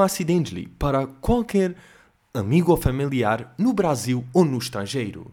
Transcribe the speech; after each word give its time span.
Acidentally 0.00 0.68
para 0.68 1.06
qualquer 1.06 1.74
amigo 2.32 2.70
ou 2.70 2.76
familiar 2.76 3.54
no 3.58 3.72
Brasil 3.72 4.24
ou 4.32 4.44
no 4.44 4.58
estrangeiro. 4.58 5.30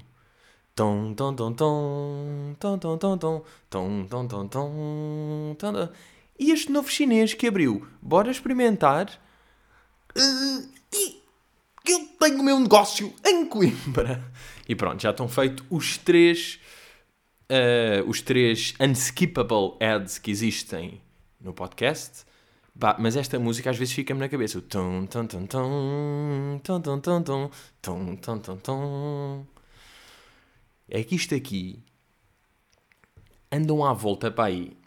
E 6.38 6.52
este 6.52 6.70
novo 6.70 6.90
chinês 6.90 7.34
que 7.34 7.48
abriu, 7.48 7.88
bora 8.02 8.30
experimentar. 8.30 9.10
Uh, 10.18 10.70
e 10.94 11.22
eu 11.88 12.06
tenho 12.20 12.42
o 12.42 12.44
meu 12.44 12.60
negócio 12.60 13.14
em 13.26 13.46
Coimbra. 13.46 14.22
E 14.68 14.76
pronto, 14.76 15.02
já 15.02 15.12
estão 15.12 15.30
feitos 15.30 15.66
os 15.70 15.98
três, 15.98 16.60
uh, 17.50 18.10
os 18.10 18.22
três 18.22 18.74
unskippable 18.80 19.78
ads 19.80 20.18
que 20.18 20.30
existem 20.30 21.02
no 21.40 21.54
podcast. 21.54 22.26
Bah, 22.78 22.98
mas 23.00 23.16
esta 23.16 23.40
música 23.40 23.70
às 23.70 23.78
vezes 23.78 23.94
fica-me 23.94 24.20
na 24.20 24.28
cabeça. 24.28 24.62
É 30.90 31.04
que 31.04 31.16
isto 31.16 31.34
aqui 31.34 31.82
andam 33.52 33.86
à 33.86 33.94
volta 33.94 34.30
para 34.30 34.46
aí 34.46 34.78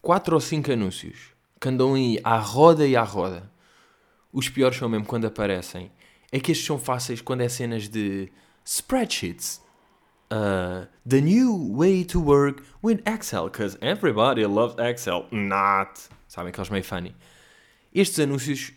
quatro 0.00 0.34
ou 0.36 0.40
cinco 0.40 0.72
anúncios 0.72 1.34
que 1.60 1.68
andam 1.68 1.94
aí 1.94 2.18
à 2.24 2.38
roda 2.38 2.86
e 2.86 2.96
à 2.96 3.02
roda. 3.02 3.50
Os 4.32 4.48
piores 4.48 4.78
são 4.78 4.88
mesmo 4.88 5.06
quando 5.06 5.26
aparecem. 5.26 5.90
É 6.32 6.40
que 6.40 6.52
estes 6.52 6.66
são 6.66 6.78
fáceis 6.78 7.20
quando 7.20 7.42
é 7.42 7.48
cenas 7.48 7.88
de 7.88 8.32
spreadsheets. 8.64 9.60
Uh, 10.30 10.86
the 11.04 11.20
new 11.20 11.54
way 11.54 12.02
to 12.04 12.18
work 12.20 12.62
with 12.82 13.00
Excel, 13.06 13.44
because 13.44 13.78
everybody 13.80 14.44
loves 14.44 14.74
Excel. 14.78 15.26
Not. 15.30 16.08
Sabem 16.28 16.50
aqueles 16.50 16.70
meio 16.70 16.82
funny. 16.82 17.14
Estes 17.94 18.20
anúncios, 18.20 18.72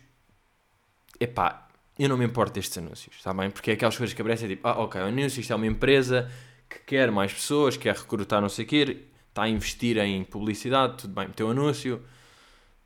epá, 1.18 1.68
eu 1.98 2.08
não 2.08 2.16
me 2.16 2.24
importo 2.24 2.54
destes 2.54 2.78
anúncios, 2.78 3.16
está 3.16 3.34
bem? 3.34 3.50
Porque 3.50 3.72
é 3.72 3.74
aquelas 3.74 3.96
coisas 3.96 4.14
que 4.14 4.22
aparecem 4.22 4.48
tipo, 4.48 4.66
ah, 4.66 4.78
ok, 4.78 5.00
o 5.00 5.04
anúncio, 5.04 5.40
isto 5.40 5.52
é 5.52 5.56
uma 5.56 5.66
empresa 5.66 6.30
que 6.68 6.78
quer 6.78 7.10
mais 7.10 7.32
pessoas, 7.32 7.76
quer 7.76 7.94
recrutar 7.96 8.40
não 8.40 8.48
sei 8.48 8.64
o 8.64 8.68
quê, 8.68 9.04
está 9.28 9.42
a 9.42 9.48
investir 9.48 9.98
em 9.98 10.24
publicidade, 10.24 10.98
tudo 10.98 11.12
bem, 11.12 11.26
meteu 11.28 11.50
anúncio, 11.50 12.02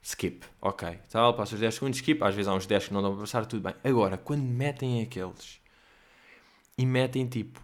skip, 0.02 0.44
ok, 0.60 0.98
tal, 1.10 1.34
passa 1.34 1.54
os 1.54 1.60
10 1.60 1.74
segundos, 1.74 1.98
skip, 1.98 2.24
às 2.24 2.34
vezes 2.34 2.48
há 2.48 2.54
uns 2.54 2.66
10 2.66 2.88
que 2.88 2.94
não 2.94 3.02
dão 3.02 3.12
para 3.12 3.20
passar, 3.20 3.46
tudo 3.46 3.62
bem. 3.62 3.74
Agora, 3.84 4.16
quando 4.16 4.42
metem 4.42 5.02
aqueles 5.02 5.60
e 6.76 6.84
metem 6.84 7.26
tipo 7.26 7.63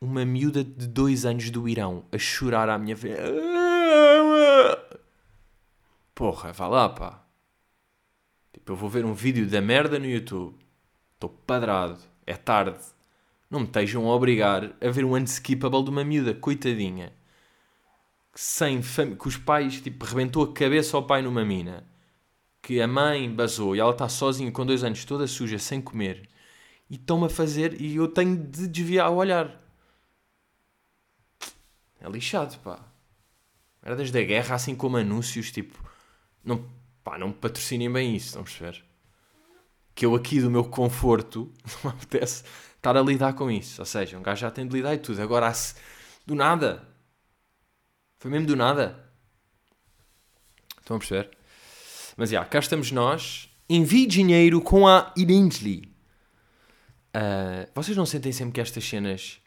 uma 0.00 0.24
miúda 0.24 0.62
de 0.62 0.86
2 0.86 1.24
anos 1.24 1.50
do 1.50 1.68
Irão 1.68 2.04
a 2.12 2.18
chorar 2.18 2.68
à 2.68 2.78
minha 2.78 2.96
frente 2.96 3.16
Porra, 6.14 6.52
vá 6.52 6.66
lá, 6.66 6.88
pá. 6.88 7.26
Tipo, 8.52 8.72
eu 8.72 8.76
vou 8.76 8.88
ver 8.88 9.04
um 9.04 9.12
vídeo 9.12 9.46
da 9.46 9.60
merda 9.60 9.98
no 9.98 10.06
YouTube. 10.06 10.56
Estou 11.12 11.28
padrado. 11.28 11.98
É 12.26 12.34
tarde. 12.34 12.78
Não 13.50 13.60
me 13.60 13.66
estejam 13.66 14.08
a 14.08 14.14
obrigar 14.14 14.74
a 14.80 14.90
ver 14.90 15.04
um 15.04 15.14
unskippable 15.14 15.84
de 15.84 15.90
uma 15.90 16.02
miúda, 16.02 16.34
coitadinha. 16.34 17.12
Sem 18.34 18.82
fam... 18.82 19.14
Que 19.14 19.28
os 19.28 19.36
pais, 19.36 19.80
tipo, 19.80 20.06
rebentou 20.06 20.42
a 20.42 20.52
cabeça 20.54 20.96
ao 20.96 21.02
pai 21.06 21.20
numa 21.20 21.44
mina. 21.44 21.84
Que 22.62 22.80
a 22.80 22.88
mãe 22.88 23.30
basou 23.30 23.76
e 23.76 23.80
ela 23.80 23.92
está 23.92 24.08
sozinha 24.08 24.50
com 24.50 24.64
dois 24.64 24.82
anos, 24.82 25.04
toda 25.04 25.26
suja, 25.26 25.58
sem 25.58 25.82
comer. 25.82 26.28
E 26.88 26.94
estão-me 26.94 27.26
a 27.26 27.28
fazer 27.28 27.78
e 27.80 27.96
eu 27.96 28.08
tenho 28.08 28.36
de 28.36 28.66
desviar 28.66 29.10
o 29.10 29.16
olhar. 29.16 29.65
É 32.00 32.08
lixado, 32.08 32.58
pá. 32.60 32.80
Merdas 33.82 34.10
da 34.10 34.22
guerra, 34.22 34.54
assim 34.54 34.74
como 34.74 34.96
anúncios, 34.96 35.50
tipo 35.50 35.78
não, 36.46 36.64
pá, 37.02 37.18
não 37.18 37.32
patrocinem 37.32 37.92
bem 37.92 38.14
isso, 38.14 38.38
a 38.38 38.42
perceber? 38.42 38.84
Que 39.94 40.06
eu 40.06 40.14
aqui 40.14 40.40
do 40.40 40.50
meu 40.50 40.64
conforto 40.64 41.52
não 41.82 41.90
me 41.90 41.96
apetece 41.96 42.44
estar 42.76 42.96
a 42.96 43.02
lidar 43.02 43.34
com 43.34 43.50
isso. 43.50 43.82
Ou 43.82 43.86
seja, 43.86 44.16
um 44.16 44.22
gajo 44.22 44.42
já 44.42 44.50
tem 44.50 44.66
de 44.66 44.74
lidar 44.74 44.94
e 44.94 44.98
tudo. 44.98 45.20
Agora, 45.20 45.52
do 46.24 46.34
nada. 46.34 46.86
Foi 48.18 48.30
mesmo 48.30 48.46
do 48.46 48.56
nada. 48.56 49.04
Estão 50.78 50.96
a 50.96 51.00
perceber? 51.00 51.36
Mas 52.16 52.30
já, 52.30 52.44
cá 52.44 52.60
estamos 52.60 52.92
nós. 52.92 53.50
Envie 53.68 54.06
dinheiro 54.06 54.60
com 54.60 54.86
a 54.86 55.12
Identity. 55.16 55.92
Uh, 57.08 57.68
vocês 57.74 57.96
não 57.96 58.06
sentem 58.06 58.30
sempre 58.30 58.52
que 58.52 58.60
estas 58.60 58.84
cenas 58.84 59.40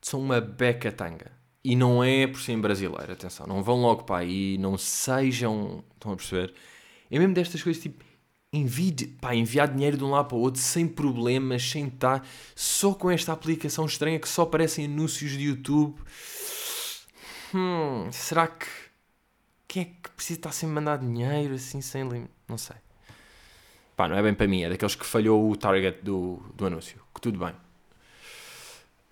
são 0.00 0.20
uma 0.20 0.40
beca 0.40 0.92
tanga? 0.92 1.32
E 1.68 1.74
não 1.74 2.04
é 2.04 2.28
por 2.28 2.40
ser 2.40 2.56
brasileiro, 2.58 3.12
atenção, 3.12 3.44
não 3.44 3.60
vão 3.60 3.80
logo 3.80 4.04
para 4.04 4.18
aí, 4.18 4.56
não 4.56 4.78
sejam. 4.78 5.82
Estão 5.94 6.12
a 6.12 6.16
perceber? 6.16 6.54
É 7.10 7.18
mesmo 7.18 7.34
destas 7.34 7.60
coisas 7.60 7.82
tipo. 7.82 8.04
Envie, 8.52 9.08
pá, 9.20 9.34
enviar 9.34 9.66
dinheiro 9.66 9.96
de 9.96 10.04
um 10.04 10.10
lado 10.10 10.28
para 10.28 10.36
o 10.36 10.40
outro 10.40 10.60
sem 10.60 10.86
problemas, 10.86 11.68
sem 11.68 11.88
estar. 11.88 12.24
Só 12.54 12.94
com 12.94 13.10
esta 13.10 13.32
aplicação 13.32 13.84
estranha 13.84 14.20
que 14.20 14.28
só 14.28 14.42
aparecem 14.42 14.84
anúncios 14.84 15.32
de 15.32 15.42
YouTube. 15.42 16.00
Hum, 17.52 18.10
será 18.12 18.46
que. 18.46 18.66
Quem 19.66 19.82
é 19.82 19.84
que 19.86 20.10
precisa 20.10 20.38
estar 20.38 20.52
sem 20.52 20.68
mandar 20.68 20.98
dinheiro 20.98 21.54
assim, 21.54 21.80
sem 21.80 22.08
limite? 22.08 22.30
Não 22.46 22.56
sei. 22.56 22.76
Pá, 23.96 24.06
não 24.06 24.16
é 24.16 24.22
bem 24.22 24.34
para 24.34 24.46
mim, 24.46 24.62
é 24.62 24.68
daqueles 24.68 24.94
que 24.94 25.04
falhou 25.04 25.50
o 25.50 25.56
target 25.56 25.98
do, 26.00 26.40
do 26.54 26.66
anúncio. 26.66 27.02
Que 27.12 27.20
tudo 27.20 27.40
bem. 27.40 27.54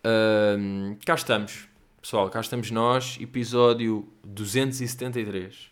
Uh, 0.06 0.96
cá 1.04 1.16
estamos. 1.16 1.73
Pessoal, 2.04 2.28
cá 2.28 2.38
estamos 2.38 2.70
nós, 2.70 3.16
episódio 3.18 4.06
273. 4.24 5.70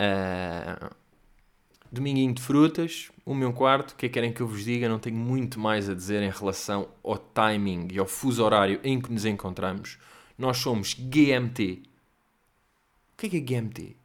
Uh, 0.00 0.94
dominguinho 1.92 2.32
de 2.32 2.40
frutas, 2.40 3.10
um 3.26 3.34
meu 3.34 3.52
quarto. 3.52 3.90
O 3.90 3.94
que 3.94 4.06
é 4.06 4.08
que 4.08 4.14
querem 4.14 4.32
que 4.32 4.40
eu 4.40 4.48
vos 4.48 4.64
diga? 4.64 4.88
Não 4.88 4.98
tenho 4.98 5.16
muito 5.16 5.60
mais 5.60 5.90
a 5.90 5.94
dizer 5.94 6.22
em 6.22 6.30
relação 6.30 6.88
ao 7.04 7.18
timing 7.18 7.88
e 7.92 7.98
ao 7.98 8.06
fuso 8.06 8.42
horário 8.42 8.80
em 8.82 8.98
que 8.98 9.12
nos 9.12 9.26
encontramos. 9.26 9.98
Nós 10.38 10.56
somos 10.56 10.94
GMT. 10.94 11.82
O 13.12 13.16
que 13.18 13.26
é 13.26 13.28
que 13.28 13.36
é 13.36 13.40
GMT? 13.40 13.96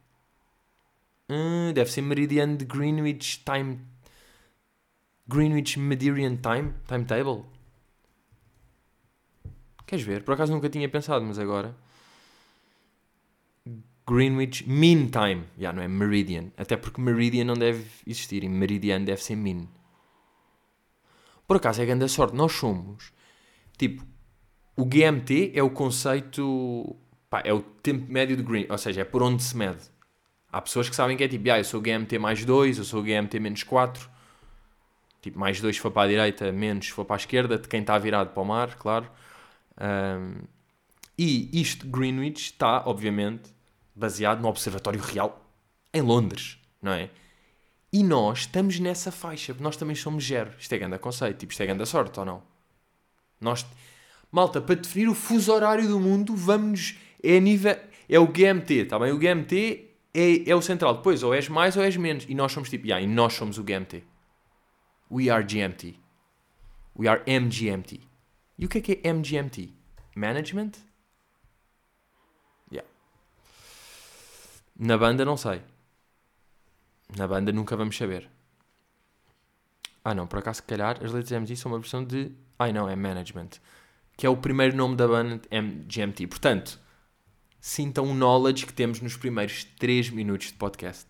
Uh, 1.30 1.72
deve 1.72 1.90
ser 1.90 2.02
Meridian 2.02 2.54
de 2.54 2.66
Greenwich 2.66 3.42
Time. 3.46 3.78
Greenwich 5.26 5.78
Meridian 5.78 6.36
Time? 6.36 6.74
Timetable? 6.86 7.46
Queres 9.90 10.04
ver? 10.04 10.22
Por 10.22 10.34
acaso 10.34 10.52
nunca 10.52 10.68
tinha 10.68 10.88
pensado, 10.88 11.24
mas 11.24 11.36
agora. 11.36 11.74
Greenwich 14.08 14.64
Mean 14.68 15.08
Time. 15.08 15.42
Já, 15.58 15.62
yeah, 15.62 15.72
não 15.72 15.82
é 15.82 15.88
Meridian. 15.88 16.52
Até 16.56 16.76
porque 16.76 17.00
Meridian 17.00 17.44
não 17.44 17.54
deve 17.54 17.84
existir. 18.06 18.44
E 18.44 18.48
Meridian 18.48 19.02
deve 19.02 19.20
ser 19.20 19.34
Mean. 19.34 19.66
Por 21.44 21.56
acaso 21.56 21.82
é 21.82 21.86
grande 21.86 22.08
sorte. 22.08 22.36
Nós 22.36 22.52
somos. 22.52 23.12
Tipo, 23.76 24.06
o 24.76 24.84
GMT 24.84 25.50
é 25.56 25.62
o 25.64 25.70
conceito. 25.70 26.94
Pá, 27.28 27.42
é 27.44 27.52
o 27.52 27.60
tempo 27.60 28.12
médio 28.12 28.36
de 28.36 28.44
Green. 28.44 28.66
Ou 28.70 28.78
seja, 28.78 29.00
é 29.00 29.04
por 29.04 29.24
onde 29.24 29.42
se 29.42 29.56
mede. 29.56 29.90
Há 30.52 30.62
pessoas 30.62 30.88
que 30.88 30.94
sabem 30.94 31.16
que 31.16 31.24
é 31.24 31.28
tipo, 31.28 31.50
ah, 31.50 31.58
eu 31.58 31.64
sou 31.64 31.80
GMT 31.80 32.16
mais 32.16 32.44
2, 32.44 32.78
eu 32.78 32.84
sou 32.84 33.02
GMT 33.02 33.40
menos 33.40 33.64
4. 33.64 34.08
Tipo, 35.20 35.36
mais 35.36 35.60
2 35.60 35.74
se 35.74 35.82
for 35.82 35.90
para 35.90 36.02
a 36.02 36.08
direita, 36.08 36.52
menos 36.52 36.86
se 36.86 36.92
for 36.92 37.04
para 37.04 37.16
a 37.16 37.18
esquerda, 37.18 37.58
de 37.58 37.66
quem 37.66 37.80
está 37.80 37.98
virado 37.98 38.30
para 38.30 38.40
o 38.40 38.46
mar, 38.46 38.76
claro. 38.76 39.10
Um, 39.80 40.42
e 41.18 41.60
isto, 41.60 41.86
Greenwich, 41.86 42.52
está, 42.52 42.82
obviamente, 42.86 43.52
baseado 43.94 44.40
no 44.40 44.48
Observatório 44.48 45.00
Real 45.00 45.44
em 45.92 46.00
Londres, 46.00 46.58
não 46.80 46.92
é? 46.92 47.10
E 47.92 48.02
nós 48.04 48.40
estamos 48.40 48.78
nessa 48.78 49.10
faixa, 49.10 49.54
nós 49.58 49.76
também 49.76 49.96
somos 49.96 50.24
zero. 50.26 50.52
Isto 50.58 50.72
é 50.74 50.78
grande 50.78 50.98
conceito, 50.98 51.38
tipo, 51.38 51.52
isto 51.52 51.62
é 51.62 51.66
grande 51.66 51.84
sorte 51.86 52.18
ou 52.20 52.24
não? 52.24 52.42
Nós, 53.40 53.66
malta, 54.30 54.60
para 54.60 54.76
definir 54.76 55.08
o 55.08 55.14
fuso 55.14 55.52
horário 55.52 55.88
do 55.88 55.98
mundo, 55.98 56.36
vamos, 56.36 56.96
é 57.22 57.40
nível, 57.40 57.76
é 58.08 58.18
o 58.18 58.26
GMT, 58.26 58.74
está 58.74 58.98
bem? 58.98 59.12
O 59.12 59.18
GMT 59.18 59.90
é, 60.14 60.50
é 60.50 60.54
o 60.54 60.62
central, 60.62 60.94
depois 60.94 61.22
ou 61.22 61.34
és 61.34 61.48
mais 61.48 61.76
ou 61.76 61.82
és 61.82 61.96
menos. 61.96 62.24
E 62.28 62.34
nós 62.34 62.52
somos 62.52 62.70
tipo, 62.70 62.86
yeah, 62.86 63.04
e 63.04 63.08
nós 63.08 63.32
somos 63.32 63.58
o 63.58 63.64
GMT. 63.64 64.04
We 65.10 65.28
are 65.28 65.44
GMT. 65.44 65.98
We 66.96 67.08
are 67.08 67.22
MGMT. 67.26 68.09
E 68.60 68.66
o 68.66 68.68
que 68.68 68.76
é 68.76 68.80
que 68.82 69.00
é 69.02 69.08
MGMT? 69.10 69.72
Management? 70.14 70.72
Yeah. 72.70 72.86
Na 74.78 74.98
banda 74.98 75.24
não 75.24 75.34
sei. 75.34 75.62
Na 77.16 77.26
banda 77.26 77.52
nunca 77.52 77.74
vamos 77.74 77.96
saber. 77.96 78.28
Ah 80.04 80.14
não, 80.14 80.26
por 80.26 80.40
acaso 80.40 80.56
se 80.56 80.62
calhar 80.64 81.02
as 81.02 81.10
letras 81.10 81.32
MG 81.32 81.56
são 81.56 81.72
uma 81.72 81.78
versão 81.78 82.04
de... 82.04 82.32
Ai 82.58 82.70
não, 82.70 82.86
é 82.86 82.94
Management. 82.94 83.48
Que 84.14 84.26
é 84.26 84.28
o 84.28 84.36
primeiro 84.36 84.76
nome 84.76 84.94
da 84.94 85.08
banda 85.08 85.40
MGMT. 85.50 86.26
Portanto, 86.26 86.78
sintam 87.58 88.10
o 88.10 88.14
knowledge 88.14 88.66
que 88.66 88.74
temos 88.74 89.00
nos 89.00 89.16
primeiros 89.16 89.64
3 89.64 90.10
minutos 90.10 90.48
de 90.48 90.54
podcast. 90.54 91.06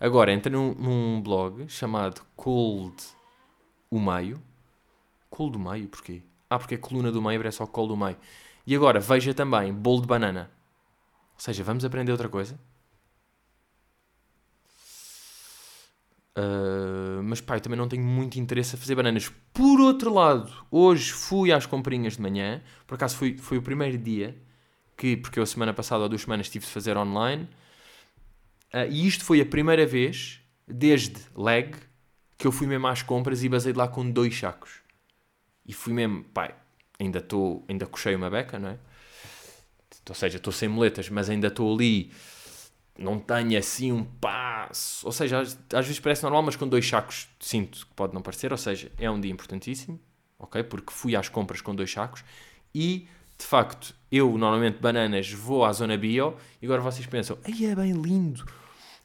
Agora, 0.00 0.32
entra 0.32 0.50
num, 0.50 0.74
num 0.74 1.22
blog 1.22 1.68
chamado 1.68 2.20
Cold 2.34 3.00
o 3.88 4.00
Meio. 4.00 4.42
Cold 5.30 5.56
o 5.56 5.60
Meio, 5.60 5.86
porquê? 5.86 6.24
Ah, 6.54 6.58
porque 6.58 6.76
a 6.76 6.78
coluna 6.78 7.10
do 7.10 7.20
meio 7.20 7.44
é 7.44 7.50
só 7.50 7.66
colo 7.66 7.88
do 7.88 7.96
meio. 7.96 8.16
E 8.66 8.74
agora, 8.76 9.00
veja 9.00 9.34
também 9.34 9.72
bolo 9.72 10.02
de 10.02 10.06
banana. 10.06 10.50
Ou 11.34 11.40
seja, 11.40 11.64
vamos 11.64 11.84
aprender 11.84 12.12
outra 12.12 12.28
coisa? 12.28 12.58
Uh, 16.36 17.22
mas 17.24 17.40
pá, 17.40 17.56
eu 17.56 17.60
também 17.60 17.78
não 17.78 17.88
tenho 17.88 18.04
muito 18.04 18.38
interesse 18.38 18.76
a 18.76 18.78
fazer 18.78 18.94
bananas. 18.94 19.30
Por 19.52 19.80
outro 19.80 20.12
lado, 20.14 20.52
hoje 20.70 21.12
fui 21.12 21.52
às 21.52 21.66
comprinhas 21.66 22.14
de 22.14 22.22
manhã. 22.22 22.62
Por 22.86 22.94
acaso 22.94 23.16
foi, 23.16 23.36
foi 23.36 23.58
o 23.58 23.62
primeiro 23.62 23.98
dia 23.98 24.36
que, 24.96 25.16
porque 25.16 25.38
eu 25.40 25.42
a 25.42 25.46
semana 25.46 25.74
passada 25.74 26.04
ou 26.04 26.08
duas 26.08 26.22
semanas 26.22 26.48
tive 26.48 26.66
de 26.66 26.70
fazer 26.70 26.96
online. 26.96 27.48
Uh, 28.72 28.86
e 28.90 29.06
isto 29.08 29.24
foi 29.24 29.40
a 29.40 29.46
primeira 29.46 29.86
vez, 29.86 30.40
desde 30.68 31.20
leg, 31.36 31.74
que 32.38 32.46
eu 32.46 32.52
fui 32.52 32.66
mesmo 32.68 32.86
às 32.86 33.02
compras 33.02 33.42
e 33.42 33.48
basei 33.48 33.72
de 33.72 33.78
lá 33.78 33.88
com 33.88 34.08
dois 34.08 34.38
sacos. 34.38 34.83
E 35.66 35.72
fui 35.72 35.92
mesmo, 35.92 36.24
pai, 36.24 36.54
ainda 36.98 37.18
estou, 37.18 37.64
ainda 37.68 37.86
cochei 37.86 38.14
uma 38.14 38.30
beca, 38.30 38.58
não 38.58 38.70
é? 38.70 38.78
Ou 40.08 40.14
seja, 40.14 40.36
estou 40.36 40.52
sem 40.52 40.68
moletas, 40.68 41.08
mas 41.08 41.30
ainda 41.30 41.48
estou 41.48 41.74
ali 41.74 42.12
não 42.98 43.18
tenho 43.18 43.58
assim 43.58 43.92
um 43.92 44.04
passo. 44.04 45.06
Ou 45.06 45.12
seja, 45.12 45.40
às, 45.40 45.58
às, 45.72 45.86
vezes 45.86 46.00
parece 46.00 46.22
normal, 46.22 46.42
mas 46.42 46.56
com 46.56 46.66
dois 46.66 46.88
sacos 46.88 47.28
sinto 47.40 47.86
que 47.86 47.94
pode 47.94 48.14
não 48.14 48.22
parecer. 48.22 48.52
Ou 48.52 48.58
seja, 48.58 48.90
é 48.98 49.10
um 49.10 49.20
dia 49.20 49.32
importantíssimo, 49.32 50.00
ok? 50.38 50.62
Porque 50.62 50.92
fui 50.92 51.16
às 51.16 51.28
compras 51.28 51.60
com 51.60 51.74
dois 51.74 51.90
sacos 51.90 52.24
e 52.74 53.08
de 53.36 53.44
facto 53.44 53.94
eu 54.10 54.38
normalmente 54.38 54.78
bananas 54.78 55.30
vou 55.32 55.64
à 55.64 55.72
zona 55.72 55.96
bio 55.96 56.36
e 56.62 56.66
agora 56.66 56.80
vocês 56.80 57.04
pensam, 57.06 57.36
ai 57.44 57.66
é 57.66 57.74
bem 57.74 57.92
lindo, 57.92 58.46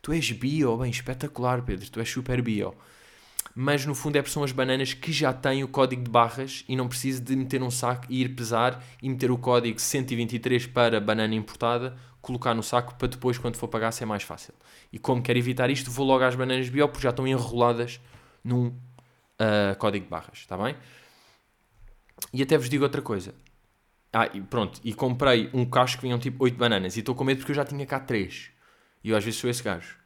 tu 0.03 0.11
és 0.11 0.31
bio, 0.31 0.77
bem 0.77 0.91
espetacular, 0.91 1.63
Pedro, 1.63 1.89
tu 1.89 2.00
és 2.00 2.09
super 2.09 2.41
bio. 2.41 2.75
Mas 3.61 3.85
no 3.85 3.94
fundo 3.94 4.15
é 4.15 4.23
são 4.23 4.41
as 4.41 4.53
bananas 4.53 4.94
que 4.94 5.11
já 5.11 5.33
têm 5.33 5.65
o 5.65 5.67
código 5.67 6.01
de 6.01 6.09
barras 6.09 6.63
e 6.65 6.77
não 6.77 6.88
preciso 6.88 7.21
de 7.21 7.35
meter 7.35 7.61
um 7.61 7.69
saco 7.69 8.06
e 8.07 8.21
ir 8.21 8.29
pesar 8.29 8.81
e 9.03 9.09
meter 9.09 9.29
o 9.31 9.38
código 9.38 9.77
123 9.77 10.67
para 10.67 11.01
banana 11.01 11.35
importada 11.35 11.97
colocar 12.21 12.53
no 12.53 12.63
saco 12.63 12.95
para 12.95 13.09
depois, 13.09 13.38
quando 13.38 13.57
for 13.57 13.67
pagar, 13.67 13.91
ser 13.91 14.06
mais 14.06 14.23
fácil. 14.23 14.53
E 14.94 14.97
como 14.97 15.21
quero 15.21 15.38
evitar 15.38 15.69
isto, 15.69 15.91
vou 15.91 16.06
logo 16.06 16.23
às 16.23 16.35
bananas 16.35 16.69
bio 16.69 16.88
porque 16.88 17.03
já 17.03 17.09
estão 17.09 17.27
enroladas 17.27 18.00
num 18.41 18.67
uh, 18.67 19.75
código 19.77 20.06
de 20.06 20.09
barras, 20.09 20.38
está 20.38 20.57
bem? 20.57 20.77
E 22.31 22.41
até 22.41 22.57
vos 22.57 22.69
digo 22.69 22.85
outra 22.85 23.01
coisa. 23.01 23.35
Ah, 24.13 24.29
e 24.33 24.39
pronto, 24.39 24.79
e 24.85 24.94
comprei 24.94 25.50
um 25.53 25.65
cacho 25.65 25.97
que 25.97 26.03
vinham 26.03 26.17
tipo 26.17 26.45
8 26.45 26.57
bananas 26.57 26.95
e 26.95 27.01
estou 27.01 27.13
com 27.13 27.25
medo 27.25 27.39
porque 27.39 27.51
eu 27.51 27.57
já 27.57 27.65
tinha 27.65 27.85
cá 27.85 28.00
3. 28.00 28.51
E 29.03 29.09
eu 29.09 29.17
às 29.17 29.23
vezes 29.25 29.38
sou 29.38 29.50
esse 29.50 29.61
gajo. 29.61 29.99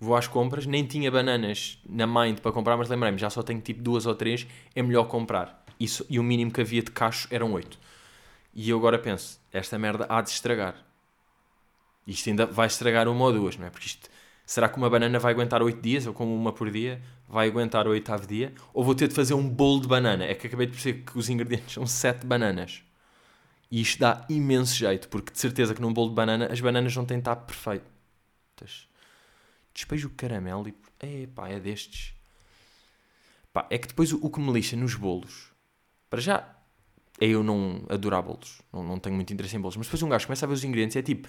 Vou 0.00 0.14
às 0.14 0.28
compras, 0.28 0.64
nem 0.64 0.84
tinha 0.84 1.10
bananas 1.10 1.78
na 1.88 2.06
Mind 2.06 2.38
para 2.38 2.52
comprar, 2.52 2.76
mas 2.76 2.88
lembrei-me, 2.88 3.18
já 3.18 3.28
só 3.28 3.42
tenho 3.42 3.60
tipo 3.60 3.82
duas 3.82 4.06
ou 4.06 4.14
três, 4.14 4.46
é 4.74 4.82
melhor 4.82 5.04
comprar. 5.04 5.64
Isso, 5.78 6.06
e 6.08 6.18
o 6.18 6.22
mínimo 6.22 6.52
que 6.52 6.60
havia 6.60 6.82
de 6.82 6.90
cacho 6.90 7.26
eram 7.30 7.52
8. 7.52 7.78
E 8.54 8.70
eu 8.70 8.78
agora 8.78 8.98
penso, 8.98 9.40
esta 9.52 9.78
merda 9.78 10.06
há 10.08 10.20
de 10.20 10.30
estragar. 10.30 10.76
Isto 12.06 12.30
ainda 12.30 12.46
vai 12.46 12.66
estragar 12.66 13.08
uma 13.08 13.24
ou 13.24 13.32
duas, 13.32 13.56
não 13.56 13.66
é? 13.66 13.70
Porque 13.70 13.86
isto, 13.86 14.08
será 14.46 14.68
que 14.68 14.76
uma 14.76 14.88
banana 14.88 15.18
vai 15.18 15.32
aguentar 15.32 15.62
8 15.62 15.80
dias? 15.80 16.06
Eu 16.06 16.14
como 16.14 16.34
uma 16.34 16.52
por 16.52 16.70
dia, 16.70 17.02
vai 17.28 17.48
aguentar 17.48 17.86
o 17.86 17.90
oitavo 17.90 18.26
dia? 18.26 18.52
Ou 18.72 18.82
vou 18.82 18.94
ter 18.94 19.08
de 19.08 19.14
fazer 19.14 19.34
um 19.34 19.48
bolo 19.48 19.80
de 19.80 19.88
banana? 19.88 20.24
É 20.24 20.34
que 20.34 20.46
acabei 20.46 20.66
de 20.66 20.72
perceber 20.72 21.02
que 21.04 21.18
os 21.18 21.28
ingredientes 21.28 21.72
são 21.74 21.86
7 21.86 22.24
bananas. 22.24 22.82
E 23.70 23.80
isto 23.80 24.00
dá 24.00 24.24
imenso 24.30 24.74
jeito, 24.74 25.08
porque 25.08 25.32
de 25.32 25.38
certeza 25.38 25.74
que 25.74 25.82
num 25.82 25.92
bolo 25.92 26.08
de 26.08 26.14
banana 26.14 26.48
as 26.50 26.60
bananas 26.60 26.96
não 26.96 27.04
têm 27.04 27.18
de 27.18 27.22
estar 27.22 27.36
perfeitas. 27.36 28.88
Despejo 29.78 30.08
o 30.08 30.10
caramelo 30.10 30.66
e. 30.68 30.74
Epá, 31.22 31.48
é 31.48 31.60
destes. 31.60 32.12
Pá, 33.52 33.64
é 33.70 33.78
que 33.78 33.86
depois 33.86 34.12
o, 34.12 34.18
o 34.20 34.28
que 34.28 34.40
me 34.40 34.52
lixa 34.52 34.74
nos 34.74 34.96
bolos. 34.96 35.52
Para 36.10 36.20
já, 36.20 36.56
é 37.20 37.26
eu 37.28 37.44
não 37.44 37.84
adorar 37.88 38.20
bolos. 38.20 38.60
Não, 38.72 38.82
não 38.82 38.98
tenho 38.98 39.14
muito 39.14 39.32
interesse 39.32 39.54
em 39.54 39.60
bolos. 39.60 39.76
Mas 39.76 39.86
depois 39.86 40.02
um 40.02 40.08
gajo 40.08 40.26
começa 40.26 40.44
a 40.44 40.48
ver 40.48 40.54
os 40.54 40.64
ingredientes 40.64 40.96
e 40.96 40.98
é 40.98 41.02
tipo 41.02 41.28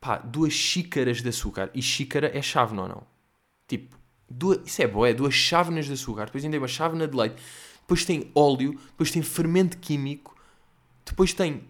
pá, 0.00 0.16
duas 0.16 0.54
xícaras 0.54 1.20
de 1.20 1.28
açúcar. 1.28 1.70
E 1.74 1.82
xícara 1.82 2.34
é 2.34 2.40
chávena 2.40 2.80
ou 2.80 2.88
não? 2.88 3.06
Tipo, 3.68 3.94
duas, 4.26 4.66
isso 4.66 4.80
é 4.80 4.86
bom, 4.86 5.04
é 5.04 5.12
duas 5.12 5.34
chávenas 5.34 5.84
de 5.84 5.92
açúcar. 5.92 6.24
Depois 6.24 6.42
ainda 6.42 6.56
é 6.56 6.58
uma 6.58 6.66
chávena 6.66 7.06
de 7.06 7.14
leite. 7.14 7.36
Depois 7.80 8.06
tem 8.06 8.30
óleo. 8.34 8.72
Depois 8.86 9.10
tem 9.10 9.20
fermento 9.20 9.76
químico. 9.76 10.34
Depois 11.04 11.34
tem 11.34 11.62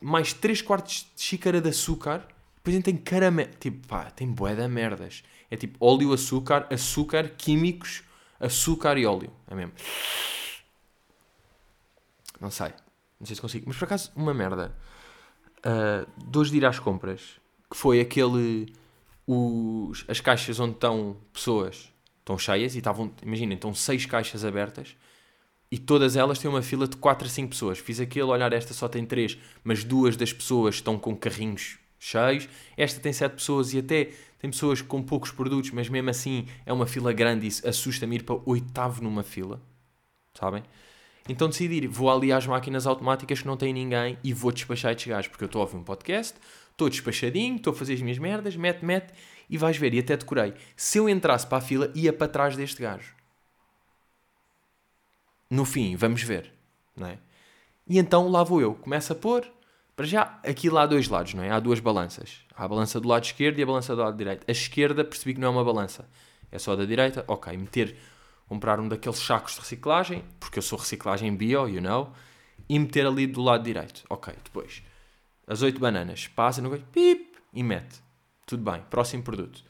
mais 0.00 0.32
3 0.32 0.62
quartos 0.62 1.06
de 1.14 1.22
xícara 1.22 1.60
de 1.60 1.68
açúcar. 1.68 2.26
Depois 2.58 2.74
ainda 2.74 2.84
tem 2.84 2.96
caramelo. 2.96 3.50
Tipo, 3.58 3.86
pá, 3.86 4.10
tem 4.10 4.30
bué 4.30 4.54
de 4.54 4.66
merdas. 4.68 5.22
É 5.50 5.56
tipo 5.56 5.84
óleo, 5.84 6.12
açúcar, 6.12 6.66
açúcar, 6.70 7.30
químicos, 7.30 8.02
açúcar 8.38 8.98
e 8.98 9.06
óleo. 9.06 9.32
É 9.46 9.54
mesmo. 9.54 9.72
Não 12.40 12.50
sei. 12.50 12.72
Não 13.18 13.26
sei 13.26 13.36
se 13.36 13.42
consigo. 13.42 13.64
Mas 13.68 13.76
por 13.76 13.84
acaso, 13.84 14.12
uma 14.14 14.34
merda. 14.34 14.76
Uh, 15.58 16.30
de 16.30 16.38
hoje 16.38 16.50
de 16.50 16.58
ir 16.58 16.66
às 16.66 16.78
compras 16.78 17.40
que 17.70 17.76
foi 17.76 18.00
aquele. 18.00 18.72
Os, 19.26 20.04
as 20.08 20.20
caixas 20.20 20.58
onde 20.58 20.72
estão 20.72 21.16
pessoas 21.32 21.92
estão 22.20 22.38
cheias 22.38 22.74
e 22.74 22.78
estavam, 22.78 23.12
imaginem, 23.22 23.54
estão 23.54 23.74
seis 23.74 24.06
caixas 24.06 24.44
abertas 24.44 24.96
e 25.70 25.78
todas 25.78 26.16
elas 26.16 26.38
têm 26.38 26.50
uma 26.50 26.62
fila 26.62 26.88
de 26.88 26.96
4 26.96 27.26
a 27.26 27.30
5 27.30 27.48
pessoas. 27.50 27.78
Fiz 27.78 28.00
aquele, 28.00 28.24
olhar, 28.24 28.52
esta 28.52 28.72
só 28.72 28.88
tem 28.88 29.04
3, 29.04 29.38
mas 29.62 29.84
duas 29.84 30.16
das 30.16 30.32
pessoas 30.32 30.76
estão 30.76 30.98
com 30.98 31.14
carrinhos 31.14 31.78
cheios. 31.98 32.48
Esta 32.76 33.00
tem 33.00 33.12
7 33.12 33.32
pessoas 33.32 33.72
e 33.74 33.78
até 33.78 34.10
tem 34.38 34.50
pessoas 34.50 34.80
com 34.80 35.02
poucos 35.02 35.30
produtos, 35.30 35.70
mas 35.72 35.88
mesmo 35.88 36.10
assim 36.10 36.46
é 36.64 36.72
uma 36.72 36.86
fila 36.86 37.12
grande 37.12 37.46
e 37.46 37.68
assusta-me 37.68 38.16
ir 38.16 38.22
para 38.22 38.40
oitavo 38.46 39.02
numa 39.02 39.22
fila. 39.22 39.60
Sabem? 40.34 40.62
Então 41.28 41.48
decidi, 41.48 41.86
vou 41.86 42.10
ali 42.10 42.32
às 42.32 42.46
máquinas 42.46 42.86
automáticas 42.86 43.40
que 43.40 43.46
não 43.46 43.56
tem 43.56 43.72
ninguém 43.72 44.16
e 44.24 44.32
vou 44.32 44.50
despachar 44.50 44.92
estes 44.92 45.08
gajos, 45.08 45.28
porque 45.28 45.44
eu 45.44 45.46
estou 45.46 45.60
a 45.60 45.64
ouvir 45.64 45.76
um 45.76 45.84
podcast, 45.84 46.38
estou 46.70 46.88
despachadinho, 46.88 47.56
estou 47.56 47.72
a 47.72 47.76
fazer 47.76 47.94
as 47.94 48.00
minhas 48.00 48.18
merdas, 48.18 48.56
mete, 48.56 48.84
mete, 48.84 49.12
e 49.50 49.58
vais 49.58 49.76
ver, 49.76 49.92
e 49.92 49.98
até 49.98 50.16
decorei. 50.16 50.54
Se 50.76 50.98
eu 50.98 51.08
entrasse 51.08 51.46
para 51.46 51.58
a 51.58 51.60
fila, 51.60 51.92
ia 51.94 52.12
para 52.12 52.28
trás 52.28 52.56
deste 52.56 52.80
gajo. 52.80 53.14
No 55.50 55.64
fim, 55.64 55.96
vamos 55.96 56.22
ver, 56.22 56.52
não 56.96 57.08
é? 57.08 57.18
E 57.86 57.98
então 57.98 58.28
lá 58.28 58.42
vou 58.42 58.60
eu, 58.60 58.74
começo 58.74 59.12
a 59.12 59.16
pôr, 59.16 59.46
para 59.98 60.06
já, 60.06 60.38
aqui 60.44 60.70
lá 60.70 60.82
há 60.82 60.86
dois 60.86 61.08
lados, 61.08 61.34
não 61.34 61.42
é? 61.42 61.50
Há 61.50 61.58
duas 61.58 61.80
balanças. 61.80 62.42
Há 62.54 62.62
a 62.62 62.68
balança 62.68 63.00
do 63.00 63.08
lado 63.08 63.24
esquerdo 63.24 63.58
e 63.58 63.64
a 63.64 63.66
balança 63.66 63.96
do 63.96 64.00
lado 64.00 64.16
direito. 64.16 64.44
A 64.46 64.52
esquerda 64.52 65.04
percebi 65.04 65.34
que 65.34 65.40
não 65.40 65.48
é 65.48 65.50
uma 65.50 65.64
balança, 65.64 66.08
é 66.52 66.58
só 66.60 66.76
da 66.76 66.84
direita, 66.84 67.24
ok, 67.26 67.56
meter, 67.56 67.96
comprar 68.46 68.78
um 68.78 68.86
daqueles 68.86 69.18
sacos 69.18 69.54
de 69.54 69.58
reciclagem, 69.58 70.22
porque 70.38 70.60
eu 70.60 70.62
sou 70.62 70.78
reciclagem 70.78 71.34
bio, 71.34 71.68
you 71.68 71.82
know, 71.82 72.12
e 72.68 72.78
meter 72.78 73.08
ali 73.08 73.26
do 73.26 73.42
lado 73.42 73.64
direito, 73.64 74.04
ok, 74.08 74.32
depois 74.44 74.84
as 75.48 75.62
oito 75.62 75.80
bananas, 75.80 76.28
passa 76.28 76.62
no 76.62 76.78
pip, 76.78 77.36
e 77.52 77.62
mete. 77.64 78.00
Tudo 78.46 78.70
bem, 78.70 78.80
próximo 78.88 79.24
produto. 79.24 79.64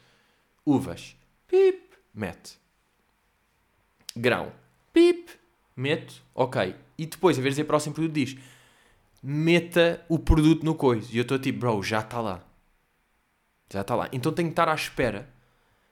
Uvas, 0.63 1.15
pip, 1.47 1.81
mete. 2.13 2.59
Grão, 4.15 4.51
pip, 4.93 5.31
mete, 5.75 6.21
ok. 6.35 6.75
E 6.99 7.05
depois, 7.07 7.39
a 7.39 7.41
vez 7.41 7.55
de 7.55 7.61
dizer 7.61 7.67
próximo 7.67 7.95
produto, 7.95 8.13
diz 8.13 8.37
meta 9.21 10.03
o 10.07 10.17
produto 10.17 10.63
no 10.65 10.75
coisa. 10.75 11.07
E 11.11 11.17
eu 11.17 11.23
estou 11.23 11.39
tipo, 11.39 11.59
bro, 11.59 11.83
já 11.83 11.99
está 11.99 12.19
lá. 12.21 12.41
Já 13.71 13.81
está 13.81 13.95
lá. 13.95 14.09
Então 14.11 14.31
tenho 14.31 14.49
que 14.49 14.53
estar 14.53 14.69
à 14.69 14.73
espera 14.73 15.29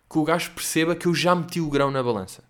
que 0.10 0.18
o 0.18 0.24
gajo 0.24 0.52
perceba 0.52 0.96
que 0.96 1.08
eu 1.08 1.14
já 1.14 1.36
meti 1.36 1.60
o 1.60 1.70
grão 1.70 1.92
na 1.92 2.02
balança. 2.02 2.44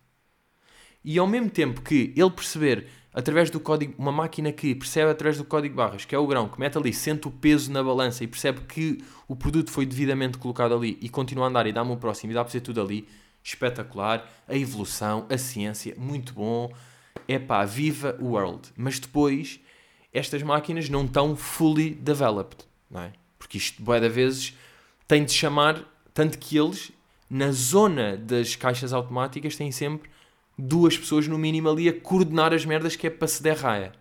E 1.04 1.18
ao 1.18 1.28
mesmo 1.28 1.50
tempo 1.50 1.82
que 1.82 2.14
ele 2.16 2.30
perceber 2.30 2.88
através 3.18 3.50
do 3.50 3.60
código, 3.60 3.96
uma 3.98 4.12
máquina 4.12 4.52
que 4.52 4.76
percebe 4.76 5.10
através 5.10 5.38
do 5.40 5.44
código 5.44 5.74
barras, 5.74 6.06
que 6.06 6.14
é 6.14 6.20
o 6.20 6.28
grão, 6.28 6.48
que 6.48 6.60
mete 6.60 6.78
ali, 6.78 6.94
sente 6.94 7.28
o 7.28 7.32
peso 7.32 7.72
na 7.72 7.84
balança 7.84 8.24
e 8.24 8.28
percebe 8.28 8.62
que 8.68 9.04
o 9.28 9.36
produto 9.36 9.72
foi 9.72 9.88
devidamente 9.88 10.38
colocado 10.38 10.76
ali 10.76 11.00
e 11.02 11.10
continua 11.10 11.46
a 11.46 11.50
andar 11.50 11.66
e 11.66 11.74
dá-me 11.74 11.92
o 11.92 11.98
próximo 11.98 12.32
e 12.32 12.36
dá 12.36 12.44
para 12.44 12.52
ser 12.52 12.62
tudo 12.62 12.80
ali, 12.80 13.08
espetacular, 13.44 14.24
a 14.48 14.56
evolução, 14.56 15.26
a 15.32 15.38
ciência, 15.38 15.96
muito 15.98 16.32
bom, 16.32 16.72
é 17.28 17.40
pá, 17.40 17.66
viva 17.66 18.16
o 18.20 18.34
world. 18.34 18.70
Mas 18.78 19.00
depois, 19.00 19.60
estas 20.18 20.44
máquinas 20.44 20.90
não 20.90 21.06
estão 21.06 21.36
fully 21.36 21.92
developed, 21.92 22.66
não 22.90 23.02
é? 23.02 23.14
Porque 23.38 23.58
isto, 23.58 23.82
boa 23.82 24.00
da 24.00 24.10
vezes, 24.10 24.56
tem 25.08 25.24
de 25.24 25.32
chamar, 25.32 25.84
tanto 26.14 26.38
que 26.38 26.58
eles, 26.58 26.92
na 27.30 27.52
zona 27.52 28.18
das 28.18 28.56
caixas 28.56 28.94
automáticas, 28.94 29.56
têm 29.56 29.72
sempre 29.72 30.10
duas 30.58 30.98
pessoas 30.98 31.28
no 31.28 31.38
mínimo 31.38 31.70
ali 31.70 31.88
a 31.88 31.94
coordenar 31.94 32.54
as 32.54 32.66
merdas 32.66 32.96
que 32.96 33.08
é 33.08 33.10
para 33.10 33.28
se 33.28 33.42
der 33.44 33.58
raia. 33.58 33.94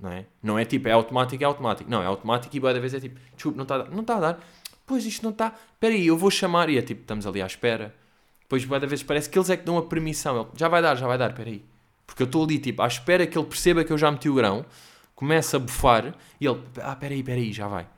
Não 0.00 0.10
é? 0.10 0.26
Não 0.42 0.58
é 0.58 0.64
tipo, 0.64 0.88
é 0.88 0.92
automático, 0.92 1.42
é 1.42 1.46
automático. 1.46 1.88
Não, 1.88 2.02
é 2.02 2.06
automático 2.06 2.56
e 2.56 2.58
boa 2.60 2.74
da 2.74 2.80
vez 2.80 2.92
é 2.92 2.98
tipo, 2.98 3.20
desculpe, 3.34 3.56
não 3.56 3.62
está 3.62 3.76
a 3.76 3.78
dar. 3.78 3.90
Não 3.90 4.00
está 4.00 4.16
a 4.16 4.20
dar. 4.20 4.40
Pois 4.84 5.06
isto 5.06 5.22
não 5.22 5.30
está. 5.30 5.56
Espera 5.74 5.94
aí, 5.94 6.06
eu 6.06 6.16
vou 6.16 6.30
chamar. 6.30 6.68
E 6.68 6.76
é 6.76 6.82
tipo, 6.82 7.02
estamos 7.02 7.24
ali 7.24 7.40
à 7.40 7.46
espera. 7.46 7.94
Depois 8.40 8.64
boa 8.64 8.80
da 8.80 8.86
vez 8.86 9.02
parece 9.02 9.30
que 9.30 9.38
eles 9.38 9.48
é 9.48 9.56
que 9.56 9.64
dão 9.64 9.78
a 9.78 9.82
permissão. 9.82 10.40
Ele, 10.40 10.48
já 10.56 10.68
vai 10.68 10.82
dar, 10.82 10.96
já 10.96 11.06
vai 11.06 11.16
dar, 11.16 11.30
espera 11.30 11.48
aí. 11.48 11.64
Porque 12.04 12.22
eu 12.22 12.26
estou 12.26 12.42
ali 12.44 12.58
tipo, 12.58 12.82
à 12.82 12.86
espera 12.88 13.26
que 13.26 13.38
ele 13.38 13.46
perceba 13.46 13.84
que 13.84 13.92
eu 13.92 13.96
já 13.96 14.10
meti 14.10 14.28
o 14.28 14.34
grão. 14.34 14.66
Começa 15.14 15.56
a 15.56 15.60
bufar 15.60 16.14
e 16.40 16.46
ele, 16.46 16.62
ah, 16.82 16.92
espera 16.92 17.14
aí, 17.14 17.20
espera 17.20 17.40
aí, 17.40 17.52
já 17.52 17.68
vai. 17.68 17.88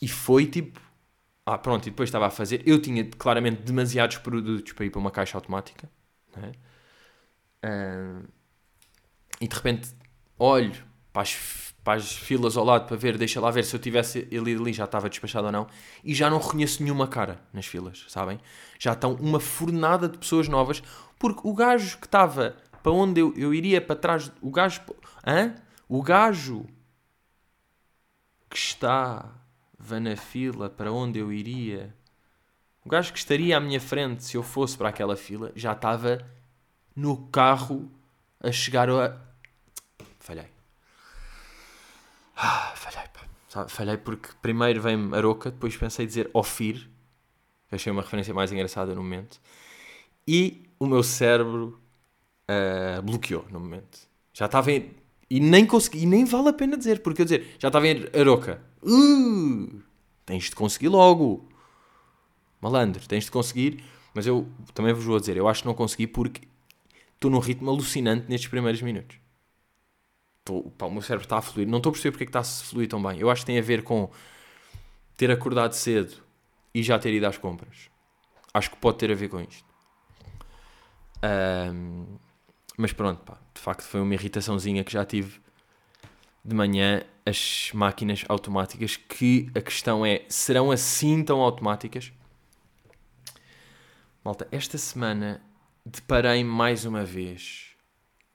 E 0.00 0.08
foi 0.08 0.46
tipo, 0.46 0.80
ah, 1.44 1.58
pronto, 1.58 1.86
e 1.86 1.90
depois 1.90 2.08
estava 2.08 2.26
a 2.26 2.30
fazer. 2.30 2.62
Eu 2.66 2.80
tinha 2.80 3.04
claramente 3.04 3.62
demasiados 3.62 4.18
produtos 4.18 4.72
para 4.72 4.84
ir 4.84 4.90
para 4.90 5.00
uma 5.00 5.10
caixa 5.10 5.36
automática. 5.36 5.90
Uh, 7.64 8.28
e 9.40 9.48
de 9.48 9.56
repente 9.56 9.90
olho 10.38 10.84
para 11.12 11.22
as, 11.22 11.74
para 11.82 11.94
as 11.94 12.12
filas 12.12 12.56
ao 12.56 12.64
lado 12.64 12.86
para 12.86 12.96
ver, 12.96 13.18
deixa 13.18 13.40
lá 13.40 13.50
ver 13.50 13.64
se 13.64 13.74
eu 13.74 13.80
tivesse 13.80 14.28
ele 14.30 14.54
ali 14.54 14.72
já 14.72 14.84
estava 14.84 15.08
despachado 15.08 15.46
ou 15.46 15.52
não. 15.52 15.66
E 16.04 16.14
já 16.14 16.30
não 16.30 16.38
reconheço 16.38 16.82
nenhuma 16.82 17.08
cara 17.08 17.40
nas 17.52 17.66
filas, 17.66 18.04
sabem? 18.08 18.38
Já 18.78 18.92
estão 18.92 19.14
uma 19.14 19.40
fornada 19.40 20.08
de 20.08 20.18
pessoas 20.18 20.48
novas, 20.48 20.82
porque 21.18 21.40
o 21.44 21.54
gajo 21.54 21.98
que 21.98 22.06
estava 22.06 22.56
para 22.82 22.92
onde 22.92 23.20
eu, 23.20 23.34
eu 23.36 23.52
iria 23.52 23.80
para 23.80 23.96
trás, 23.96 24.30
o 24.40 24.50
gajo. 24.50 24.80
Hã? 25.26 25.54
O 25.88 26.02
gajo 26.02 26.66
que 28.48 28.56
estava 28.56 29.30
na 30.00 30.16
fila 30.16 30.70
para 30.70 30.92
onde 30.92 31.18
eu 31.18 31.32
iria. 31.32 31.94
O 32.84 32.88
gajo 32.88 33.12
que 33.12 33.18
estaria 33.18 33.56
à 33.56 33.60
minha 33.60 33.80
frente 33.80 34.24
se 34.24 34.36
eu 34.36 34.42
fosse 34.42 34.76
para 34.76 34.88
aquela 34.88 35.16
fila 35.16 35.52
já 35.54 35.72
estava 35.72 36.18
no 36.94 37.28
carro 37.28 37.90
a 38.40 38.50
chegar 38.50 38.88
a. 38.90 39.20
Falhei. 40.18 40.46
Ah, 42.36 42.72
falhei, 42.76 43.08
pá. 43.08 43.68
Falhei 43.68 43.96
porque 43.96 44.28
primeiro 44.40 44.80
vem-me 44.80 45.16
Aroca, 45.16 45.50
depois 45.50 45.76
pensei 45.76 46.06
dizer 46.06 46.30
Ofir, 46.32 46.88
achei 47.70 47.90
uma 47.90 48.02
referência 48.02 48.32
mais 48.32 48.52
engraçada 48.52 48.94
no 48.94 49.02
momento, 49.02 49.40
e 50.26 50.68
o 50.78 50.86
meu 50.86 51.02
cérebro 51.02 51.80
uh, 52.48 53.02
bloqueou 53.02 53.44
no 53.50 53.60
momento. 53.60 53.98
Já 54.32 54.46
estava 54.46 54.72
em. 54.72 54.90
E 55.30 55.40
nem 55.40 55.66
consegui, 55.66 56.04
e 56.04 56.06
nem 56.06 56.24
vale 56.24 56.48
a 56.48 56.52
pena 56.52 56.76
dizer, 56.76 57.00
porque 57.00 57.20
eu 57.20 57.24
dizer, 57.24 57.56
já 57.58 57.68
estava 57.68 57.86
em 57.86 58.06
Aroca. 58.18 58.62
Uh, 58.82 59.82
tens 60.24 60.44
de 60.44 60.54
conseguir 60.56 60.88
logo. 60.88 61.46
Malandro, 62.60 63.06
tens 63.06 63.24
de 63.24 63.30
conseguir. 63.30 63.84
Mas 64.14 64.26
eu 64.26 64.48
também 64.74 64.92
vos 64.92 65.04
vou 65.04 65.20
dizer, 65.20 65.36
eu 65.36 65.46
acho 65.46 65.62
que 65.62 65.68
não 65.68 65.74
consegui 65.74 66.06
porque 66.06 66.48
estou 67.14 67.30
num 67.30 67.38
ritmo 67.38 67.70
alucinante 67.70 68.26
nestes 68.28 68.48
primeiros 68.48 68.80
minutos. 68.80 69.18
Estou, 70.40 70.70
pá, 70.70 70.86
o 70.86 70.90
meu 70.90 71.02
cérebro 71.02 71.24
está 71.24 71.38
a 71.38 71.42
fluir. 71.42 71.68
Não 71.68 71.76
estou 71.78 71.90
a 71.90 71.92
perceber 71.92 72.12
porque 72.12 72.24
é 72.24 72.26
que 72.26 72.30
está 72.30 72.40
a 72.40 72.44
fluir 72.44 72.88
tão 72.88 73.02
bem. 73.02 73.20
Eu 73.20 73.30
acho 73.30 73.42
que 73.42 73.46
tem 73.46 73.58
a 73.58 73.62
ver 73.62 73.82
com 73.82 74.10
ter 75.16 75.30
acordado 75.30 75.72
cedo 75.72 76.16
e 76.74 76.82
já 76.82 76.98
ter 76.98 77.12
ido 77.12 77.26
às 77.26 77.36
compras. 77.36 77.90
Acho 78.54 78.70
que 78.70 78.76
pode 78.78 78.98
ter 78.98 79.12
a 79.12 79.14
ver 79.14 79.28
com 79.28 79.40
isto. 79.40 79.64
Um, 81.22 82.06
mas 82.78 82.92
pronto, 82.92 83.20
pá, 83.24 83.36
de 83.52 83.60
facto 83.60 83.82
foi 83.82 84.00
uma 84.00 84.14
irritaçãozinha 84.14 84.84
que 84.84 84.92
já 84.92 85.04
tive 85.04 85.40
de 86.44 86.54
manhã 86.54 87.02
as 87.26 87.70
máquinas 87.74 88.24
automáticas 88.28 88.96
que 88.96 89.50
a 89.52 89.60
questão 89.60 90.06
é, 90.06 90.24
serão 90.28 90.70
assim 90.70 91.24
tão 91.24 91.40
automáticas? 91.40 92.12
Malta, 94.24 94.46
esta 94.52 94.78
semana 94.78 95.42
deparei 95.84 96.44
mais 96.44 96.84
uma 96.84 97.04
vez 97.04 97.70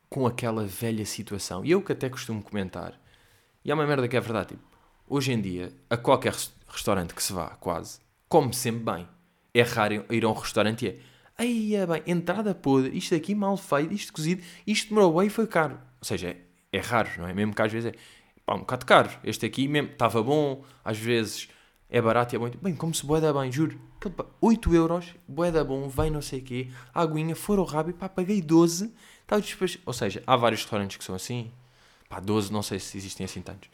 com 0.09 0.27
aquela 0.27 0.65
velha 0.65 1.05
situação. 1.05 1.63
E 1.63 1.71
eu 1.71 1.81
que 1.81 1.93
até 1.93 2.09
costumo 2.09 2.43
comentar, 2.43 2.99
e 3.63 3.71
há 3.71 3.75
uma 3.75 3.87
merda 3.87 4.09
que 4.09 4.17
é 4.17 4.19
verdade, 4.19 4.49
tipo, 4.49 4.77
hoje 5.07 5.31
em 5.31 5.39
dia, 5.39 5.71
a 5.89 5.95
qualquer 5.95 6.35
restaurante 6.67 7.15
que 7.15 7.23
se 7.23 7.31
vá, 7.31 7.51
quase, 7.61 7.99
come 8.27 8.53
sempre 8.53 8.83
bem. 8.83 9.07
É 9.53 9.61
raro 9.61 10.05
ir 10.09 10.25
a 10.25 10.29
um 10.29 10.33
restaurante 10.33 10.85
e 10.85 10.89
é 10.89 10.99
Aí 11.37 11.75
é 11.75 11.85
bem, 11.85 12.03
entrada 12.05 12.53
podre, 12.53 12.95
isto 12.95 13.15
aqui 13.15 13.33
mal 13.33 13.57
feito, 13.57 13.93
isto 13.93 14.13
cozido, 14.13 14.43
isto 14.67 14.89
demorou 14.89 15.17
bem 15.17 15.27
e 15.27 15.29
foi 15.29 15.47
caro. 15.47 15.79
Ou 15.99 16.05
seja, 16.05 16.29
é, 16.29 16.37
é, 16.71 16.79
raro, 16.79 17.09
não 17.17 17.27
é? 17.27 17.33
Mesmo 17.33 17.55
que 17.55 17.61
às 17.61 17.71
vezes 17.71 17.91
é 17.93 17.97
pá, 18.45 18.55
um 18.55 18.59
bocado 18.59 18.85
caro. 18.85 19.09
Este 19.23 19.45
aqui 19.45 19.67
mesmo 19.67 19.91
estava 19.91 20.21
bom, 20.21 20.63
às 20.85 20.97
vezes 20.97 21.49
é 21.89 22.01
barato 22.01 22.33
e 22.33 22.37
é 22.37 22.39
bom. 22.39 22.49
Bem, 22.61 22.75
como 22.75 22.93
se 22.93 23.05
boeda 23.05 23.33
bem, 23.33 23.51
juro. 23.51 23.79
8 24.41 24.75
euros, 24.75 25.15
boeda 25.27 25.63
bom, 25.63 25.87
vem 25.87 26.11
não 26.11 26.21
sei 26.21 26.39
o 26.39 26.43
quê, 26.43 26.69
aguinha, 26.93 27.35
foram 27.35 27.63
rápido, 27.63 27.95
pá, 27.95 28.09
paguei 28.09 28.41
12. 28.41 28.93
Tá 29.25 29.39
depois... 29.39 29.79
Ou 29.85 29.93
seja, 29.93 30.21
há 30.27 30.35
vários 30.35 30.61
restaurantes 30.61 30.97
que 30.97 31.03
são 31.03 31.15
assim, 31.15 31.51
pá, 32.09 32.19
12, 32.19 32.51
não 32.51 32.61
sei 32.61 32.79
se 32.79 32.97
existem 32.97 33.23
assim 33.23 33.41
tantos. 33.41 33.69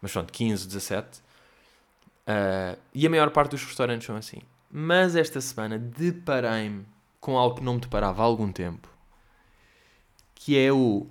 Mas 0.00 0.12
pronto, 0.12 0.32
15, 0.32 0.66
17. 0.66 1.18
Uh, 1.18 2.78
e 2.94 3.06
a 3.06 3.10
maior 3.10 3.30
parte 3.30 3.50
dos 3.50 3.64
restaurantes 3.64 4.06
são 4.06 4.16
assim. 4.16 4.38
Mas 4.70 5.16
esta 5.16 5.40
semana 5.40 5.78
deparei-me 5.78 6.86
com 7.20 7.36
algo 7.36 7.56
que 7.56 7.62
não 7.62 7.74
me 7.74 7.80
deparava 7.80 8.22
há 8.22 8.24
algum 8.24 8.52
tempo, 8.52 8.88
que 10.34 10.56
é 10.56 10.72
o 10.72 11.08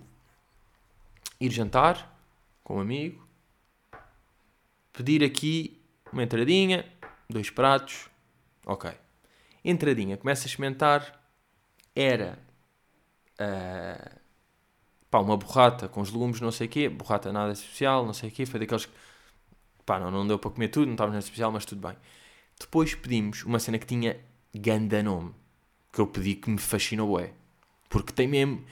ir 1.39 1.51
jantar 1.51 2.17
com 2.63 2.77
um 2.77 2.79
amigo, 2.79 3.27
pedir 4.93 5.23
aqui 5.23 5.79
uma 6.11 6.23
entradinha, 6.23 6.85
dois 7.29 7.49
pratos, 7.49 8.09
ok. 8.65 8.91
Entradinha, 9.63 10.15
começa 10.17 10.45
a 10.45 10.47
experimentar, 10.47 11.21
era 11.93 12.39
uh, 13.39 14.19
pá, 15.11 15.19
uma 15.19 15.35
borrata 15.35 15.89
com 15.89 15.99
os 16.01 16.11
legumes, 16.11 16.39
não 16.39 16.51
sei 16.51 16.67
o 16.67 16.69
quê, 16.69 16.87
borrata 16.87 17.31
nada 17.33 17.51
especial, 17.51 18.05
não 18.05 18.13
sei 18.13 18.29
o 18.29 18.31
quê, 18.31 18.45
foi 18.45 18.59
daqueles 18.59 18.85
que 18.85 18.93
pá, 19.85 19.99
não, 19.99 20.09
não 20.09 20.25
deu 20.25 20.39
para 20.39 20.51
comer 20.51 20.69
tudo, 20.69 20.85
não 20.85 20.93
estava 20.93 21.11
nada 21.11 21.23
especial, 21.23 21.51
mas 21.51 21.65
tudo 21.65 21.85
bem. 21.87 21.97
Depois 22.59 22.93
pedimos 22.93 23.43
uma 23.43 23.59
cena 23.59 23.79
que 23.79 23.85
tinha 23.85 24.19
ganda 24.53 25.01
nome. 25.01 25.33
Que 25.91 26.01
eu 26.01 26.07
pedi 26.07 26.35
que 26.35 26.49
me 26.49 26.59
fascinou, 26.59 27.19
é. 27.19 27.33
Porque 27.89 28.13
tem 28.13 28.27
mesmo. 28.27 28.63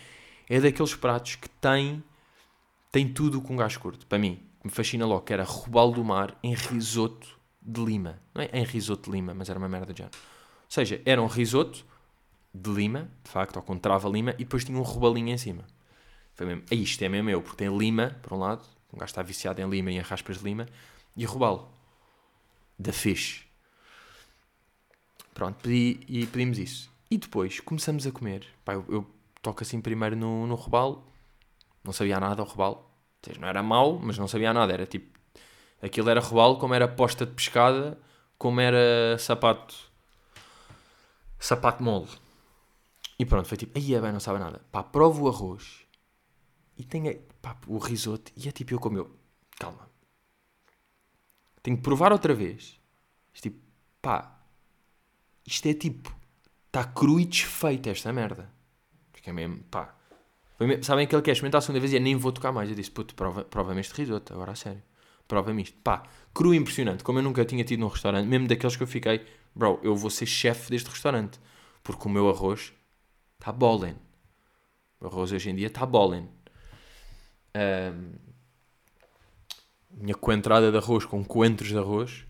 É 0.50 0.60
daqueles 0.60 0.94
pratos 0.96 1.36
que 1.36 1.50
tem. 1.50 2.04
Tem 2.92 3.12
tudo 3.12 3.42
com 3.42 3.56
gás 3.56 3.78
curto. 3.78 4.06
Para 4.06 4.20
mim, 4.20 4.42
me 4.64 4.72
fascina 4.72 5.06
logo, 5.06 5.22
que 5.22 5.34
era 5.34 5.44
robalo 5.44 5.94
do 5.94 6.04
mar 6.04 6.38
em 6.44 6.54
risoto 6.54 7.38
de 7.62 7.84
lima. 7.84 8.22
Não 8.34 8.42
é 8.42 8.50
em 8.54 8.64
risoto 8.64 9.10
de 9.10 9.16
lima, 9.16 9.34
mas 9.34 9.50
era 9.50 9.58
uma 9.58 9.70
merda 9.70 9.94
de 9.94 10.00
género. 10.00 10.18
Ou 10.18 10.72
seja, 10.72 11.02
era 11.06 11.22
um 11.22 11.28
risoto 11.28 11.86
de 12.54 12.70
lima, 12.70 13.10
de 13.24 13.30
facto, 13.30 13.58
ou 13.58 13.62
com 13.62 13.78
trava 13.78 14.10
lima, 14.10 14.32
e 14.32 14.44
depois 14.44 14.64
tinha 14.64 14.78
um 14.78 14.82
robalinho 14.82 15.30
em 15.30 15.38
cima. 15.38 15.66
Foi 16.34 16.46
mesmo, 16.46 16.64
é 16.70 16.76
isto 16.76 17.02
é 17.04 17.10
mesmo 17.10 17.30
eu, 17.30 17.42
porque 17.42 17.58
tem 17.58 17.76
lima, 17.76 18.18
por 18.22 18.34
um 18.34 18.40
lado, 18.40 18.64
um 18.94 18.98
gajo 18.98 19.10
está 19.10 19.22
viciado 19.22 19.62
em 19.62 19.70
lima 19.70 19.92
e 19.92 19.96
em 19.96 20.00
raspas 20.00 20.40
de 20.40 20.44
lima, 20.44 20.68
e 21.16 21.26
robalo. 21.26 21.72
Da 22.78 22.94
fish. 22.94 23.47
Pronto, 25.38 25.58
pedi, 25.62 26.00
e 26.08 26.26
pedimos 26.26 26.58
isso. 26.58 26.92
E 27.12 27.16
depois 27.16 27.60
começamos 27.60 28.08
a 28.08 28.12
comer. 28.12 28.44
Pá, 28.66 28.74
eu, 28.74 28.84
eu 28.90 29.08
toco 29.40 29.62
assim 29.62 29.80
primeiro 29.80 30.16
no, 30.16 30.48
no 30.48 30.56
robalo. 30.56 31.06
Não 31.84 31.94
sabia 31.94 32.20
nada 32.20 32.42
ao 32.42 32.48
robalo. 32.48 32.84
Seja, 33.22 33.40
não 33.40 33.48
era 33.48 33.62
mau, 33.62 34.00
mas 34.00 34.18
não 34.18 34.28
sabia 34.28 34.52
nada. 34.52 34.74
Era 34.74 34.88
tipo... 34.88 35.16
Aquilo 35.80 36.10
era 36.10 36.20
robalo 36.20 36.58
como 36.58 36.74
era 36.74 36.88
posta 36.88 37.24
de 37.24 37.34
pescada, 37.34 38.00
como 38.36 38.60
era 38.60 39.16
sapato... 39.20 39.76
Sapato 41.38 41.84
mole. 41.84 42.10
E 43.20 43.24
pronto, 43.24 43.48
foi 43.48 43.58
tipo... 43.58 43.78
Aí 43.78 43.94
é 43.94 44.02
bem, 44.02 44.12
não 44.12 44.20
sabe 44.20 44.40
nada. 44.40 44.60
Pá, 44.72 44.82
provo 44.82 45.26
o 45.26 45.30
arroz. 45.30 45.86
E 46.76 46.84
tem 46.84 47.22
pá, 47.44 47.56
o 47.68 47.78
risoto. 47.78 48.32
E 48.36 48.50
é 48.50 48.52
tipo 48.52 48.74
eu 48.74 48.80
como. 48.80 49.08
Calma. 49.60 49.88
Tenho 51.62 51.78
que 51.78 51.84
provar 51.84 52.12
outra 52.12 52.34
vez. 52.34 52.80
Tipo, 53.36 53.62
pá 54.02 54.37
isto 55.48 55.66
é 55.66 55.74
tipo, 55.74 56.14
está 56.66 56.84
cru 56.84 57.20
e 57.22 57.26
desfeito 57.26 57.90
esta 57.90 58.12
merda. 58.12 58.52
Porque 59.14 59.30
é 59.30 59.34
mesmo, 59.34 59.64
pá. 59.72 59.96
Mesmo, 60.60 60.84
sabem 60.84 61.08
que 61.08 61.16
ele 61.16 61.22
quer 61.22 61.32
experimentar 61.32 61.60
a 61.60 61.62
segunda 61.62 61.80
vez 61.80 61.94
e 61.94 61.96
eu 61.96 62.02
nem 62.02 62.18
vou 62.18 62.34
tocar 62.34 62.52
mais. 62.52 62.70
Eu 62.70 62.76
disse, 62.76 62.92
puto, 62.92 63.16
prova-me 63.16 63.46
prova 63.46 63.80
este 63.80 63.94
risoto, 63.94 64.34
agora 64.34 64.52
a 64.52 64.56
sério. 64.56 64.84
Prova-me 65.26 65.64
isto. 65.64 65.78
Pá, 65.78 66.04
cru 66.34 66.54
e 66.54 66.58
impressionante. 66.58 67.02
Como 67.02 67.20
eu 67.20 67.24
nunca 67.24 67.46
tinha 67.46 67.64
tido 67.64 67.80
num 67.80 67.88
restaurante, 67.88 68.28
mesmo 68.28 68.48
daqueles 68.48 68.76
que 68.76 68.84
eu 68.84 68.88
fiquei, 68.88 69.26
bro, 69.56 69.80
eu 69.82 69.96
vou 69.96 70.10
ser 70.10 70.26
chefe 70.26 70.70
deste 70.70 70.90
restaurante. 70.90 71.40
Porque 71.82 72.06
o 72.08 72.12
meu 72.12 72.30
arroz 72.30 72.74
está 73.40 73.52
bollen. 73.54 73.96
O 75.00 75.08
arroz 75.08 75.32
hoje 75.32 75.50
em 75.50 75.56
dia 75.56 75.68
está 75.68 75.86
bollen. 75.86 76.28
Um, 77.56 78.12
minha 79.92 80.16
coentrada 80.16 80.72
de 80.72 80.78
arroz 80.78 81.06
com 81.06 81.24
coentros 81.24 81.70
de 81.70 81.78
arroz. 81.78 82.26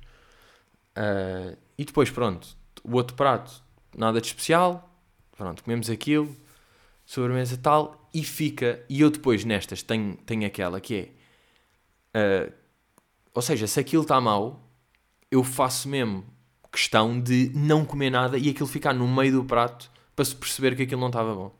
Uh, 0.96 1.58
e 1.78 1.86
depois, 1.86 2.10
pronto, 2.10 2.58
o 2.88 2.96
outro 2.96 3.16
prato, 3.16 3.62
nada 3.96 4.22
de 4.22 4.28
especial. 4.28 4.90
Pronto, 5.36 5.64
comemos 5.64 5.90
aquilo, 5.90 6.36
sobremesa 7.06 7.58
tal, 7.58 8.10
e 8.14 8.24
fica. 8.24 8.84
E 8.90 9.02
eu 9.02 9.12
depois 9.12 9.44
nestas 9.44 9.84
tenho, 9.84 10.16
tenho 10.18 10.48
aquela 10.48 10.80
que 10.80 11.12
é. 12.16 12.50
Uh, 12.50 12.54
ou 13.34 13.42
seja, 13.42 13.68
se 13.68 13.80
aquilo 13.80 14.02
está 14.02 14.20
mal, 14.20 14.68
eu 15.30 15.44
faço 15.44 15.88
mesmo 15.88 16.26
questão 16.72 17.20
de 17.20 17.52
não 17.54 17.86
comer 17.86 18.10
nada 18.10 18.38
e 18.38 18.50
aquilo 18.50 18.68
ficar 18.68 18.94
no 18.94 19.08
meio 19.08 19.34
do 19.34 19.44
prato 19.44 19.92
para 20.16 20.26
se 20.26 20.36
perceber 20.36 20.76
que 20.76 20.84
aquilo 20.84 21.02
não 21.02 21.08
estava 21.08 21.34
bom. 21.36 21.56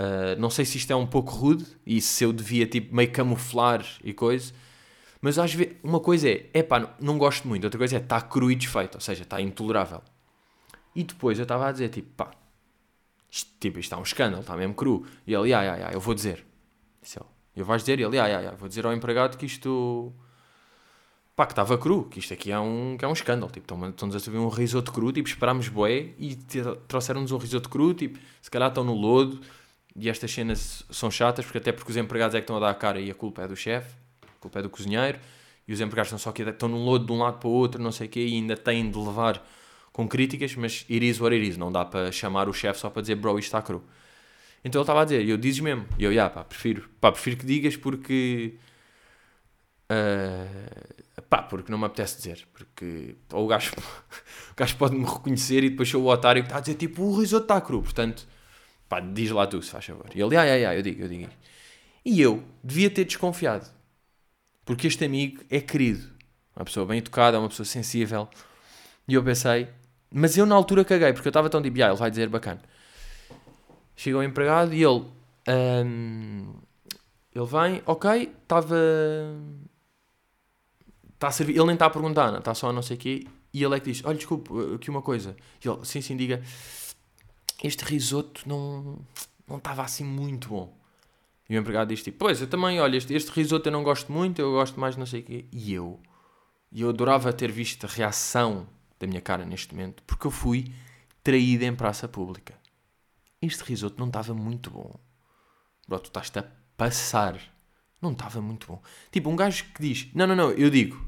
Uh, 0.00 0.38
não 0.38 0.50
sei 0.50 0.64
se 0.64 0.78
isto 0.78 0.92
é 0.92 0.96
um 0.96 1.06
pouco 1.06 1.30
rude 1.32 1.66
e 1.86 2.00
se 2.00 2.24
eu 2.24 2.32
devia 2.32 2.66
tipo 2.66 2.94
meio 2.94 3.10
camuflar 3.12 3.86
e 4.02 4.12
coisa, 4.12 4.52
mas 5.22 5.38
às 5.38 5.54
vezes, 5.54 5.76
uma 5.84 6.00
coisa 6.00 6.28
é, 6.28 6.50
é 6.52 6.62
pá, 6.64 6.96
não 7.00 7.16
gosto 7.16 7.46
muito, 7.46 7.62
outra 7.62 7.78
coisa 7.78 7.96
é, 7.96 8.00
está 8.00 8.20
cru 8.20 8.50
e 8.50 8.56
desfeito, 8.56 8.96
ou 8.96 9.00
seja, 9.00 9.22
está 9.22 9.40
intolerável. 9.40 10.02
E 10.96 11.04
depois 11.04 11.38
eu 11.38 11.44
estava 11.44 11.68
a 11.68 11.72
dizer, 11.72 11.90
tipo, 11.90 12.10
pá, 12.16 12.32
isto, 13.30 13.50
tipo, 13.60 13.78
isto 13.78 13.86
está 13.86 13.98
um 13.98 14.02
escândalo, 14.02 14.42
está 14.42 14.56
mesmo 14.56 14.74
cru. 14.74 15.06
E 15.24 15.32
ele, 15.32 15.54
ai, 15.54 15.68
ai, 15.68 15.82
ai, 15.84 15.94
eu 15.94 16.00
vou 16.00 16.12
dizer. 16.12 16.44
Eu 17.54 17.64
vais 17.64 17.82
dizer? 17.82 18.00
E 18.00 18.02
ele, 18.02 18.18
ai, 18.18 18.34
ai, 18.34 18.46
ai, 18.48 18.56
vou 18.56 18.68
dizer 18.68 18.84
ao 18.84 18.92
empregado 18.92 19.38
que 19.38 19.46
isto, 19.46 20.12
pá, 21.36 21.46
que 21.46 21.52
estava 21.52 21.78
cru, 21.78 22.04
que 22.04 22.18
isto 22.18 22.34
aqui 22.34 22.50
é 22.50 22.58
um, 22.58 22.96
que 22.98 23.04
é 23.04 23.08
um 23.08 23.12
escândalo. 23.12 23.50
Tipo, 23.52 23.86
estão-nos 23.86 24.16
a 24.16 24.20
servir 24.20 24.38
um 24.38 24.48
risoto 24.48 24.92
cru, 24.92 25.12
tipo, 25.12 25.28
esperámos 25.28 25.68
boé 25.68 26.14
e 26.18 26.36
trouxeram-nos 26.88 27.30
um 27.30 27.38
risoto 27.38 27.68
cru, 27.68 27.94
tipo, 27.94 28.18
se 28.40 28.50
calhar 28.50 28.68
estão 28.68 28.82
no 28.82 28.94
lodo, 28.94 29.40
e 29.94 30.08
estas 30.08 30.32
cenas 30.32 30.84
são 30.90 31.10
chatas, 31.10 31.44
porque 31.44 31.58
até 31.58 31.70
porque 31.70 31.92
os 31.92 31.96
empregados 31.96 32.34
é 32.34 32.40
que 32.40 32.44
estão 32.44 32.56
a 32.56 32.60
dar 32.60 32.70
a 32.70 32.74
cara 32.74 33.00
e 33.00 33.10
a 33.10 33.14
culpa 33.14 33.42
é 33.42 33.48
do 33.48 33.54
chefe, 33.54 34.01
a 34.42 34.50
culpa 34.50 34.58
é 34.58 34.62
do 34.62 34.70
cozinheiro, 34.70 35.18
e 35.66 35.72
os 35.72 35.80
empregados 35.80 36.08
estão 36.08 36.18
só 36.18 36.30
aqui, 36.30 36.42
estão 36.42 36.68
num 36.68 36.84
lodo 36.84 37.06
de 37.06 37.12
um 37.12 37.18
lado 37.18 37.38
para 37.38 37.48
o 37.48 37.52
outro, 37.52 37.82
não 37.82 37.92
sei 37.92 38.06
o 38.06 38.10
quê, 38.10 38.20
e 38.20 38.34
ainda 38.34 38.56
têm 38.56 38.90
de 38.90 38.98
levar 38.98 39.44
com 39.92 40.08
críticas, 40.08 40.54
mas 40.56 40.84
it 40.90 41.08
is 41.08 41.20
what 41.20 41.34
it 41.34 41.46
is, 41.46 41.56
não 41.56 41.70
dá 41.70 41.84
para 41.84 42.10
chamar 42.10 42.48
o 42.48 42.52
chefe 42.52 42.80
só 42.80 42.90
para 42.90 43.02
dizer, 43.02 43.14
bro, 43.14 43.38
isto 43.38 43.48
está 43.48 43.62
cru. 43.62 43.84
Então 44.64 44.80
ele 44.80 44.84
estava 44.84 45.02
a 45.02 45.04
dizer, 45.04 45.24
e 45.24 45.30
eu 45.30 45.36
dizes 45.36 45.60
mesmo, 45.60 45.86
e 45.98 46.04
eu, 46.04 46.12
já, 46.12 46.28
pá, 46.30 46.44
prefiro, 46.44 46.88
pá, 47.00 47.12
prefiro 47.12 47.36
que 47.36 47.46
digas 47.46 47.76
porque... 47.76 48.54
Uh, 49.90 51.22
pá, 51.28 51.42
porque 51.42 51.70
não 51.70 51.78
me 51.78 51.84
apetece 51.84 52.16
dizer, 52.16 52.46
porque 52.52 53.16
ou 53.32 53.44
o 53.44 53.46
gajo, 53.46 53.72
o 54.50 54.54
gajo 54.56 54.76
pode-me 54.76 55.04
reconhecer 55.04 55.62
e 55.62 55.70
depois 55.70 55.88
sou 55.88 56.02
o 56.02 56.08
otário 56.08 56.42
que 56.42 56.48
está 56.48 56.58
a 56.58 56.60
dizer, 56.60 56.74
tipo, 56.76 57.02
o 57.02 57.18
risoto 57.18 57.44
está 57.44 57.60
cru, 57.60 57.82
portanto 57.82 58.26
Pá, 58.92 59.00
diz 59.00 59.30
lá 59.30 59.46
tu, 59.46 59.62
se 59.62 59.70
faz 59.70 59.86
favor. 59.86 60.04
E 60.14 60.20
ele, 60.20 60.36
ah, 60.36 60.42
ah, 60.42 60.68
ah, 60.68 60.76
eu 60.76 60.82
digo, 60.82 61.00
eu 61.00 61.08
digo. 61.08 61.30
E 62.04 62.20
eu 62.20 62.44
devia 62.62 62.90
ter 62.90 63.06
desconfiado. 63.06 63.66
Porque 64.64 64.86
este 64.86 65.04
amigo 65.04 65.42
é 65.50 65.60
querido. 65.60 66.10
Uma 66.54 66.64
pessoa 66.64 66.86
bem 66.86 66.98
educada, 66.98 67.38
uma 67.38 67.48
pessoa 67.48 67.66
sensível. 67.66 68.28
E 69.08 69.14
eu 69.14 69.22
pensei, 69.22 69.68
mas 70.10 70.36
eu 70.36 70.46
na 70.46 70.54
altura 70.54 70.84
caguei, 70.84 71.12
porque 71.12 71.28
eu 71.28 71.30
estava 71.30 71.48
tão 71.48 71.62
tipo, 71.62 71.82
ah, 71.82 71.88
ele 71.88 71.96
vai 71.96 72.10
dizer 72.10 72.28
bacana. 72.28 72.62
Chegou 73.96 74.20
o 74.20 74.24
empregado 74.24 74.72
e 74.74 74.82
ele, 74.82 75.04
um, 75.48 76.54
ele 77.34 77.46
vem, 77.46 77.82
ok, 77.86 78.34
estava, 78.42 78.76
está 81.14 81.28
a 81.28 81.32
servir, 81.32 81.54
ele 81.56 81.64
nem 81.64 81.74
está 81.74 81.86
a 81.86 81.90
perguntar, 81.90 82.36
está 82.38 82.54
só 82.54 82.70
a 82.70 82.72
não 82.72 82.82
sei 82.82 82.96
o 82.96 83.00
quê, 83.00 83.26
e 83.52 83.62
ele 83.62 83.76
é 83.76 83.80
que 83.80 83.92
diz, 83.92 84.04
olha, 84.04 84.16
desculpe, 84.16 84.50
aqui 84.74 84.90
uma 84.90 85.02
coisa. 85.02 85.36
E 85.64 85.68
ele, 85.68 85.84
sim, 85.84 86.00
sim, 86.00 86.16
diga, 86.16 86.42
este 87.62 87.84
risoto 87.84 88.48
não 88.48 88.98
não 89.52 89.58
estava 89.58 89.82
assim 89.82 90.04
muito 90.04 90.48
bom. 90.48 90.81
E 91.52 91.56
o 91.58 91.60
empregado 91.60 91.88
diz 91.88 92.02
tipo, 92.02 92.16
pois, 92.16 92.40
eu 92.40 92.46
também, 92.46 92.80
olha, 92.80 92.96
este, 92.96 93.12
este 93.12 93.30
risoto 93.30 93.68
eu 93.68 93.72
não 93.74 93.82
gosto 93.82 94.10
muito, 94.10 94.40
eu 94.40 94.52
gosto 94.52 94.80
mais 94.80 94.96
não 94.96 95.04
sei 95.04 95.20
o 95.20 95.22
quê. 95.22 95.44
E 95.52 95.74
eu, 95.74 96.00
e 96.72 96.80
eu 96.80 96.88
adorava 96.88 97.30
ter 97.30 97.52
visto 97.52 97.84
a 97.84 97.88
reação 97.90 98.66
da 98.98 99.06
minha 99.06 99.20
cara 99.20 99.44
neste 99.44 99.74
momento, 99.74 100.02
porque 100.04 100.26
eu 100.26 100.30
fui 100.30 100.72
traído 101.22 101.62
em 101.64 101.74
praça 101.74 102.08
pública. 102.08 102.54
Este 103.42 103.64
risoto 103.64 103.96
não 103.98 104.06
estava 104.06 104.32
muito 104.32 104.70
bom. 104.70 104.98
Bro, 105.86 105.98
tu 105.98 106.06
estás 106.06 106.32
a 106.36 106.44
passar. 106.74 107.38
Não 108.00 108.12
estava 108.12 108.40
muito 108.40 108.66
bom. 108.66 108.80
Tipo, 109.10 109.28
um 109.28 109.36
gajo 109.36 109.66
que 109.74 109.82
diz, 109.82 110.08
não, 110.14 110.26
não, 110.26 110.34
não, 110.34 110.52
eu 110.52 110.70
digo, 110.70 111.06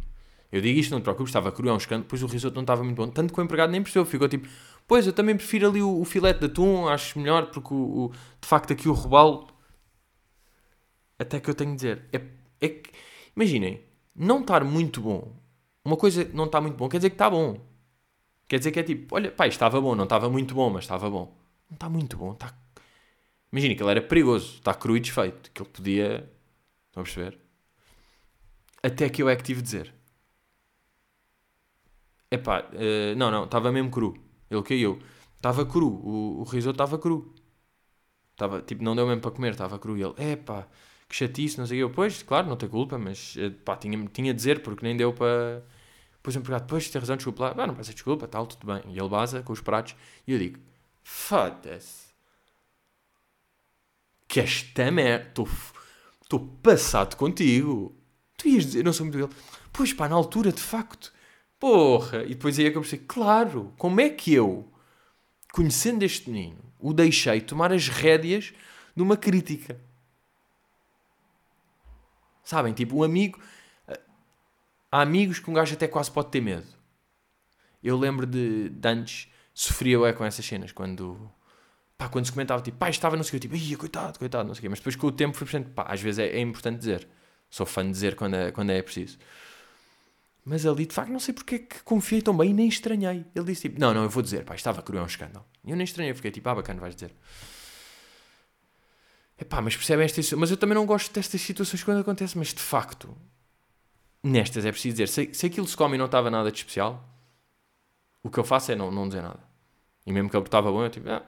eu 0.52 0.60
digo 0.60 0.78
isto, 0.78 0.90
não 0.90 1.00
te 1.00 1.04
preocupes, 1.04 1.30
estava 1.30 1.50
cru, 1.52 1.70
é 1.70 1.72
um 1.72 1.78
escândalo, 1.78 2.02
depois 2.02 2.22
o 2.22 2.26
risoto 2.26 2.54
não 2.54 2.64
estava 2.64 2.84
muito 2.84 2.98
bom. 2.98 3.08
Tanto 3.08 3.32
que 3.32 3.40
o 3.40 3.42
empregado 3.42 3.70
nem 3.70 3.82
percebeu, 3.82 4.04
ficou 4.04 4.28
tipo, 4.28 4.46
Pois, 4.86 5.06
eu 5.06 5.12
também 5.14 5.34
prefiro 5.34 5.70
ali 5.70 5.80
o, 5.80 6.00
o 6.00 6.04
filete 6.04 6.40
de 6.40 6.46
atum, 6.46 6.86
acho 6.86 7.18
melhor, 7.18 7.46
porque 7.46 7.72
o, 7.72 7.76
o, 7.76 8.08
de 8.10 8.46
facto 8.46 8.74
aqui 8.74 8.90
o 8.90 8.92
robalo. 8.92 9.53
Até 11.18 11.40
que 11.40 11.48
eu 11.50 11.54
tenho 11.54 11.70
de 11.70 11.76
dizer. 11.76 12.04
É, 12.12 12.20
é 12.60 12.68
que, 12.68 12.90
imaginem, 13.36 13.80
não 14.14 14.40
estar 14.40 14.64
muito 14.64 15.00
bom. 15.00 15.34
Uma 15.84 15.96
coisa 15.96 16.24
não 16.32 16.46
está 16.46 16.60
muito 16.60 16.76
bom 16.76 16.88
quer 16.88 16.98
dizer 16.98 17.10
que 17.10 17.14
está 17.14 17.28
bom. 17.30 17.60
Quer 18.48 18.58
dizer 18.58 18.72
que 18.72 18.80
é 18.80 18.82
tipo, 18.82 19.14
olha, 19.14 19.30
pá, 19.30 19.46
estava 19.46 19.80
bom, 19.80 19.94
não 19.94 20.04
estava 20.04 20.28
muito 20.30 20.54
bom, 20.54 20.70
mas 20.70 20.84
estava 20.84 21.08
bom. 21.10 21.36
Não 21.70 21.74
está 21.74 21.88
muito 21.88 22.16
bom, 22.16 22.32
está. 22.32 22.54
Imagina 23.52 23.74
que 23.74 23.82
ele 23.82 23.90
era 23.90 24.02
perigoso, 24.02 24.56
está 24.56 24.74
cru 24.74 24.96
e 24.96 25.00
desfeito, 25.00 25.50
que 25.52 25.62
ele 25.62 25.70
podia. 25.70 26.30
Estão 26.88 27.02
a 27.02 27.04
perceber? 27.04 27.38
Até 28.82 29.08
que 29.08 29.22
eu 29.22 29.28
é 29.28 29.36
que 29.36 29.42
tive 29.42 29.62
de 29.62 29.64
dizer. 29.64 29.94
Epá, 32.30 32.60
uh, 32.72 33.16
não, 33.16 33.30
não, 33.30 33.44
estava 33.44 33.70
mesmo 33.72 33.90
cru. 33.90 34.14
Ele 34.50 34.62
caiu. 34.62 35.00
Estava 35.36 35.64
cru. 35.64 35.88
O, 35.88 36.40
o 36.40 36.42
risoto 36.44 36.74
estava 36.74 36.98
cru. 36.98 37.34
Estava, 38.32 38.60
tipo, 38.62 38.82
não 38.82 38.96
deu 38.96 39.06
mesmo 39.06 39.20
para 39.22 39.30
comer, 39.30 39.52
estava 39.52 39.78
cru. 39.78 39.96
E 39.96 40.02
ele, 40.02 40.14
é 40.18 40.36
pá, 40.36 40.66
que 41.14 41.18
chatice, 41.18 41.58
não 41.58 41.66
sei 41.66 41.82
o 41.82 41.86
quê. 41.88 41.92
Eu, 41.92 41.94
pois, 41.94 42.22
claro, 42.24 42.48
não 42.48 42.56
tem 42.56 42.68
culpa, 42.68 42.98
mas 42.98 43.36
eh, 43.38 43.50
pá, 43.64 43.76
tinha, 43.76 43.96
tinha 44.08 44.32
de 44.32 44.36
dizer, 44.36 44.60
porque 44.62 44.84
nem 44.84 44.96
deu 44.96 45.12
para. 45.12 45.64
Depois 46.16 46.34
empregado, 46.34 46.66
pois, 46.66 46.88
tem 46.88 47.00
razão, 47.00 47.16
desculpa 47.16 47.44
lá. 47.44 47.54
Ah, 47.56 47.66
não 47.66 47.74
peça 47.74 47.92
desculpa, 47.92 48.26
tal, 48.26 48.46
tudo 48.46 48.66
bem. 48.66 48.82
E 48.92 48.98
ele 48.98 49.08
baza 49.08 49.42
com 49.42 49.52
os 49.52 49.60
pratos. 49.60 49.94
E 50.26 50.32
eu 50.32 50.38
digo, 50.38 50.58
foda-se. 51.04 52.08
Que 54.26 54.40
esta 54.40 54.90
merda. 54.90 55.32
Estou 56.22 56.40
passado 56.62 57.16
contigo. 57.16 57.94
Tu 58.36 58.48
ias 58.48 58.64
dizer, 58.64 58.84
não 58.84 58.92
sou 58.92 59.06
muito 59.06 59.18
dele. 59.18 59.40
Pois 59.72 59.92
pá, 59.92 60.08
na 60.08 60.16
altura, 60.16 60.50
de 60.50 60.62
facto. 60.62 61.12
Porra! 61.60 62.24
E 62.24 62.30
depois 62.30 62.58
aí 62.58 62.66
é 62.66 62.70
que 62.70 62.76
eu 62.76 62.82
pensei, 62.82 62.98
claro, 63.06 63.72
como 63.78 64.00
é 64.00 64.08
que 64.08 64.34
eu, 64.34 64.68
conhecendo 65.52 66.02
este 66.02 66.28
menino, 66.28 66.58
o 66.78 66.92
deixei 66.92 67.40
tomar 67.40 67.72
as 67.72 67.88
rédeas 67.88 68.52
de 68.96 69.02
uma 69.02 69.16
crítica? 69.16 69.78
Sabem, 72.44 72.72
tipo, 72.72 72.96
um 72.96 73.02
amigo... 73.02 73.40
Há 74.92 75.00
amigos 75.00 75.40
que 75.40 75.50
um 75.50 75.54
gajo 75.54 75.74
até 75.74 75.88
quase 75.88 76.10
pode 76.10 76.28
ter 76.28 76.40
medo. 76.40 76.66
Eu 77.82 77.98
lembro 77.98 78.26
de, 78.26 78.68
de 78.68 78.88
antes, 78.88 79.28
sofria 79.52 79.98
é 80.06 80.12
com 80.12 80.24
essas 80.24 80.44
cenas, 80.44 80.70
quando... 80.70 81.30
Pá, 81.96 82.08
quando 82.08 82.26
se 82.26 82.32
comentava, 82.32 82.62
tipo, 82.62 82.76
pá, 82.76 82.90
estava 82.90 83.16
não 83.16 83.22
sei 83.22 83.30
o 83.30 83.32
que, 83.32 83.48
tipo, 83.48 83.56
ia, 83.56 83.76
coitado, 83.76 84.18
coitado, 84.18 84.46
não 84.46 84.54
sei 84.54 84.60
o 84.60 84.62
quê. 84.62 84.68
Mas 84.68 84.78
depois 84.78 84.96
com 84.96 85.06
o 85.06 85.12
tempo 85.12 85.36
fui 85.36 85.46
percebendo, 85.46 85.72
pá, 85.74 85.84
às 85.88 86.00
vezes 86.00 86.18
é, 86.18 86.28
é 86.28 86.40
importante 86.40 86.78
dizer. 86.78 87.08
Sou 87.48 87.64
fã 87.64 87.84
de 87.84 87.90
dizer 87.90 88.16
quando 88.16 88.34
é, 88.34 88.50
quando 88.50 88.70
é 88.70 88.82
preciso. 88.82 89.16
Mas 90.44 90.66
ali, 90.66 90.86
de 90.86 90.92
facto, 90.92 91.10
não 91.10 91.20
sei 91.20 91.32
porque 91.32 91.54
é 91.54 91.58
que 91.60 91.82
confiei 91.84 92.20
tão 92.20 92.36
bem 92.36 92.50
e 92.50 92.52
nem 92.52 92.68
estranhei. 92.68 93.24
Ele 93.34 93.44
disse 93.46 93.62
tipo, 93.62 93.80
não, 93.80 93.94
não, 93.94 94.02
eu 94.02 94.10
vou 94.10 94.22
dizer, 94.22 94.44
pá, 94.44 94.54
estava 94.54 94.82
cru, 94.82 94.98
é 94.98 95.02
um 95.02 95.06
escândalo. 95.06 95.44
E 95.64 95.70
eu 95.70 95.76
nem 95.76 95.84
estranhei, 95.84 96.12
fiquei 96.14 96.30
tipo, 96.30 96.48
ah, 96.48 96.54
bacana, 96.54 96.80
vais 96.80 96.94
dizer. 96.94 97.14
Epá, 99.38 99.60
mas 99.60 99.76
percebem 99.76 100.04
esta 100.04 100.36
Mas 100.36 100.50
eu 100.50 100.56
também 100.56 100.74
não 100.74 100.86
gosto 100.86 101.12
destas 101.12 101.40
situações 101.40 101.82
quando 101.82 102.00
acontece, 102.00 102.38
mas 102.38 102.48
de 102.48 102.60
facto, 102.60 103.16
nestas 104.22 104.64
é 104.64 104.70
preciso 104.70 104.96
dizer, 104.96 105.08
se, 105.08 105.34
se 105.34 105.46
aquilo 105.46 105.66
se 105.66 105.76
come 105.76 105.96
e 105.96 105.98
não 105.98 106.06
estava 106.06 106.30
nada 106.30 106.50
de 106.50 106.58
especial, 106.58 107.02
o 108.22 108.30
que 108.30 108.38
eu 108.38 108.44
faço 108.44 108.72
é 108.72 108.76
não, 108.76 108.90
não 108.90 109.08
dizer 109.08 109.22
nada. 109.22 109.40
E 110.06 110.12
mesmo 110.12 110.30
que 110.30 110.36
ele 110.36 110.44
estava 110.44 110.70
bom, 110.70 110.84
eu 110.84 110.90
tipo, 110.90 111.08
ah. 111.10 111.22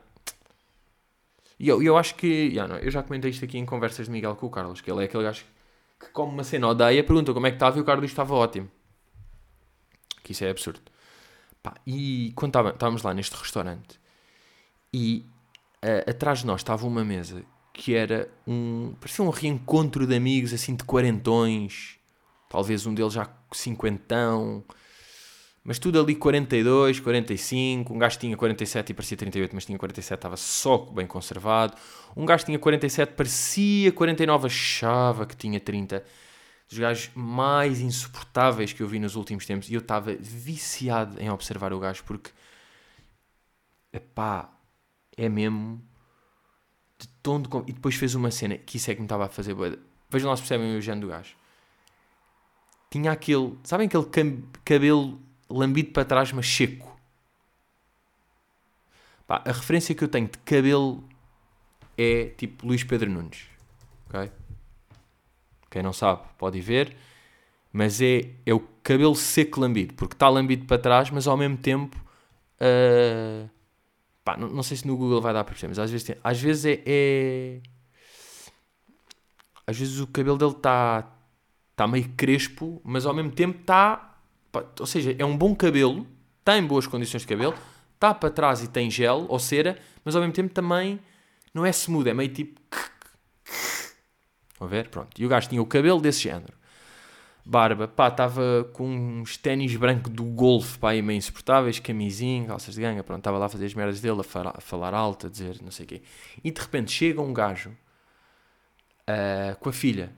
E 1.58 1.68
eu, 1.68 1.82
eu 1.82 1.96
acho 1.96 2.14
que, 2.14 2.26
yeah, 2.26 2.72
não, 2.72 2.80
eu 2.80 2.90
já 2.90 3.02
comentei 3.02 3.30
isto 3.30 3.44
aqui 3.44 3.58
em 3.58 3.64
conversas 3.64 4.06
de 4.06 4.12
Miguel 4.12 4.36
com 4.36 4.46
o 4.46 4.50
Carlos, 4.50 4.80
que 4.80 4.90
ele 4.90 5.02
é 5.02 5.04
aquele 5.06 5.24
gajo 5.24 5.44
que 5.98 6.10
come 6.10 6.32
uma 6.32 6.44
cena, 6.44 6.68
odeia, 6.68 7.02
pergunta 7.02 7.32
como 7.32 7.46
é 7.46 7.50
que 7.50 7.56
estava 7.56 7.78
e 7.78 7.80
o 7.80 7.84
Carlos 7.84 8.10
estava 8.10 8.34
ótimo 8.34 8.70
que 10.26 10.32
isso 10.32 10.44
é 10.44 10.50
absurdo. 10.50 10.80
Pá, 11.62 11.74
e 11.86 12.32
quando 12.34 12.58
estávamos 12.68 13.02
lá 13.02 13.14
neste 13.14 13.36
restaurante 13.36 14.00
e 14.92 15.24
uh, 15.84 16.10
atrás 16.10 16.40
de 16.40 16.46
nós 16.46 16.60
estava 16.60 16.84
uma 16.86 17.04
mesa 17.04 17.44
que 17.76 17.94
era 17.94 18.26
um. 18.46 18.94
parecia 18.98 19.22
um 19.22 19.28
reencontro 19.28 20.06
de 20.06 20.16
amigos 20.16 20.54
assim 20.54 20.74
de 20.74 20.82
quarentões, 20.82 21.98
talvez 22.48 22.86
um 22.86 22.94
deles 22.94 23.12
já 23.12 23.28
cinquentão, 23.52 24.64
mas 25.62 25.78
tudo 25.78 26.00
ali 26.00 26.14
42, 26.14 27.00
45. 27.00 27.92
Um 27.92 27.98
gajo 27.98 28.18
tinha 28.18 28.34
47 28.34 28.90
e 28.90 28.94
parecia 28.94 29.16
38, 29.18 29.54
mas 29.54 29.66
tinha 29.66 29.78
47, 29.78 30.18
estava 30.18 30.36
só 30.38 30.78
bem 30.78 31.06
conservado. 31.06 31.76
Um 32.16 32.24
gajo 32.24 32.46
tinha 32.46 32.58
47, 32.58 33.12
parecia 33.12 33.92
49, 33.92 34.46
achava 34.46 35.26
que 35.26 35.36
tinha 35.36 35.60
30 35.60 36.02
dos 36.68 36.78
gajos 36.78 37.10
mais 37.14 37.80
insuportáveis 37.80 38.72
que 38.72 38.82
eu 38.82 38.88
vi 38.88 38.98
nos 38.98 39.16
últimos 39.16 39.44
tempos. 39.44 39.68
E 39.68 39.74
eu 39.74 39.80
estava 39.80 40.14
viciado 40.18 41.20
em 41.20 41.30
observar 41.30 41.74
o 41.74 41.78
gajo 41.78 42.02
porque, 42.04 42.30
epá, 43.92 44.50
é 45.14 45.28
mesmo 45.28 45.82
de 46.98 47.08
tom 47.22 47.40
de... 47.40 47.48
E 47.66 47.72
depois 47.72 47.94
fez 47.94 48.14
uma 48.14 48.30
cena 48.30 48.56
que 48.56 48.76
isso 48.76 48.90
é 48.90 48.94
que 48.94 49.00
me 49.00 49.06
estava 49.06 49.26
a 49.26 49.28
fazer 49.28 49.54
boa. 49.54 49.78
Vejam 50.10 50.30
lá 50.30 50.36
se 50.36 50.42
percebem 50.42 50.76
o 50.76 50.80
género 50.80 51.06
do 51.06 51.10
gajo. 51.10 51.34
Tinha 52.90 53.12
aquele, 53.12 53.58
sabem 53.64 53.88
aquele 53.88 54.42
cabelo 54.64 55.20
lambido 55.50 55.92
para 55.92 56.04
trás, 56.04 56.32
mas 56.32 56.46
seco. 56.46 56.96
Pá, 59.26 59.42
a 59.44 59.52
referência 59.52 59.94
que 59.94 60.04
eu 60.04 60.08
tenho 60.08 60.28
de 60.28 60.38
cabelo 60.38 61.02
é 61.98 62.26
tipo 62.36 62.66
Luís 62.66 62.84
Pedro 62.84 63.10
Nunes. 63.10 63.46
Ok? 64.08 64.30
Quem 65.70 65.82
não 65.82 65.92
sabe 65.92 66.22
pode 66.38 66.60
ver. 66.60 66.96
Mas 67.72 68.00
é, 68.00 68.30
é 68.46 68.54
o 68.54 68.60
cabelo 68.82 69.14
seco 69.14 69.60
lambido, 69.60 69.94
porque 69.94 70.14
está 70.14 70.28
lambido 70.28 70.64
para 70.64 70.78
trás, 70.80 71.10
mas 71.10 71.26
ao 71.26 71.36
mesmo 71.36 71.56
tempo. 71.58 71.96
Uh, 72.58 73.50
pá, 74.26 74.36
não, 74.36 74.48
não, 74.48 74.62
sei 74.64 74.76
se 74.76 74.84
no 74.84 74.96
Google 74.96 75.20
vai 75.20 75.32
dar 75.32 75.44
para 75.44 75.52
perceber, 75.52 75.68
mas 75.68 75.78
às 75.78 75.88
vezes, 75.88 76.04
tem, 76.04 76.16
às 76.22 76.40
vezes 76.40 76.64
é, 76.66 76.82
é, 76.84 77.60
Às 79.64 79.78
vezes 79.78 80.00
o 80.00 80.06
cabelo 80.08 80.36
dele 80.36 80.50
está 80.50 81.08
tá 81.76 81.86
meio 81.86 82.08
crespo, 82.16 82.80
mas 82.84 83.06
ao 83.06 83.14
mesmo 83.14 83.30
tempo 83.30 83.60
está. 83.60 84.18
Ou 84.80 84.86
seja, 84.86 85.14
é 85.16 85.24
um 85.24 85.36
bom 85.36 85.54
cabelo, 85.54 86.04
está 86.40 86.58
em 86.58 86.66
boas 86.66 86.88
condições 86.88 87.20
de 87.20 87.28
cabelo, 87.28 87.54
está 87.94 88.12
para 88.12 88.30
trás 88.30 88.64
e 88.64 88.68
tem 88.68 88.90
gel 88.90 89.26
ou 89.28 89.38
cera, 89.38 89.78
mas 90.04 90.16
ao 90.16 90.22
mesmo 90.22 90.34
tempo 90.34 90.52
também 90.52 90.98
não 91.54 91.64
é 91.64 91.70
smooth, 91.70 92.10
é 92.10 92.14
meio 92.14 92.30
tipo 92.30 92.60
Estão 94.52 94.66
a 94.66 94.70
ver? 94.70 94.88
Pronto. 94.88 95.20
E 95.20 95.24
o 95.24 95.28
gajo 95.28 95.48
tinha 95.48 95.62
o 95.62 95.66
cabelo 95.66 96.00
desse 96.00 96.22
género. 96.22 96.54
Barba, 97.46 97.86
pá, 97.86 98.08
estava 98.08 98.68
com 98.72 98.88
uns 98.88 99.36
ténis 99.36 99.76
branco 99.76 100.10
do 100.10 100.24
golfe, 100.24 100.76
pá, 100.78 100.90
aí 100.90 101.00
meio 101.00 101.18
insuportáveis, 101.18 101.78
camisinha, 101.78 102.44
calças 102.44 102.74
de 102.74 102.80
ganga, 102.80 103.04
pronto, 103.04 103.20
estava 103.20 103.38
lá 103.38 103.46
a 103.46 103.48
fazer 103.48 103.66
as 103.66 103.74
merdas 103.74 104.00
dele, 104.00 104.20
a 104.20 104.24
falar, 104.24 104.54
a 104.56 104.60
falar 104.60 104.92
alto, 104.92 105.28
a 105.28 105.30
dizer 105.30 105.62
não 105.62 105.70
sei 105.70 105.84
o 105.84 105.88
quê. 105.88 106.02
E 106.42 106.50
de 106.50 106.60
repente 106.60 106.90
chega 106.90 107.22
um 107.22 107.32
gajo 107.32 107.70
uh, 107.70 109.56
com 109.60 109.68
a 109.68 109.72
filha, 109.72 110.12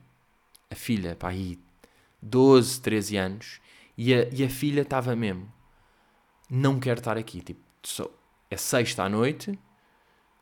a 0.70 0.74
filha, 0.74 1.14
pá, 1.16 1.28
aí 1.28 1.58
12, 2.22 2.80
13 2.80 3.16
anos, 3.18 3.60
e 3.96 4.14
a, 4.14 4.26
e 4.32 4.42
a 4.42 4.48
filha 4.48 4.80
estava 4.80 5.14
mesmo, 5.14 5.52
não 6.48 6.80
quero 6.80 6.98
estar 6.98 7.18
aqui, 7.18 7.42
tipo, 7.42 7.60
só, 7.82 8.10
é 8.50 8.56
sexta 8.56 9.04
à 9.04 9.08
noite, 9.08 9.58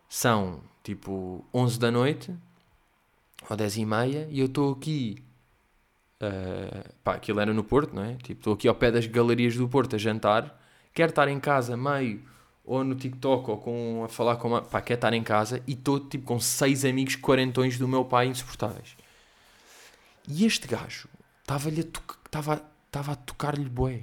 são 0.09 0.63
tipo 0.85 1.45
11 1.53 1.81
da 1.81 1.91
noite, 1.91 2.33
ou 3.51 3.57
10 3.57 3.77
e 3.77 3.85
meia, 3.85 4.29
e 4.31 4.39
eu 4.39 4.47
estou 4.47 4.73
aqui 4.73 5.17
Uh, 6.21 6.95
pá, 7.05 7.15
aquilo 7.15 7.41
era 7.41 7.53
no 7.53 7.63
Porto, 7.63 7.95
não 7.95 8.03
é? 8.03 8.15
Tipo, 8.15 8.41
estou 8.41 8.55
aqui 8.55 8.67
ao 8.67 8.75
pé 8.75 8.91
das 8.91 9.07
galerias 9.07 9.55
do 9.55 9.69
Porto 9.69 9.97
a 9.97 9.99
jantar, 9.99 10.59
quero 10.95 11.11
estar 11.11 11.29
em 11.29 11.39
casa 11.39 11.77
meio 11.77 12.23
ou 12.65 12.83
no 12.83 12.95
TikTok 12.95 13.51
ou 13.51 13.59
com, 13.59 14.03
a 14.05 14.09
falar 14.09 14.37
com 14.37 14.49
uma. 14.49 14.63
pá, 14.63 14.81
quero 14.81 14.99
estar 14.99 15.13
em 15.13 15.23
casa 15.23 15.63
e 15.67 15.73
estou 15.73 16.01
tipo 16.01 16.25
com 16.25 16.41
seis 16.41 16.85
amigos 16.85 17.17
quarentões 17.17 17.79
do 17.79 17.87
meu 17.87 18.05
pai 18.05 18.27
insuportáveis. 18.27 18.97
E 20.29 20.45
este 20.45 20.67
gajo 20.67 21.09
estava-lhe 21.43 21.81
a, 21.81 21.85
estava, 22.25 22.63
estava 22.87 23.13
a 23.13 23.17
tocar-lhe 23.17 23.69
bué. 23.69 24.01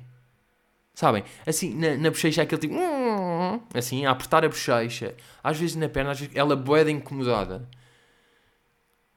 Sabem? 0.94 1.24
Assim, 1.46 1.74
na, 1.76 1.98
na 1.98 2.10
bochecha 2.10 2.44
aquele 2.44 2.62
tipo. 2.62 2.76
Assim, 3.74 4.06
a 4.06 4.12
apertar 4.12 4.46
a 4.46 4.48
bochecha. 4.48 5.16
Às 5.44 5.60
vezes 5.60 5.76
na 5.76 5.90
perna, 5.90 6.12
às 6.12 6.20
vezes 6.20 6.36
ela 6.36 6.56
bué 6.56 6.90
incomodada. 6.90 7.68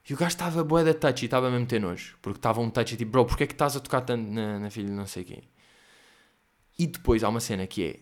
E 0.09 0.15
o 0.15 0.17
gajo 0.17 0.29
estava 0.29 0.63
bué 0.63 0.85
da 0.85 0.95
touch 0.95 1.23
e 1.23 1.27
estava 1.27 1.51
mesmo 1.51 1.67
ter 1.67 1.81
nojo. 1.81 2.17
Porque 2.23 2.39
estava 2.39 2.61
um 2.61 2.71
touch 2.71 2.97
tipo, 2.97 3.11
bro, 3.11 3.27
porquê 3.27 3.45
é 3.45 3.47
que 3.47 3.55
estás 3.55 3.77
a 3.77 3.81
tocar 3.81 4.03
tanto 4.03 4.31
na, 4.31 4.59
na 4.59 4.71
filha 4.71 4.89
não 4.89 5.07
sei 5.07 5.25
quem? 5.25 5.43
E 6.79 6.87
depois 6.87 7.25
há 7.25 7.29
uma 7.29 7.41
cena 7.41 7.67
que 7.67 7.85
é... 7.85 8.01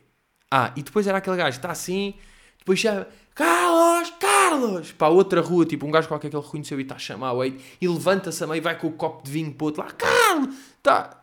Ah, 0.51 0.73
e 0.77 0.83
depois 0.83 1.07
era 1.07 1.19
aquele 1.19 1.37
gajo 1.37 1.53
que 1.53 1.59
está 1.59 1.71
assim, 1.71 2.15
depois 2.59 2.79
chama... 2.79 3.07
Carlos, 3.35 4.13
Carlos! 4.21 4.93
Para 4.93 5.09
outra 5.09 5.41
rua, 5.41 5.65
tipo, 5.65 5.87
um 5.87 5.91
gajo 5.91 6.07
qualquer 6.07 6.29
que 6.31 6.37
ele 6.37 6.45
reconheceu 6.45 6.79
e 6.79 6.83
está 6.83 6.95
a 6.95 6.99
chamar 6.99 7.33
o 7.33 7.39
Wade 7.39 7.59
e 7.81 7.89
levanta-se 7.89 8.45
a 8.45 8.47
meio 8.47 8.59
e 8.59 8.61
vai 8.61 8.79
com 8.79 8.87
o 8.87 8.93
copo 8.93 9.25
de 9.25 9.31
vinho 9.31 9.53
para 9.53 9.65
o 9.65 9.67
outro 9.67 9.83
lado. 9.83 9.95
Carlos! 9.95 10.55
Tá... 10.83 11.21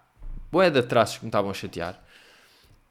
Boé 0.51 0.69
de 0.69 0.83
traços 0.83 1.17
que 1.17 1.23
me 1.23 1.29
estavam 1.29 1.49
a 1.49 1.53
chatear. 1.53 2.03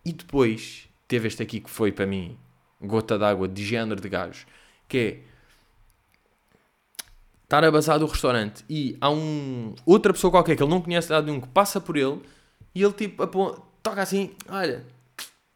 E 0.02 0.14
depois 0.14 0.88
teve 1.06 1.28
este 1.28 1.42
aqui 1.42 1.60
que 1.60 1.68
foi 1.68 1.92
para 1.92 2.06
mim 2.06 2.38
gota 2.80 3.18
d'água 3.18 3.46
de 3.46 3.62
género 3.62 4.00
de 4.00 4.08
gajo, 4.08 4.46
que 4.88 4.98
é 4.98 5.29
estar 7.50 7.64
a 7.64 7.70
basar 7.72 7.98
do 7.98 8.06
restaurante 8.06 8.64
e 8.70 8.96
há 9.00 9.10
um 9.10 9.74
outra 9.84 10.12
pessoa 10.12 10.30
qualquer 10.30 10.54
que 10.54 10.62
ele 10.62 10.70
não 10.70 10.80
conhece 10.80 11.08
de 11.20 11.30
um 11.32 11.40
que 11.40 11.48
passa 11.48 11.80
por 11.80 11.96
ele 11.96 12.20
e 12.72 12.80
ele 12.80 12.92
tipo 12.92 13.20
aponta, 13.24 13.60
toca 13.82 14.00
assim, 14.00 14.30
olha, 14.48 14.86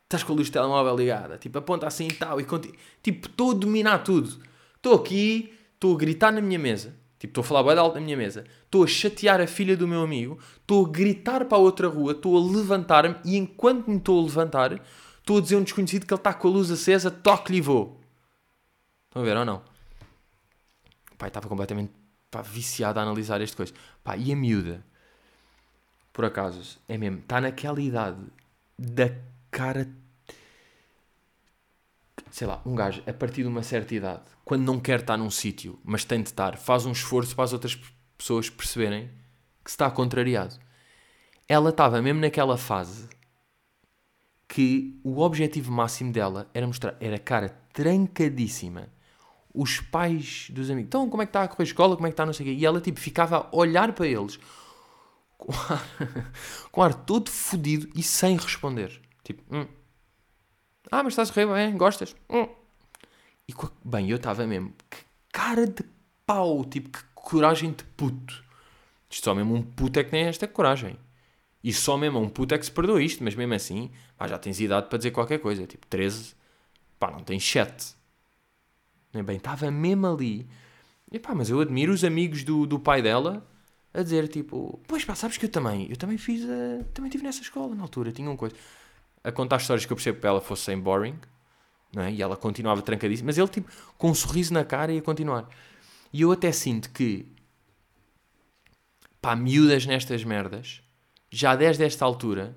estás 0.03 0.25
com 0.25 0.33
a 0.33 0.37
luz 0.37 0.51
do 0.51 0.53
telemóvel 0.53 0.97
ligada, 0.97 1.39
tipo 1.39 1.57
aponta 1.57 1.87
assim 1.87 2.09
e 2.09 2.13
tal, 2.13 2.41
e 2.41 2.47
tipo 3.01 3.29
estou 3.29 3.53
a 3.53 3.55
dominar 3.55 3.99
tudo. 3.99 4.43
Estou 4.75 4.97
aqui, 4.97 5.55
estou 5.73 5.95
a 5.95 5.97
gritar 5.97 6.33
na 6.33 6.41
minha 6.41 6.59
mesa, 6.59 6.97
tipo 7.17 7.31
estou 7.31 7.43
a 7.43 7.45
falar 7.45 7.63
bem 7.63 7.79
alto 7.79 7.95
na 7.95 8.01
minha 8.01 8.17
mesa, 8.17 8.45
estou 8.65 8.83
a 8.83 8.89
chatear 8.89 9.41
a 9.41 9.47
filha 9.47 9.77
do 9.77 9.87
meu 9.87 10.03
amigo, 10.03 10.37
estou 10.57 10.85
a 10.85 10.89
gritar 10.89 11.45
para 11.45 11.59
a 11.59 11.61
outra 11.61 11.87
rua, 11.87 12.11
estou 12.11 12.37
a 12.37 12.57
levantar-me 12.57 13.15
e 13.25 13.37
enquanto 13.37 13.89
me 13.89 13.99
estou 13.99 14.19
a 14.19 14.25
levantar, 14.25 14.83
estou 15.21 15.39
a 15.39 15.41
dizer 15.41 15.55
a 15.55 15.59
um 15.59 15.63
desconhecido 15.63 16.07
que 16.07 16.13
ele 16.13 16.19
está 16.19 16.35
com 16.35 16.49
a 16.49 16.51
luz 16.51 16.73
acesa, 16.73 17.09
toque-lhe 17.09 17.59
e 17.59 17.61
vou. 17.61 18.01
Estão 19.09 19.23
a 19.23 19.25
ver 19.25 19.37
ou 19.37 19.45
não? 19.45 19.74
Pai, 21.19 21.29
estava 21.29 21.49
completamente 21.49 21.93
pá, 22.31 22.43
viciado 22.43 22.99
a 22.99 23.03
analisar 23.03 23.41
este 23.41 23.57
coisa. 23.57 23.73
Pá, 24.03 24.17
e 24.17 24.33
a 24.33 24.37
miúda, 24.37 24.85
por 26.13 26.25
acaso, 26.25 26.81
é 26.89 26.97
mesmo, 26.97 27.19
está 27.19 27.41
naquela 27.41 27.81
idade 27.81 28.21
da 28.79 29.11
cara. 29.51 29.89
Sei 32.31 32.47
lá, 32.47 32.61
um 32.67 32.75
gajo, 32.75 33.03
a 33.07 33.13
partir 33.13 33.43
de 33.43 33.49
uma 33.49 33.63
certa 33.63 33.95
idade, 33.95 34.23
quando 34.45 34.65
não 34.65 34.81
quer 34.81 35.01
estar 35.01 35.17
num 35.17 35.31
sítio, 35.31 35.79
mas 35.85 36.05
tem 36.05 36.23
de 36.23 36.29
estar, 36.31 36.57
faz 36.57 36.85
um 36.85 36.93
esforço 36.93 37.35
para 37.35 37.45
as 37.45 37.53
outras 37.53 37.79
pessoas 38.19 38.51
perceberem 38.51 39.09
que 39.65 39.71
se 39.71 39.75
está 39.75 39.91
contrariado. 39.91 40.59
Ela 41.49 41.71
estava 41.71 42.03
mesmo 42.03 42.21
naquela 42.21 42.57
fase 42.57 43.09
que 44.49 45.01
o 45.03 45.21
objetivo 45.21 45.73
máximo 45.73 46.13
dela 46.13 46.49
era 46.53 46.67
mostrar, 46.67 46.97
era 47.01 47.19
cara 47.19 47.49
trancadíssima 47.73 48.89
os 49.55 49.81
pais 49.81 50.49
dos 50.51 50.69
amigos. 50.69 50.89
Então, 50.89 51.09
como 51.09 51.23
é 51.23 51.27
que 51.27 51.31
está 51.31 51.45
a 51.45 51.49
correr 51.49 51.63
a 51.63 51.65
escola? 51.65 51.95
Como 51.95 52.09
é 52.09 52.11
que 52.11 52.15
está 52.15 52.27
não 52.27 52.33
sei 52.33 52.45
o 52.45 52.49
quê? 52.51 52.57
E 52.57 52.67
ela, 52.67 52.81
tipo, 52.81 52.99
ficava 52.99 53.49
a 53.51 53.57
olhar 53.57 53.93
para 53.93 54.07
eles 54.07 54.41
com 55.39 55.53
ar, 55.53 55.87
com 56.73 56.83
ar 56.83 56.93
todo 56.93 57.31
fodido 57.31 57.89
e 57.95 58.03
sem 58.03 58.37
responder. 58.37 59.01
Tipo, 59.23 59.43
hum. 59.55 59.67
ah, 60.91 61.03
mas 61.05 61.13
estás 61.13 61.31
a 61.31 61.33
correr 61.33 61.47
bem? 61.47 61.77
Gostas? 61.77 62.17
Hum. 62.29 62.49
E, 63.49 63.55
bem, 63.85 64.11
eu 64.11 64.17
estava 64.17 64.45
mesmo, 64.47 64.75
que 64.91 64.99
cara 65.33 65.67
de 65.67 65.85
pau, 66.27 66.65
tipo, 66.65 66.91
que 66.91 67.05
coragem 67.15 67.71
de 67.71 67.85
puto. 67.85 68.43
Isto 69.09 69.25
só 69.25 69.35
mesmo 69.35 69.55
um 69.55 69.63
puto 69.63 70.01
é 70.01 70.05
que 70.05 70.11
tem 70.11 70.25
esta 70.25 70.49
coragem. 70.49 70.99
E 71.63 71.73
só 71.73 71.97
mesmo 71.97 72.19
um 72.19 72.29
puto 72.29 72.55
é 72.55 72.59
que 72.59 72.65
se 72.67 72.73
perdoa 72.73 73.03
isto, 73.03 73.23
mas 73.23 73.35
mesmo 73.35 73.55
assim, 73.55 73.91
pá, 74.17 74.27
já 74.27 74.37
tens 74.37 74.61
idade 74.61 74.89
para 74.89 74.99
dizer 74.99 75.13
qualquer 75.13 75.39
coisa. 75.39 75.67
Tipo, 75.67 75.87
13, 75.87 76.35
pá, 76.99 77.11
não 77.11 77.21
tens 77.21 77.49
7 77.49 77.95
nem 79.15 79.25
bem, 79.25 79.37
estava 79.37 79.71
mesmo 79.71 80.07
ali. 80.07 80.47
E 81.11 81.19
pá, 81.19 81.35
mas 81.35 81.49
eu 81.49 81.61
admiro 81.61 81.93
os 81.93 82.03
amigos 82.03 82.43
do, 82.43 82.67
do 82.67 82.79
pai 82.79 83.01
dela 83.01 83.47
a 83.95 84.03
dizer 84.03 84.27
tipo, 84.27 84.81
pois 84.89 85.05
pá, 85.05 85.15
sabes 85.15 85.37
que 85.39 85.47
eu 85.47 85.49
também, 85.49 85.89
eu 85.89 85.97
também 85.97 86.19
fiz, 86.19 86.43
a, 86.45 86.85
também 86.93 87.09
estive 87.09 87.23
nessa 87.23 87.41
escola 87.41 87.75
na 87.75 87.83
altura, 87.83 88.11
tinha 88.11 88.29
um 88.29 88.37
coisa. 88.37 88.57
A 89.23 89.31
contar 89.31 89.59
histórias 89.59 89.87
que 89.87 89.93
eu 89.93 89.97
percebo 89.97 90.21
que 90.21 90.27
ela 90.27 90.41
fosse 90.41 90.65
sem 90.65 90.79
boring, 90.79 91.17
não 91.95 92.03
é? 92.03 92.13
E 92.13 92.21
ela 92.21 92.37
continuava 92.37 92.83
trancadíssima, 92.83 93.27
mas 93.27 93.39
ele 93.39 93.49
tipo, 93.49 93.71
com 93.97 94.11
um 94.11 94.15
sorriso 94.15 94.53
na 94.53 94.65
cara 94.65 94.93
ia 94.93 95.01
continuar. 95.01 95.49
E 96.13 96.23
eu 96.23 96.33
até 96.33 96.51
sinto 96.51 96.91
que, 96.91 97.27
pá, 99.23 99.37
miúdas 99.37 99.87
nestas 99.87 100.25
merdas, 100.25 100.83
já 101.31 101.55
desde 101.55 101.85
esta 101.85 102.05
altura, 102.05 102.57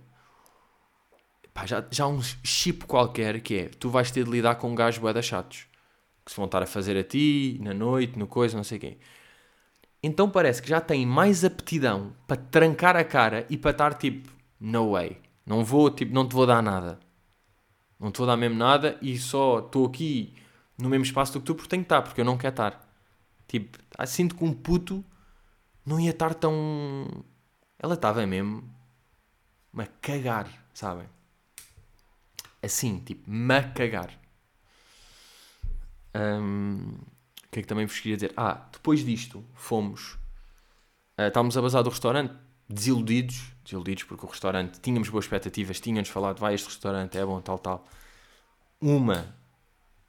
pá, 1.53 1.67
já, 1.67 1.85
já 1.91 2.05
há 2.05 2.07
um 2.07 2.21
chip 2.43 2.85
qualquer 2.85 3.39
que 3.41 3.55
é, 3.55 3.65
tu 3.69 3.89
vais 3.89 4.09
ter 4.09 4.23
de 4.25 4.31
lidar 4.31 4.55
com 4.55 4.71
um 4.71 4.75
gajo 4.75 4.99
bué 4.99 5.21
chatos 5.21 5.66
que 6.27 6.31
se 6.31 6.37
vão 6.37 6.45
estar 6.45 6.61
a 6.61 6.67
fazer 6.67 6.97
a 6.97 7.03
ti, 7.03 7.57
na 7.61 7.73
noite, 7.73 8.19
no 8.19 8.27
coisa, 8.27 8.57
não 8.57 8.63
sei 8.63 8.77
quem. 8.77 8.97
Então 10.03 10.29
parece 10.29 10.61
que 10.61 10.69
já 10.69 10.81
têm 10.81 11.05
mais 11.05 11.45
aptidão 11.45 12.13
para 12.27 12.35
trancar 12.37 12.97
a 12.97 13.03
cara 13.03 13.45
e 13.49 13.57
para 13.57 13.71
estar 13.71 13.93
tipo, 13.93 14.29
no 14.59 14.91
way, 14.91 15.17
não 15.45 15.63
vou, 15.63 15.89
tipo, 15.89 16.13
não 16.13 16.27
te 16.27 16.35
vou 16.35 16.45
dar 16.45 16.61
nada. 16.61 16.99
Não 17.99 18.11
te 18.11 18.17
vou 18.17 18.27
dar 18.27 18.37
mesmo 18.37 18.57
nada 18.57 18.97
e 19.01 19.17
só 19.17 19.59
estou 19.59 19.87
aqui 19.87 20.35
no 20.77 20.89
mesmo 20.89 21.05
espaço 21.05 21.33
do 21.33 21.39
que 21.39 21.45
tu 21.45 21.55
porque 21.55 21.69
tenho 21.69 21.83
que 21.83 21.85
estar, 21.85 22.01
porque 22.01 22.21
eu 22.21 22.25
não 22.25 22.37
quero 22.37 22.53
estar. 22.53 22.87
Tipo, 23.47 23.79
ah, 23.97 24.05
sinto 24.05 24.35
que 24.35 24.43
um 24.43 24.53
puto 24.53 25.03
não 25.85 25.99
ia 25.99 26.11
estar 26.11 26.33
tão. 26.35 27.07
Ela 27.79 27.93
estava 27.93 28.25
mesmo. 28.27 28.63
a 29.77 29.85
cagar, 30.01 30.49
sabem? 30.73 31.07
Assim, 32.61 32.99
tipo, 32.99 33.29
me 33.31 33.63
cagar. 33.73 34.26
Um, 36.15 36.97
o 37.47 37.49
que 37.51 37.59
é 37.59 37.61
que 37.61 37.67
também 37.67 37.85
vos 37.85 37.99
queria 37.99 38.17
dizer? 38.17 38.33
Ah, 38.35 38.67
depois 38.71 39.05
disto, 39.05 39.43
fomos. 39.53 40.13
Uh, 41.17 41.27
estávamos 41.27 41.57
a 41.57 41.61
bazar 41.61 41.83
do 41.83 41.89
restaurante, 41.89 42.33
desiludidos, 42.69 43.51
desiludidos 43.63 44.03
porque 44.03 44.25
o 44.25 44.29
restaurante, 44.29 44.79
tínhamos 44.79 45.09
boas 45.09 45.25
expectativas, 45.25 45.79
tínhamos 45.79 46.09
falado, 46.09 46.39
vai, 46.39 46.53
este 46.53 46.67
restaurante 46.67 47.17
é 47.17 47.25
bom, 47.25 47.39
tal, 47.41 47.57
tal. 47.59 47.87
Uma 48.79 49.35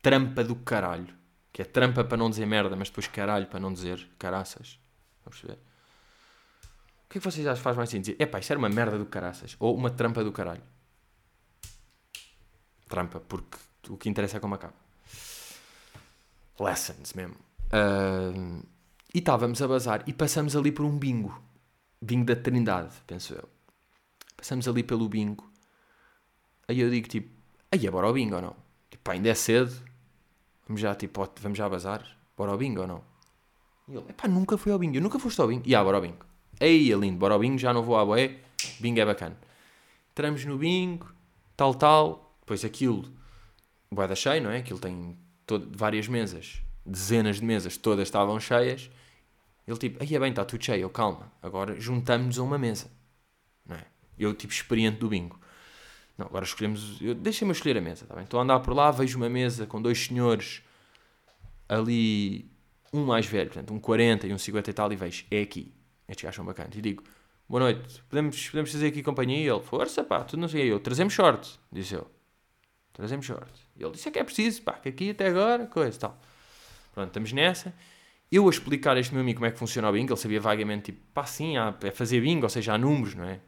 trampa 0.03 0.45
do 0.45 0.57
caralho, 0.57 1.15
que 1.53 1.63
é 1.63 1.65
trampa 1.65 2.05
para 2.05 2.17
não 2.17 2.29
dizer 2.29 2.47
merda, 2.47 2.75
mas 2.77 2.89
depois 2.89 3.07
caralho 3.07 3.47
para 3.47 3.61
não 3.61 3.73
dizer 3.73 4.09
caraças. 4.19 4.79
Vamos 5.25 5.41
ver. 5.41 5.59
O 7.05 7.11
que 7.11 7.19
é 7.19 7.21
que 7.21 7.25
vocês 7.31 7.47
acham 7.47 7.57
que 7.57 7.63
faz 7.63 7.77
mais 7.77 7.89
sentido? 7.89 8.17
É 8.19 8.27
pá, 8.27 8.39
isto 8.39 8.51
era 8.51 8.59
uma 8.59 8.69
merda 8.69 8.99
do 8.99 9.07
caraças. 9.07 9.57
Ou 9.59 9.75
uma 9.75 9.91
trampa 9.91 10.23
do 10.23 10.31
caralho. 10.31 10.63
Trampa, 12.87 13.21
porque 13.21 13.57
o 13.89 13.97
que 13.97 14.09
interessa 14.09 14.37
é 14.37 14.41
como 14.41 14.55
acaba 14.55 14.88
lessons 16.61 17.13
mesmo. 17.15 17.37
Uh, 17.67 18.63
e 19.15 19.19
estávamos 19.19 19.63
a 19.63 19.69
bazar 19.69 20.03
e 20.07 20.13
passamos 20.13 20.57
ali 20.57 20.73
por 20.73 20.85
um 20.85 20.99
bingo. 20.99 21.41
Bingo 22.01 22.25
da 22.27 22.37
Trindade, 22.37 22.95
penso 23.07 23.35
eu. 23.35 23.49
Passamos 24.37 24.69
ali 24.69 24.83
pelo 24.83 25.09
bingo. 25.09 25.51
Aí 26.69 26.81
eu 26.81 26.91
digo 26.91 27.09
tipo, 27.09 27.31
aí 27.73 27.87
é 27.87 27.91
bora 27.91 28.07
ao 28.07 28.13
bingo 28.13 28.37
ou 28.37 28.43
não? 28.43 28.57
Tipo, 28.91 29.11
ainda 29.11 29.29
é 29.29 29.35
cedo. 29.35 29.75
Vamos 30.67 30.81
já, 30.81 30.95
tipo, 30.95 31.29
vamos 31.41 31.59
já 31.59 31.69
bazar? 31.69 32.05
Bora 32.37 32.53
ao 32.53 32.59
bingo 32.59 32.83
ou 32.83 32.87
não? 32.87 33.03
E 33.89 33.97
ele, 33.97 34.05
epá, 34.11 34.29
nunca 34.29 34.59
fui 34.59 34.71
ao 34.71 34.79
bingo. 34.79 34.97
Eu 34.97 35.03
nunca 35.03 35.19
foste 35.19 35.41
ao 35.41 35.49
bingo. 35.49 35.63
E 35.67 35.75
ah, 35.75 35.83
bora 35.83 35.97
ao 35.97 36.03
bingo. 36.03 36.25
Aí 36.61 36.93
é 36.93 36.97
lindo, 36.97 37.19
bora 37.19 37.35
ao 37.35 37.41
bingo, 37.41 37.59
já 37.59 37.73
não 37.73 37.83
vou 37.83 37.97
à 37.97 38.05
boé. 38.05 38.39
Bingo 38.81 39.01
é 39.01 39.05
bacana. 39.05 39.37
Entramos 40.11 40.45
no 40.45 40.59
bingo, 40.59 41.13
tal, 41.57 41.75
tal. 41.75 42.37
Depois 42.41 42.65
aquilo, 42.65 43.05
boeda 43.91 44.15
cheio, 44.15 44.43
não 44.43 44.51
é? 44.51 44.59
Aquilo 44.59 44.79
tem 44.79 45.17
todo, 45.49 45.77
várias 45.77 46.07
mesas, 46.07 46.61
dezenas 46.85 47.37
de 47.41 47.45
mesas, 47.45 47.77
todas 47.77 48.07
estavam 48.07 48.39
cheias. 48.39 48.91
Ele 49.67 49.79
tipo, 49.79 50.03
aí 50.03 50.15
é 50.15 50.21
bem, 50.21 50.31
está 50.31 50.45
tudo 50.45 50.63
cheio, 50.63 50.89
calma, 50.91 51.33
agora 51.43 51.79
juntamos-nos 51.81 52.39
a 52.39 52.43
uma 52.43 52.59
mesa. 52.59 52.91
não 53.67 53.77
é? 53.77 53.85
Eu, 54.19 54.35
tipo, 54.35 54.53
experiente 54.53 54.99
do 54.99 55.09
bingo. 55.09 55.41
Não, 56.17 56.27
agora 56.27 56.45
escolhemos. 56.45 56.99
Deixem-me 57.19 57.53
escolher 57.53 57.79
a 57.79 57.81
mesa, 57.81 58.05
tá 58.07 58.15
bem? 58.15 58.25
Estou 58.25 58.41
a 58.41 58.43
andar 58.43 58.61
por 58.61 58.75
lá, 58.75 58.91
vejo 58.91 59.17
uma 59.17 59.29
mesa 59.29 59.67
com 59.67 59.81
dois 59.81 59.99
senhores 59.99 60.63
ali, 61.69 62.51
um 62.93 63.05
mais 63.05 63.27
velho, 63.27 63.51
portanto, 63.51 63.73
um 63.73 63.79
40 63.79 64.27
e 64.27 64.33
um 64.33 64.39
50 64.39 64.71
e 64.71 64.73
tal, 64.73 64.93
e 64.93 64.97
vejo, 64.97 65.25
é 65.31 65.41
aqui. 65.41 65.73
Estes 66.09 66.25
gajos 66.25 66.37
são 66.37 66.45
bacanas. 66.45 66.77
E 66.77 66.81
digo, 66.81 67.03
boa 67.49 67.61
noite, 67.61 68.03
podemos, 68.09 68.49
podemos 68.49 68.73
fazer 68.73 68.89
aqui 68.89 69.03
companhia? 69.03 69.39
E 69.39 69.49
ele, 69.49 69.61
força, 69.61 70.03
pá, 70.03 70.25
tudo 70.25 70.41
não 70.41 70.49
sei. 70.49 70.71
Eu, 70.71 70.81
trazemos 70.81 71.13
short, 71.13 71.59
disse 71.71 71.95
eu. 71.95 72.11
Trazemos 72.93 73.25
short. 73.25 73.68
Ele 73.79 73.93
disse, 73.93 74.09
é 74.09 74.13
que 74.13 74.19
é 74.19 74.25
preciso, 74.25 74.63
pá, 74.63 74.73
que 74.73 74.89
aqui 74.89 75.11
até 75.11 75.27
agora, 75.27 75.67
coisa 75.67 75.99
tal. 75.99 76.21
Pronto, 76.95 77.09
estamos 77.09 77.33
nessa. 77.33 77.75
Eu 78.31 78.47
a 78.47 78.51
explicar 78.51 78.97
a 78.97 79.01
este 79.01 79.13
meu 79.15 79.23
amigo 79.23 79.39
como 79.39 79.47
é 79.47 79.51
que 79.51 79.59
funciona 79.59 79.89
o 79.89 79.93
bingo, 79.93 80.13
ele 80.13 80.21
sabia 80.21 80.41
vagamente, 80.41 80.93
tipo, 80.93 81.01
pá, 81.15 81.25
sim, 81.25 81.55
é 81.57 81.91
fazer 81.91 82.21
bingo, 82.21 82.45
ou 82.45 82.51
seja, 82.51 82.75
há 82.75 82.79
números, 82.79 83.15
não 83.15 83.25
é? 83.25 83.41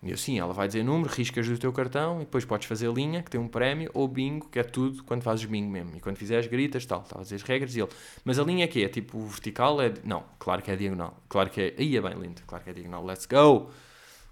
E 0.00 0.10
eu, 0.10 0.16
sim, 0.16 0.38
ela 0.38 0.52
vai 0.52 0.68
dizer 0.68 0.84
número, 0.84 1.12
riscas 1.12 1.48
do 1.48 1.58
teu 1.58 1.72
cartão 1.72 2.16
e 2.16 2.20
depois 2.20 2.44
podes 2.44 2.68
fazer 2.68 2.90
linha, 2.92 3.20
que 3.20 3.30
tem 3.30 3.40
um 3.40 3.48
prémio, 3.48 3.90
ou 3.92 4.06
bingo, 4.06 4.48
que 4.48 4.58
é 4.58 4.62
tudo 4.62 5.02
quando 5.02 5.22
fazes 5.22 5.44
bingo 5.44 5.68
mesmo. 5.68 5.96
E 5.96 6.00
quando 6.00 6.16
fizeres, 6.16 6.46
gritas, 6.46 6.86
tal. 6.86 7.02
Estava 7.02 7.20
a 7.20 7.34
as 7.34 7.42
regras 7.42 7.74
e 7.74 7.80
ele. 7.80 7.90
Mas 8.24 8.38
a 8.38 8.44
linha 8.44 8.64
é 8.64 8.68
que 8.68 8.84
é? 8.84 8.88
Tipo 8.88 9.18
vertical? 9.26 9.80
É. 9.82 9.92
Não, 10.04 10.24
claro 10.38 10.62
que 10.62 10.70
é 10.70 10.76
diagonal. 10.76 11.20
Claro 11.28 11.50
que 11.50 11.60
é. 11.60 11.74
Aí 11.76 11.96
é 11.96 12.00
bem 12.00 12.14
lindo. 12.14 12.42
Claro 12.46 12.62
que 12.62 12.70
é 12.70 12.72
diagonal. 12.72 13.04
Let's 13.04 13.26
go! 13.26 13.70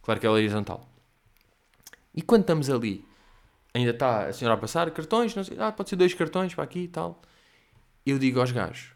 Claro 0.02 0.20
que 0.20 0.26
é 0.26 0.30
horizontal. 0.30 0.88
E 2.14 2.22
quando 2.22 2.42
estamos 2.42 2.70
ali, 2.70 3.04
ainda 3.76 3.90
está 3.90 4.26
a 4.26 4.32
senhora 4.32 4.54
a 4.54 4.60
passar 4.60 4.90
cartões, 4.90 5.34
não 5.34 5.44
sei, 5.44 5.56
ah, 5.60 5.70
pode 5.70 5.90
ser 5.90 5.96
dois 5.96 6.14
cartões 6.14 6.54
para 6.54 6.64
aqui 6.64 6.80
e 6.80 6.88
tal. 6.88 7.22
Eu 8.04 8.18
digo 8.18 8.40
aos 8.40 8.52
gajos: 8.52 8.92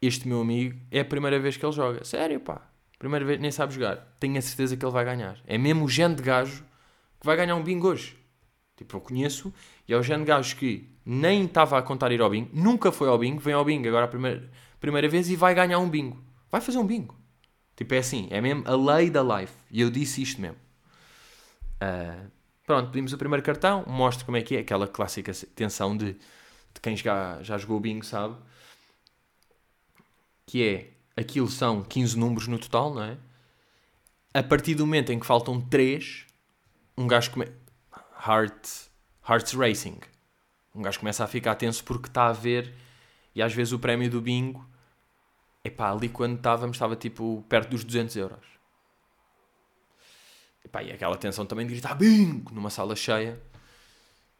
Este 0.00 0.26
meu 0.26 0.40
amigo 0.40 0.78
é 0.90 1.00
a 1.00 1.04
primeira 1.04 1.38
vez 1.38 1.56
que 1.56 1.64
ele 1.64 1.72
joga. 1.72 2.04
Sério, 2.04 2.40
pá 2.40 2.68
Primeira 2.98 3.24
vez, 3.24 3.40
nem 3.40 3.50
sabe 3.52 3.72
jogar. 3.72 4.16
Tenho 4.18 4.36
a 4.38 4.42
certeza 4.42 4.76
que 4.76 4.84
ele 4.84 4.92
vai 4.92 5.04
ganhar. 5.04 5.38
É 5.46 5.56
mesmo 5.56 5.84
o 5.84 5.88
género 5.88 6.16
de 6.16 6.22
gajo 6.24 6.64
que 7.20 7.26
vai 7.26 7.36
ganhar 7.36 7.54
um 7.54 7.62
bingo 7.62 7.88
hoje. 7.88 8.18
Tipo, 8.76 8.96
eu 8.96 9.00
conheço 9.00 9.54
e 9.86 9.92
é 9.92 9.96
o 9.96 10.02
género 10.02 10.24
de 10.24 10.28
gajo 10.28 10.56
que 10.56 10.88
nem 11.06 11.44
estava 11.44 11.78
a 11.78 11.82
contar 11.82 12.10
ir 12.12 12.20
ao 12.20 12.28
bingo, 12.28 12.50
nunca 12.52 12.92
foi 12.92 13.08
ao 13.08 13.18
bingo, 13.18 13.40
vem 13.40 13.54
ao 13.54 13.64
bingo 13.64 13.88
agora 13.88 14.04
a 14.04 14.08
primeira, 14.08 14.50
primeira 14.78 15.08
vez 15.08 15.30
e 15.30 15.36
vai 15.36 15.54
ganhar 15.54 15.78
um 15.78 15.88
bingo. 15.88 16.22
Vai 16.50 16.60
fazer 16.60 16.78
um 16.78 16.86
bingo. 16.86 17.16
Tipo, 17.76 17.94
é 17.94 17.98
assim, 17.98 18.26
é 18.30 18.40
mesmo 18.40 18.64
a 18.66 18.74
lei 18.74 19.10
da 19.10 19.22
life. 19.22 19.54
E 19.70 19.80
eu 19.80 19.90
disse 19.90 20.22
isto 20.22 20.40
mesmo. 20.40 20.56
Uh, 21.80 22.30
pronto, 22.68 22.90
pedimos 22.90 23.14
o 23.14 23.18
primeiro 23.18 23.42
cartão, 23.42 23.82
mostro 23.86 24.26
como 24.26 24.36
é 24.36 24.42
que 24.42 24.54
é, 24.54 24.60
aquela 24.60 24.86
clássica 24.86 25.32
tensão 25.54 25.96
de, 25.96 26.12
de 26.12 26.80
quem 26.82 26.94
já, 26.94 27.42
já 27.42 27.56
jogou 27.56 27.80
bingo 27.80 28.04
sabe. 28.04 28.36
Que 30.44 30.62
é, 30.62 30.90
aquilo 31.18 31.48
são 31.48 31.82
15 31.82 32.18
números 32.18 32.46
no 32.46 32.58
total, 32.58 32.92
não 32.92 33.02
é? 33.02 33.16
A 34.34 34.42
partir 34.42 34.74
do 34.74 34.86
momento 34.86 35.10
em 35.10 35.18
que 35.18 35.24
faltam 35.24 35.58
3, 35.58 36.26
um 36.94 37.06
gajo 37.06 37.30
começa. 37.30 37.54
Heart, 38.26 38.68
Hearts 39.26 39.54
Racing. 39.54 40.00
Um 40.74 40.82
gajo 40.82 40.98
começa 40.98 41.24
a 41.24 41.26
ficar 41.26 41.54
tenso 41.54 41.82
porque 41.84 42.08
está 42.08 42.26
a 42.26 42.32
ver, 42.32 42.74
e 43.34 43.40
às 43.40 43.54
vezes 43.54 43.72
o 43.72 43.78
prémio 43.78 44.10
do 44.10 44.20
bingo, 44.20 44.68
epá, 45.64 45.90
ali 45.90 46.10
quando 46.10 46.36
estávamos, 46.36 46.76
estava 46.76 46.94
tipo 46.96 47.42
perto 47.48 47.70
dos 47.70 47.82
200 47.82 48.14
euros. 48.16 48.57
Epá, 50.68 50.82
e 50.82 50.92
aquela 50.92 51.16
tensão 51.16 51.46
também 51.46 51.66
de 51.66 51.72
gritar 51.72 51.94
bingo 51.94 52.54
numa 52.54 52.68
sala 52.68 52.94
cheia. 52.94 53.40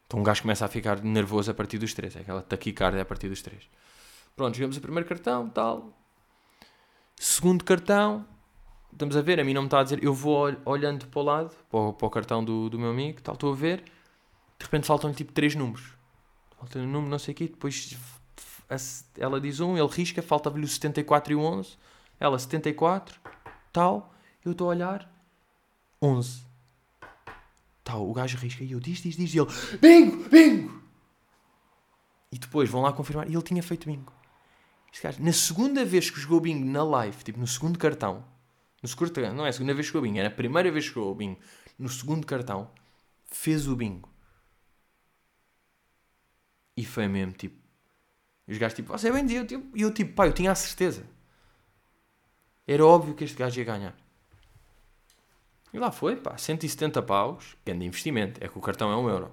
Então 0.05 0.19
um 0.19 0.23
gajo 0.23 0.43
começa 0.43 0.63
a 0.63 0.67
ficar 0.67 1.03
nervoso 1.03 1.49
a 1.49 1.53
partir 1.55 1.79
dos 1.79 1.91
3. 1.93 2.17
É 2.17 2.19
aquela 2.19 2.41
taquicardia 2.43 3.01
a 3.01 3.05
partir 3.05 3.29
dos 3.29 3.41
3. 3.41 3.67
Pronto, 4.35 4.55
jogamos 4.55 4.77
o 4.77 4.81
primeiro 4.81 5.09
cartão, 5.09 5.49
tal. 5.49 5.91
Segundo 7.15 7.63
cartão, 7.63 8.27
estamos 8.91 9.17
a 9.17 9.21
ver, 9.21 9.39
a 9.39 9.43
mim 9.43 9.53
não 9.53 9.63
me 9.63 9.67
está 9.67 9.79
a 9.79 9.83
dizer, 9.83 10.03
eu 10.03 10.13
vou 10.13 10.55
olhando 10.65 11.07
para 11.07 11.19
o 11.19 11.23
lado, 11.23 11.55
para 11.69 11.79
o, 11.79 11.93
para 11.93 12.07
o 12.07 12.09
cartão 12.09 12.43
do, 12.43 12.69
do 12.69 12.77
meu 12.77 12.91
amigo, 12.91 13.21
tal, 13.21 13.33
estou 13.33 13.51
a 13.51 13.55
ver, 13.55 13.83
de 14.57 14.65
repente 14.65 14.85
faltam-lhe 14.85 15.15
tipo 15.15 15.33
três 15.33 15.55
números. 15.55 15.93
Falta 16.57 16.79
um 16.79 16.87
número, 16.87 17.09
não 17.09 17.19
sei 17.19 17.33
o 17.33 17.35
quê, 17.35 17.47
depois 17.47 17.97
ela 19.17 19.41
diz 19.41 19.59
um, 19.59 19.77
ele 19.77 19.87
risca, 19.87 20.21
falta-lhe 20.21 20.63
o 20.63 20.67
74 20.67 21.33
e 21.33 21.35
o 21.35 21.41
11, 21.41 21.75
ela 22.19 22.37
74, 22.37 23.19
tal, 23.73 24.13
eu 24.45 24.53
estou 24.53 24.67
a 24.67 24.69
olhar, 24.69 25.18
11. 26.01 26.45
Tal, 27.83 28.09
o 28.09 28.13
gajo 28.13 28.37
risca 28.37 28.63
e 28.63 28.71
eu 28.71 28.79
diz, 28.79 28.99
diz, 28.99 29.15
diz, 29.15 29.33
e 29.33 29.39
ele, 29.39 29.49
bingo, 29.81 30.29
bingo! 30.29 30.83
E 32.31 32.37
depois 32.37 32.69
vão 32.69 32.81
lá 32.81 32.93
confirmar, 32.93 33.27
e 33.29 33.33
ele 33.33 33.41
tinha 33.41 33.63
feito 33.63 33.87
bingo. 33.87 34.13
Este 34.91 35.03
gajo, 35.03 35.23
na 35.23 35.33
segunda 35.33 35.83
vez 35.83 36.09
que 36.09 36.19
jogou 36.19 36.39
bingo 36.39 36.65
na 36.65 36.83
live, 36.83 37.23
tipo 37.23 37.39
no 37.39 37.47
segundo 37.47 37.77
cartão, 37.79 38.23
no 38.81 38.87
segundo 38.87 39.33
não 39.33 39.45
é 39.45 39.49
a 39.49 39.53
segunda 39.53 39.73
vez 39.73 39.87
que 39.87 39.93
jogou 39.93 40.07
bingo, 40.07 40.19
era 40.19 40.27
a 40.27 40.31
primeira 40.31 40.71
vez 40.71 40.87
que 40.87 40.95
jogou 40.95 41.15
bingo, 41.15 41.39
no 41.77 41.89
segundo 41.89 42.25
cartão, 42.25 42.69
fez 43.25 43.67
o 43.67 43.75
bingo. 43.75 44.09
E 46.75 46.85
foi 46.85 47.07
mesmo 47.07 47.33
tipo. 47.33 47.57
Os 48.47 48.57
gajos 48.57 48.75
tipo, 48.75 48.91
você 48.91 49.09
é 49.09 49.11
bem 49.11 49.25
dia. 49.25 49.45
E 49.75 49.81
eu 49.81 49.93
tipo, 49.93 50.13
pá, 50.13 50.25
eu 50.25 50.33
tinha 50.33 50.51
a 50.51 50.55
certeza. 50.55 51.05
Era 52.65 52.85
óbvio 52.85 53.13
que 53.13 53.23
este 53.23 53.37
gajo 53.37 53.59
ia 53.59 53.65
ganhar. 53.65 53.97
E 55.73 55.79
lá 55.79 55.91
foi, 55.91 56.15
pá, 56.15 56.37
170 56.37 57.01
paus, 57.01 57.55
grande 57.65 57.85
investimento. 57.85 58.43
É 58.43 58.47
que 58.47 58.57
o 58.57 58.61
cartão 58.61 58.91
é 58.91 58.97
um 58.97 59.09
euro. 59.09 59.31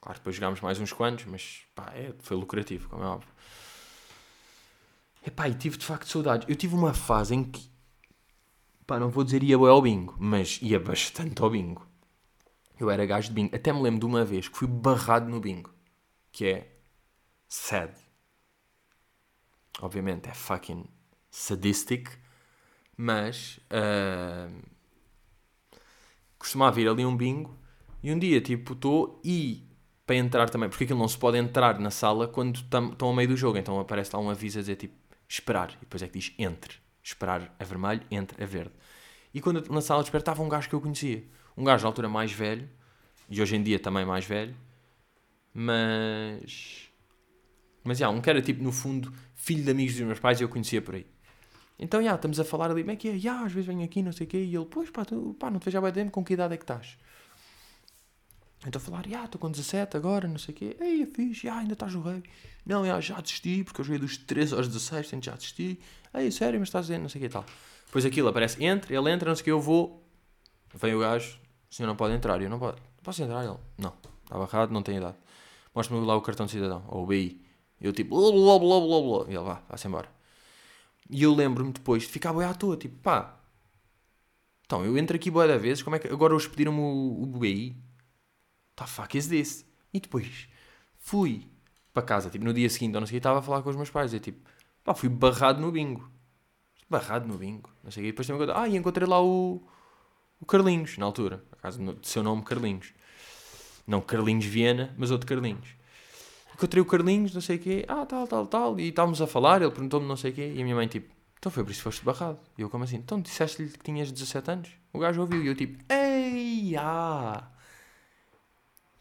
Claro, 0.00 0.18
depois 0.18 0.36
jogámos 0.36 0.60
mais 0.60 0.80
uns 0.80 0.92
quantos, 0.92 1.24
mas 1.26 1.62
pá, 1.74 1.92
é, 1.94 2.12
foi 2.18 2.36
lucrativo, 2.36 2.88
como 2.88 3.02
é 3.02 3.06
óbvio. 3.06 3.28
Epá, 5.24 5.48
e 5.48 5.54
tive 5.54 5.76
de 5.76 5.86
facto 5.86 6.08
saudades. 6.08 6.48
Eu 6.48 6.56
tive 6.56 6.74
uma 6.74 6.92
fase 6.92 7.34
em 7.34 7.44
que, 7.44 7.70
pá, 8.86 8.98
não 8.98 9.08
vou 9.10 9.22
dizer 9.22 9.42
ia 9.42 9.56
ao 9.56 9.80
bingo, 9.80 10.16
mas 10.18 10.58
ia 10.60 10.80
bastante 10.80 11.40
ao 11.40 11.50
bingo. 11.50 11.86
Eu 12.78 12.90
era 12.90 13.06
gajo 13.06 13.28
de 13.28 13.34
bingo. 13.34 13.54
Até 13.54 13.72
me 13.72 13.80
lembro 13.80 14.00
de 14.00 14.06
uma 14.06 14.24
vez 14.24 14.48
que 14.48 14.58
fui 14.58 14.66
barrado 14.66 15.28
no 15.28 15.40
bingo. 15.40 15.72
Que 16.32 16.46
é 16.46 16.76
sad. 17.48 17.94
Obviamente 19.80 20.28
é 20.28 20.34
fucking 20.34 20.84
sadistic. 21.30 22.10
Mas 22.96 23.60
uh, 23.70 24.52
costumava 26.42 26.74
vir 26.74 26.88
ali 26.88 27.06
um 27.06 27.16
bingo. 27.16 27.56
E 28.02 28.12
um 28.12 28.18
dia, 28.18 28.40
tipo, 28.40 28.72
estou 28.72 29.20
e 29.24 29.64
para 30.04 30.16
entrar 30.16 30.50
também, 30.50 30.68
porque 30.68 30.84
aquilo 30.84 30.98
não 30.98 31.06
se 31.06 31.16
pode 31.16 31.38
entrar 31.38 31.78
na 31.78 31.90
sala 31.90 32.26
quando 32.26 32.56
estão 32.56 33.08
ao 33.08 33.14
meio 33.14 33.28
do 33.28 33.36
jogo. 33.36 33.56
Então 33.56 33.78
aparece 33.78 34.10
lá 34.12 34.20
um 34.20 34.28
aviso 34.28 34.58
a 34.58 34.62
dizer 34.62 34.74
tipo 34.76 34.94
esperar. 35.28 35.70
E 35.70 35.80
depois 35.80 36.02
é 36.02 36.08
que 36.08 36.18
diz 36.18 36.34
entre. 36.36 36.74
Esperar 37.02 37.54
a 37.58 37.64
vermelho, 37.64 38.02
entre 38.10 38.42
a 38.42 38.46
verde. 38.46 38.72
E 39.32 39.40
quando 39.40 39.72
na 39.72 39.80
sala 39.80 40.02
de 40.02 40.08
espera 40.08 40.20
estava 40.20 40.42
um 40.42 40.48
gajo 40.48 40.68
que 40.68 40.74
eu 40.74 40.80
conhecia. 40.80 41.24
Um 41.56 41.62
gajo 41.62 41.84
na 41.84 41.88
altura 41.88 42.08
mais 42.08 42.32
velho. 42.32 42.68
E 43.30 43.40
hoje 43.40 43.54
em 43.54 43.62
dia 43.62 43.78
também 43.78 44.04
mais 44.04 44.24
velho. 44.24 44.56
Mas. 45.54 46.88
Mas, 47.84 47.98
já, 47.98 48.08
um 48.08 48.20
que 48.20 48.30
era 48.30 48.42
tipo, 48.42 48.62
no 48.62 48.70
fundo, 48.72 49.12
filho 49.34 49.64
de 49.64 49.70
amigos 49.70 49.94
dos 49.94 50.06
meus 50.06 50.18
pais 50.18 50.40
e 50.40 50.44
eu 50.44 50.48
conhecia 50.48 50.82
por 50.82 50.94
aí. 50.94 51.06
Então, 51.78 52.02
já, 52.02 52.14
estamos 52.14 52.38
a 52.38 52.44
falar 52.44 52.70
ali, 52.70 52.82
como 52.82 52.92
é 52.92 52.96
que 52.96 53.08
é? 53.08 53.18
Já, 53.18 53.44
às 53.44 53.52
vezes 53.52 53.66
venho 53.66 53.84
aqui, 53.84 54.02
não 54.02 54.12
sei 54.12 54.26
o 54.26 54.30
quê. 54.30 54.38
E 54.38 54.54
ele, 54.54 54.66
pois, 54.66 54.90
pá, 54.90 55.04
tu, 55.04 55.34
pá 55.38 55.50
não 55.50 55.58
te 55.58 55.64
vejo 55.64 55.78
há 55.78 55.80
bem 55.80 55.92
tempo, 55.92 56.10
com 56.12 56.24
que 56.24 56.34
idade 56.34 56.54
é 56.54 56.56
que 56.56 56.64
estás? 56.64 56.96
Então 58.66 58.80
a 58.80 58.84
falar, 58.84 59.08
já, 59.08 59.24
estou 59.24 59.40
com 59.40 59.50
17 59.50 59.96
agora, 59.96 60.28
não 60.28 60.38
sei 60.38 60.54
o 60.54 60.56
quê. 60.56 60.76
Ei, 60.80 61.02
é 61.02 61.06
fixe, 61.06 61.46
já, 61.46 61.58
ainda 61.58 61.72
estás 61.72 61.94
no 61.94 62.02
rei. 62.02 62.22
Não, 62.64 62.86
já, 62.86 63.00
já 63.00 63.20
desisti, 63.20 63.64
porque 63.64 63.80
eu 63.80 63.84
joguei 63.84 63.98
dos 63.98 64.16
13 64.16 64.54
aos 64.54 64.68
16, 64.68 65.08
tenho 65.08 65.22
já 65.22 65.34
desisti. 65.34 65.80
Ei, 66.14 66.30
sério, 66.30 66.60
mas 66.60 66.68
estás 66.68 66.86
dizendo, 66.86 67.02
não 67.02 67.08
sei 67.08 67.18
o 67.18 67.22
quê 67.22 67.26
e 67.26 67.30
tal. 67.30 67.44
Depois 67.86 68.04
aquilo 68.04 68.28
aparece, 68.28 68.64
entra, 68.64 68.94
ele 68.94 69.10
entra, 69.10 69.28
não 69.28 69.34
sei 69.34 69.42
o 69.42 69.44
quê, 69.44 69.50
eu 69.50 69.60
vou. 69.60 70.06
Vem 70.74 70.94
o 70.94 71.00
gajo, 71.00 71.38
o 71.70 71.74
senhor 71.74 71.88
não 71.88 71.96
pode 71.96 72.14
entrar. 72.14 72.40
Eu 72.40 72.48
não, 72.48 72.58
posso 73.02 73.22
entrar, 73.22 73.44
ele. 73.44 73.56
Não, 73.76 73.92
estava 74.22 74.44
errado, 74.44 74.70
não 74.70 74.82
tem 74.82 74.96
idade. 74.96 75.16
Mostra-me 75.74 76.06
lá 76.06 76.16
o 76.16 76.22
cartão 76.22 76.46
de 76.46 76.52
cidadão, 76.52 76.84
ou 76.88 77.02
o 77.02 77.06
BI. 77.06 77.44
Eu 77.80 77.92
tipo, 77.92 78.14
blá 78.14 78.30
blá 78.30 78.58
blá 78.58 78.80
blá 78.80 79.00
blá. 79.00 79.32
E 79.32 79.34
ele, 79.34 79.44
vá, 79.44 79.60
vá-se 79.68 79.88
embora. 79.88 80.08
E 81.12 81.22
eu 81.22 81.34
lembro-me 81.34 81.72
depois 81.72 82.02
de 82.04 82.08
ficar 82.08 82.32
boi 82.32 82.44
à 82.44 82.54
toa, 82.54 82.76
tipo, 82.76 82.96
pá. 82.98 83.38
Então, 84.66 84.84
eu 84.84 84.96
entro 84.98 85.14
aqui 85.16 85.30
boa 85.30 85.46
da 85.46 85.58
vezes, 85.58 85.82
como 85.82 85.96
é 85.96 85.98
que. 85.98 86.08
Agora 86.08 86.34
eles 86.34 86.46
pediram-me 86.46 86.80
o, 86.80 87.22
o 87.22 87.26
BI 87.38 87.76
the 88.76 88.86
fuck 88.86 89.16
is 89.16 89.28
this? 89.28 89.64
E 89.92 90.00
depois 90.00 90.48
fui 90.98 91.46
para 91.92 92.02
casa, 92.02 92.30
tipo, 92.30 92.44
no 92.44 92.54
dia 92.54 92.68
seguinte, 92.70 92.94
ou 92.94 93.00
não 93.00 93.06
sei 93.06 93.18
estava 93.18 93.38
a 93.38 93.42
falar 93.42 93.62
com 93.62 93.70
os 93.70 93.76
meus 93.76 93.90
pais, 93.90 94.14
e 94.14 94.20
tipo, 94.20 94.48
pá, 94.82 94.94
fui 94.94 95.08
barrado 95.08 95.60
no 95.60 95.70
bingo. 95.70 96.10
Barrado 96.88 97.26
no 97.26 97.38
bingo, 97.38 97.70
não 97.82 97.90
sei 97.90 98.04
que, 98.04 98.10
depois 98.10 98.26
também 98.26 98.48
ah, 98.54 98.68
e 98.68 98.76
encontrei 98.76 99.06
lá 99.06 99.22
o, 99.22 99.62
o 100.40 100.46
Carlinhos, 100.46 100.98
na 100.98 101.06
altura, 101.06 101.38
por 101.50 101.58
acaso, 101.58 101.94
de 101.94 102.08
seu 102.08 102.22
nome 102.22 102.42
Carlinhos. 102.42 102.92
Não 103.86 104.00
Carlinhos 104.00 104.44
Viena, 104.44 104.94
mas 104.96 105.10
outro 105.10 105.26
Carlinhos. 105.26 105.74
Encontrei 106.54 106.82
o 106.82 106.86
Carlinhos, 106.86 107.34
não 107.34 107.40
sei 107.40 107.56
o 107.56 107.58
quê, 107.58 107.84
ah, 107.88 108.06
tal, 108.06 108.26
tal, 108.26 108.46
tal, 108.46 108.80
e 108.80 108.88
estávamos 108.88 109.20
a 109.22 109.26
falar, 109.26 109.62
ele 109.62 109.70
perguntou-me 109.70 110.06
não 110.06 110.16
sei 110.16 110.30
o 110.30 110.34
quê, 110.34 110.52
e 110.54 110.60
a 110.60 110.64
minha 110.64 110.76
mãe, 110.76 110.86
tipo, 110.86 111.12
então 111.38 111.50
foi 111.50 111.64
por 111.64 111.70
isso 111.70 111.80
que 111.80 111.84
foste 111.84 112.04
barrado. 112.04 112.38
E 112.56 112.62
eu, 112.62 112.70
como 112.70 112.84
assim? 112.84 112.96
Então 112.96 113.20
disseste-lhe 113.20 113.68
que 113.68 113.78
tinhas 113.78 114.12
17 114.12 114.50
anos? 114.50 114.70
O 114.92 114.98
gajo 114.98 115.20
ouviu, 115.20 115.42
e 115.42 115.46
eu, 115.48 115.54
tipo, 115.54 115.82
ei, 115.92 116.76
ah, 116.78 117.48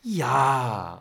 Ya! 0.03 0.99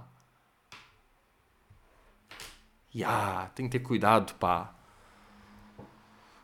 Ya! 2.95 3.51
Tem 3.55 3.67
que 3.67 3.79
ter 3.79 3.85
cuidado, 3.85 4.35
pá. 4.35 4.75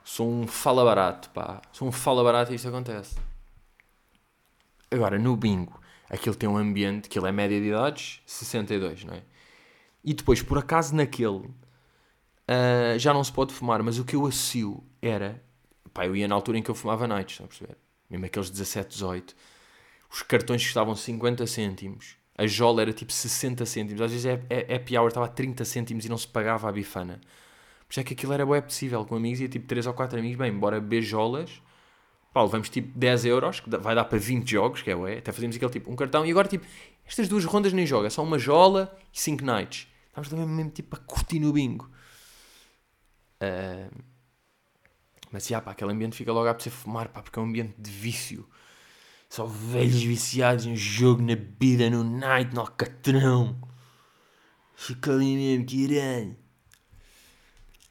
Sou 0.03 0.31
um 0.31 0.47
fala 0.47 0.85
barato, 0.85 1.29
pá. 1.31 1.61
Sou 1.73 1.89
um 1.89 1.93
fala 1.93 2.25
barato 2.25 2.53
e 2.53 2.55
isto 2.55 2.69
acontece. 2.69 3.17
Agora, 4.91 5.19
no 5.19 5.37
bingo, 5.37 5.79
aquilo 6.09 6.35
tem 6.35 6.49
um 6.49 6.57
ambiente, 6.57 7.07
aquilo 7.07 7.27
é 7.27 7.33
média 7.33 7.61
de 7.61 7.69
idades, 7.69 8.23
62, 8.25 9.05
não 9.05 9.15
é? 9.15 9.23
E 10.07 10.15
depois, 10.15 10.41
por 10.41 10.57
acaso, 10.57 10.95
naquele, 10.95 11.49
uh, 12.47 12.97
já 12.97 13.13
não 13.13 13.25
se 13.25 13.33
pode 13.33 13.53
fumar, 13.53 13.83
mas 13.83 13.99
o 13.99 14.05
que 14.05 14.15
eu 14.15 14.25
associo 14.25 14.85
era, 15.03 15.43
pá, 15.93 16.07
eu 16.07 16.15
ia 16.15 16.29
na 16.29 16.35
altura 16.37 16.59
em 16.59 16.63
que 16.63 16.71
eu 16.71 16.77
fumava 16.77 17.09
nights, 17.09 17.33
estão 17.33 17.47
a 17.47 17.49
perceber? 17.49 17.77
Mesmo 18.09 18.25
aqueles 18.25 18.49
17, 18.49 18.89
18, 18.89 19.35
os 20.09 20.23
cartões 20.23 20.63
custavam 20.63 20.95
50 20.95 21.45
cêntimos, 21.49 22.15
a 22.39 22.47
jola 22.47 22.83
era 22.83 22.93
tipo 22.93 23.13
60 23.13 23.67
cêntimos, 23.67 24.01
às 24.01 24.13
vezes 24.13 24.27
a 24.27 24.31
é, 24.31 24.47
é, 24.49 24.77
happy 24.77 24.97
hour 24.97 25.09
estava 25.09 25.27
a 25.27 25.29
30 25.29 25.65
cêntimos 25.65 26.05
e 26.05 26.09
não 26.09 26.17
se 26.17 26.29
pagava 26.29 26.69
a 26.69 26.73
bifana. 26.73 27.21
Isso 27.91 27.99
é 27.99 28.05
que 28.05 28.15
aquilo 28.15 28.33
era 28.33 28.47
bem 28.47 28.63
possível, 28.63 29.05
com 29.05 29.17
amigos, 29.17 29.41
ia 29.41 29.49
tipo 29.49 29.67
3 29.67 29.89
ou 29.89 29.95
4 29.95 30.21
amigos, 30.21 30.39
bem, 30.39 30.53
bora 30.53 30.81
beijolas, 30.81 31.61
pá, 32.33 32.43
levamos 32.43 32.69
tipo 32.69 32.97
10 32.97 33.25
euros, 33.25 33.59
que 33.59 33.71
vai 33.71 33.95
dar 33.97 34.05
para 34.05 34.19
20 34.19 34.49
jogos, 34.49 34.83
que 34.83 34.91
é 34.91 34.95
ué, 34.95 35.19
até 35.19 35.33
fazemos 35.33 35.57
aquele 35.57 35.73
tipo, 35.73 35.91
um 35.91 35.97
cartão, 35.97 36.25
e 36.25 36.31
agora 36.31 36.47
tipo, 36.47 36.65
estas 37.05 37.27
duas 37.27 37.45
rondas 37.45 37.73
nem 37.73 37.85
joga, 37.85 38.09
só 38.09 38.23
uma 38.23 38.39
jola 38.39 38.97
e 39.13 39.19
5 39.19 39.45
nights. 39.45 39.96
Estamos 40.17 40.31
também 40.31 40.47
mesmo 40.47 40.71
tipo 40.71 40.97
a 40.97 40.99
curtir 40.99 41.39
no 41.39 41.53
bingo. 41.53 41.91
Uh, 43.37 44.03
mas, 45.31 45.47
já, 45.47 45.61
pá, 45.61 45.73
aquele 45.73 45.93
ambiente 45.93 46.17
fica 46.17 46.33
logo 46.33 46.49
a 46.49 46.55
você 46.55 46.71
fumar, 46.71 47.09
pá, 47.09 47.23
porque 47.23 47.39
é 47.39 47.43
um 47.43 47.45
ambiente 47.45 47.75
de 47.79 47.91
vício. 47.91 48.49
Só 49.29 49.45
velhos 49.45 50.03
viciados 50.03 50.65
em 50.65 50.75
jogo, 50.75 51.21
na 51.21 51.37
bebida, 51.37 51.91
no 51.91 52.03
night, 52.03 52.55
no 52.55 52.61
alcatrão. 52.63 53.61
Fica 54.75 55.13
ali 55.13 55.37
mesmo, 55.37 55.67
que 55.67 55.77
irei. 55.77 56.39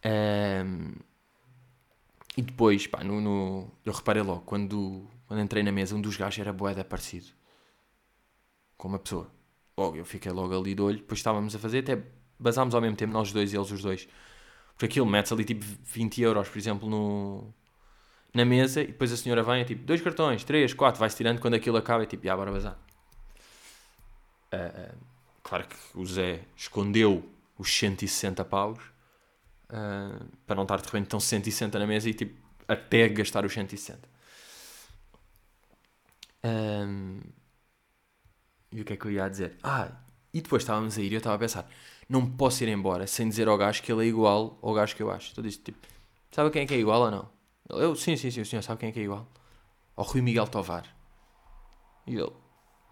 Um, 0.03 0.93
e 2.35 2.41
depois, 2.41 2.87
pá, 2.87 3.03
no, 3.03 3.21
no, 3.21 3.71
eu 3.85 3.93
reparei 3.93 4.23
logo, 4.23 4.41
quando, 4.41 5.07
quando 5.27 5.43
entrei 5.43 5.61
na 5.61 5.71
mesa, 5.71 5.95
um 5.95 6.01
dos 6.01 6.17
gajos 6.17 6.39
era 6.39 6.51
boeda 6.51 6.83
parecido 6.83 7.27
com 8.77 8.87
uma 8.87 8.97
pessoa. 8.97 9.31
Logo, 9.77 9.97
eu 9.97 10.05
fiquei 10.05 10.31
logo 10.31 10.57
ali 10.57 10.73
de 10.73 10.81
olho, 10.81 10.97
depois 10.97 11.19
estávamos 11.19 11.53
a 11.55 11.59
fazer, 11.59 11.79
até 11.79 12.14
basámos 12.39 12.75
ao 12.75 12.81
mesmo 12.81 12.95
tempo, 12.95 13.13
nós 13.13 13.31
dois 13.31 13.53
e 13.53 13.57
eles 13.57 13.71
os 13.71 13.81
dois. 13.81 14.07
Porque 14.73 14.85
aquilo 14.85 15.05
mete 15.05 15.33
ali 15.33 15.43
tipo 15.45 15.65
20 15.85 16.21
euros, 16.21 16.49
por 16.49 16.57
exemplo, 16.57 16.89
no, 16.89 17.53
na 18.33 18.43
mesa 18.43 18.81
e 18.81 18.87
depois 18.87 19.11
a 19.11 19.17
senhora 19.17 19.41
vem 19.41 19.61
é 19.61 19.63
tipo 19.63 19.85
dois 19.85 20.01
cartões, 20.01 20.43
três, 20.43 20.73
quatro, 20.73 20.99
vai-se 20.99 21.15
tirando 21.15 21.39
quando 21.39 21.53
aquilo 21.53 21.77
acaba 21.77 22.03
é 22.03 22.05
tipo, 22.05 22.25
já, 22.25 22.35
bora 22.35 22.51
bazar. 22.51 22.77
Uh, 24.53 24.95
claro 25.41 25.65
que 25.67 25.75
o 25.95 26.05
Zé 26.05 26.41
escondeu 26.55 27.27
os 27.57 27.73
160 27.73 28.43
paus 28.45 28.79
uh, 29.69 30.25
para 30.45 30.55
não 30.55 30.63
estar 30.63 30.77
de 30.77 30.85
repente 30.85 31.07
tão 31.07 31.19
160 31.19 31.79
na 31.79 31.87
mesa 31.87 32.09
e 32.09 32.13
tipo 32.13 32.35
até 32.67 33.07
gastar 33.07 33.45
os 33.45 33.53
160. 33.53 34.15
Um, 36.43 37.21
e 38.71 38.81
o 38.81 38.85
que 38.85 38.93
é 38.93 38.97
que 38.97 39.05
eu 39.05 39.11
ia 39.11 39.29
dizer? 39.29 39.57
Ah, 39.63 39.89
e 40.33 40.41
depois 40.41 40.63
estávamos 40.63 40.97
a 40.97 41.01
ir 41.01 41.11
e 41.11 41.15
eu 41.15 41.19
estava 41.19 41.35
a 41.35 41.39
pensar, 41.39 41.69
não 42.07 42.25
posso 42.25 42.63
ir 42.63 42.69
embora 42.69 43.07
sem 43.07 43.27
dizer 43.27 43.47
ao 43.47 43.57
gajo 43.57 43.81
que 43.81 43.91
ele 43.91 44.05
é 44.05 44.07
igual 44.07 44.57
ao 44.61 44.73
gajo 44.73 44.95
que 44.95 45.03
eu 45.03 45.11
acho. 45.11 45.31
Então 45.31 45.43
disse 45.43 45.59
tipo, 45.59 45.77
sabe 46.31 46.49
quem 46.49 46.63
é 46.63 46.65
que 46.65 46.73
é 46.73 46.77
igual 46.77 47.01
ou 47.01 47.11
não? 47.11 47.29
Eu, 47.69 47.95
sim, 47.95 48.15
sim, 48.15 48.29
sim, 48.29 48.41
o 48.41 48.45
senhor 48.45 48.61
sabe 48.61 48.79
quem 48.79 48.89
é 48.89 48.91
que 48.91 48.99
é 48.99 49.03
igual? 49.03 49.27
Ao 49.95 50.05
Rui 50.05 50.21
Miguel 50.21 50.47
Tovar. 50.47 50.85
E 52.05 52.15
ele, 52.15 52.31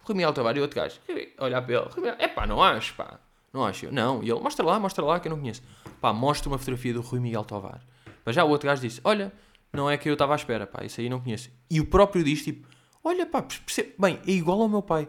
Rui 0.04 0.16
Miguel 0.16 0.34
Tovar 0.34 0.58
e 0.58 0.62
outro 0.62 0.76
gajo, 0.76 1.00
olhar 1.40 1.62
para 1.62 1.76
ele, 1.76 2.16
é 2.20 2.28
pá, 2.28 2.48
não 2.48 2.62
acho, 2.62 2.96
pá, 2.96 3.20
não 3.54 3.64
acho. 3.64 3.92
Não, 3.92 4.24
e 4.24 4.32
ele, 4.32 4.40
mostra 4.40 4.66
lá, 4.66 4.80
mostra 4.80 5.06
lá, 5.06 5.20
que 5.20 5.28
eu 5.28 5.30
não 5.30 5.40
conheço. 5.40 5.62
Pá, 6.02 6.12
mostra 6.12 6.50
uma 6.50 6.58
fotografia 6.58 6.94
do 6.94 7.02
Rui 7.02 7.20
Miguel 7.20 7.44
Tovar. 7.44 7.82
Mas 8.26 8.36
já 8.36 8.44
o 8.44 8.50
outro 8.50 8.68
gajo 8.68 8.82
disse, 8.82 9.00
olha, 9.04 9.32
não 9.72 9.90
é 9.90 9.98
que 9.98 10.10
eu 10.10 10.14
estava 10.14 10.34
à 10.34 10.36
espera, 10.36 10.66
pá, 10.66 10.84
isso 10.84 11.00
aí 11.00 11.10
não 11.10 11.20
conheço. 11.20 11.52
E 11.70 11.80
o 11.80 11.86
próprio 11.86 12.24
diz, 12.24 12.44
tipo, 12.44 12.68
olha, 13.04 13.26
pá, 13.26 13.44
percebe, 13.44 13.94
bem, 14.00 14.20
é 14.26 14.32
igual 14.32 14.62
ao 14.62 14.70
meu 14.70 14.82
pai. 14.82 15.08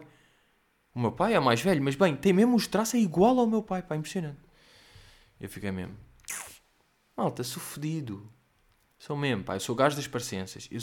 O 0.95 0.99
meu 0.99 1.11
pai 1.11 1.35
é 1.35 1.39
mais 1.39 1.61
velho, 1.61 1.83
mas 1.83 1.95
bem, 1.95 2.15
tem 2.15 2.31
mesmo 2.31 2.55
os 2.55 2.65
traços, 2.65 2.95
é 2.95 2.99
igual 2.99 3.37
ao 3.37 3.45
meu 3.45 3.61
pai, 3.61 3.83
pá, 3.83 3.97
impressionante. 3.97 4.39
Eu 5.39 5.49
fiquei 5.49 5.69
mesmo, 5.69 5.95
malta, 7.15 7.43
sou 7.43 7.61
fodido. 7.61 8.31
Sou 8.97 9.15
mesmo, 9.15 9.43
pá. 9.43 9.55
Eu 9.55 9.59
sou 9.59 9.75
gajo 9.75 9.95
das 9.95 10.07
parecenças. 10.07 10.67
Eu... 10.71 10.79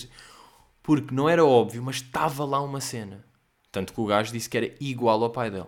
Porque 0.82 1.14
não 1.14 1.28
era 1.28 1.44
óbvio, 1.44 1.82
mas 1.82 1.96
estava 1.96 2.44
lá 2.44 2.60
uma 2.60 2.80
cena. 2.80 3.24
Tanto 3.70 3.92
que 3.92 4.00
o 4.00 4.06
gajo 4.06 4.32
disse 4.32 4.48
que 4.48 4.56
era 4.56 4.76
igual 4.80 5.22
ao 5.22 5.30
pai 5.30 5.50
dele. 5.50 5.66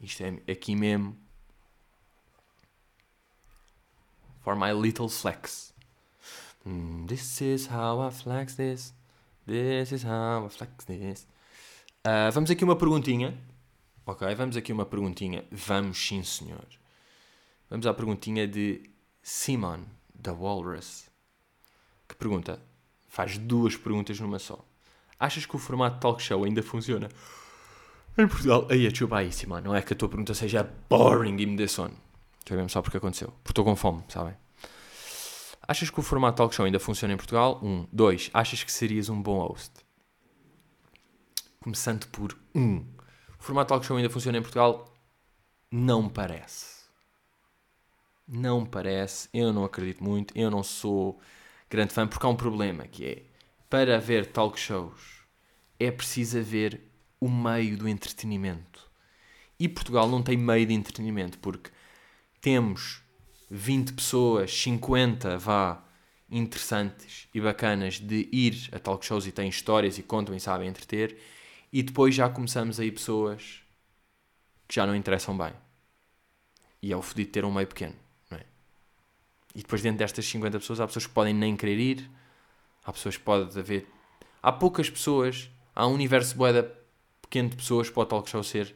Isto 0.00 0.22
é 0.22 0.52
aqui 0.52 0.76
mesmo. 0.76 1.16
For 4.40 4.54
my 4.56 4.72
little 4.72 5.08
flex. 5.08 5.74
Mm, 6.64 7.06
this 7.06 7.40
is 7.40 7.66
how 7.66 8.06
I 8.06 8.10
flex 8.10 8.54
this. 8.54 8.94
This 9.46 9.92
is 9.92 10.04
how 10.04 10.46
I 10.46 10.48
flex 10.48 10.84
this. 10.84 11.26
Uh, 12.08 12.32
vamos 12.32 12.50
aqui 12.50 12.64
uma 12.64 12.74
perguntinha. 12.74 13.36
Ok, 14.06 14.34
vamos 14.34 14.56
aqui 14.56 14.72
uma 14.72 14.86
perguntinha. 14.86 15.44
Vamos 15.52 15.98
sim, 15.98 16.22
senhor. 16.22 16.64
Vamos 17.68 17.86
à 17.86 17.92
perguntinha 17.92 18.48
de 18.48 18.88
Simon, 19.22 19.80
da 20.14 20.32
Walrus, 20.32 21.04
que 22.08 22.14
pergunta, 22.14 22.58
faz 23.08 23.36
duas 23.36 23.76
perguntas 23.76 24.18
numa 24.20 24.38
só. 24.38 24.64
Achas 25.20 25.44
que 25.44 25.54
o 25.54 25.58
formato 25.58 26.00
talk 26.00 26.22
show 26.22 26.44
ainda 26.44 26.62
funciona? 26.62 27.10
Em 28.16 28.26
Portugal, 28.26 28.66
aí 28.70 28.86
é 28.86 28.94
chubaíssima. 28.94 29.60
Não 29.60 29.74
é 29.74 29.82
que 29.82 29.92
a 29.92 29.96
tua 29.96 30.08
pergunta 30.08 30.32
seja 30.32 30.66
boring 30.88 31.36
e 31.38 31.44
me 31.44 31.56
dê 31.56 31.68
sono. 31.68 31.94
Vemos 32.48 32.72
só 32.72 32.80
porque 32.80 32.96
aconteceu. 32.96 33.28
Porque 33.42 33.50
estou 33.50 33.64
com 33.66 33.76
fome, 33.76 34.02
sabem? 34.08 34.34
Achas 35.66 35.90
que 35.90 36.00
o 36.00 36.02
formato 36.02 36.38
talk 36.38 36.54
show 36.54 36.64
ainda 36.64 36.80
funciona 36.80 37.12
em 37.12 37.18
Portugal? 37.18 37.60
Um. 37.62 37.86
Dois. 37.92 38.30
Achas 38.32 38.64
que 38.64 38.72
serias 38.72 39.10
um 39.10 39.20
bom 39.20 39.40
host? 39.40 39.87
Começando 41.68 42.06
por 42.06 42.34
um. 42.54 42.78
O 43.38 43.42
formato 43.42 43.68
talk 43.68 43.84
show 43.84 43.98
ainda 43.98 44.08
funciona 44.08 44.38
em 44.38 44.40
Portugal? 44.40 44.90
Não 45.70 46.08
parece. 46.08 46.86
Não 48.26 48.64
parece, 48.64 49.28
eu 49.34 49.52
não 49.52 49.64
acredito 49.64 50.02
muito, 50.02 50.32
eu 50.34 50.50
não 50.50 50.62
sou 50.62 51.20
grande 51.68 51.92
fã, 51.92 52.06
porque 52.06 52.24
há 52.24 52.30
um 52.30 52.36
problema 52.36 52.86
que 52.86 53.04
é 53.04 53.22
para 53.68 53.96
haver 53.96 54.32
talk 54.32 54.58
shows 54.58 55.26
é 55.78 55.90
preciso 55.90 56.38
haver 56.38 56.80
o 57.20 57.28
meio 57.28 57.76
do 57.76 57.86
entretenimento. 57.86 58.90
E 59.60 59.68
Portugal 59.68 60.08
não 60.08 60.22
tem 60.22 60.38
meio 60.38 60.64
de 60.64 60.72
entretenimento, 60.72 61.38
porque 61.38 61.70
temos 62.40 63.02
20 63.50 63.92
pessoas, 63.92 64.50
50 64.58 65.36
vá, 65.36 65.84
interessantes 66.30 67.28
e 67.34 67.42
bacanas 67.42 68.00
de 68.00 68.26
ir 68.32 68.70
a 68.72 68.78
talk 68.78 69.04
shows 69.04 69.26
e 69.26 69.32
têm 69.32 69.50
histórias 69.50 69.98
e 69.98 70.02
contam 70.02 70.34
e 70.34 70.40
sabem 70.40 70.66
entreter, 70.66 71.18
e 71.72 71.82
depois 71.82 72.14
já 72.14 72.28
começamos 72.28 72.80
aí 72.80 72.90
pessoas 72.90 73.62
que 74.66 74.74
já 74.74 74.86
não 74.86 74.94
interessam 74.94 75.36
bem. 75.36 75.52
E 76.80 76.92
é 76.92 76.96
o 76.96 77.02
fodido 77.02 77.30
ter 77.30 77.44
um 77.44 77.52
meio 77.52 77.66
pequeno. 77.66 77.94
E 79.54 79.62
depois 79.62 79.82
dentro 79.82 79.98
destas 79.98 80.24
50 80.26 80.60
pessoas 80.60 80.80
há 80.80 80.86
pessoas 80.86 81.06
que 81.06 81.12
podem 81.12 81.34
nem 81.34 81.56
querer 81.56 81.78
ir, 81.78 82.10
há 82.84 82.92
pessoas 82.92 83.16
que 83.16 83.24
pode 83.24 83.58
haver. 83.58 83.88
Há 84.40 84.52
poucas 84.52 84.88
pessoas, 84.88 85.50
há 85.74 85.84
um 85.86 85.94
universo 85.94 86.36
boeda 86.36 86.72
pequeno 87.22 87.48
de 87.48 87.56
pessoas 87.56 87.90
para 87.90 88.02
o 88.02 88.06
talk 88.06 88.30
show 88.30 88.42
ser 88.44 88.72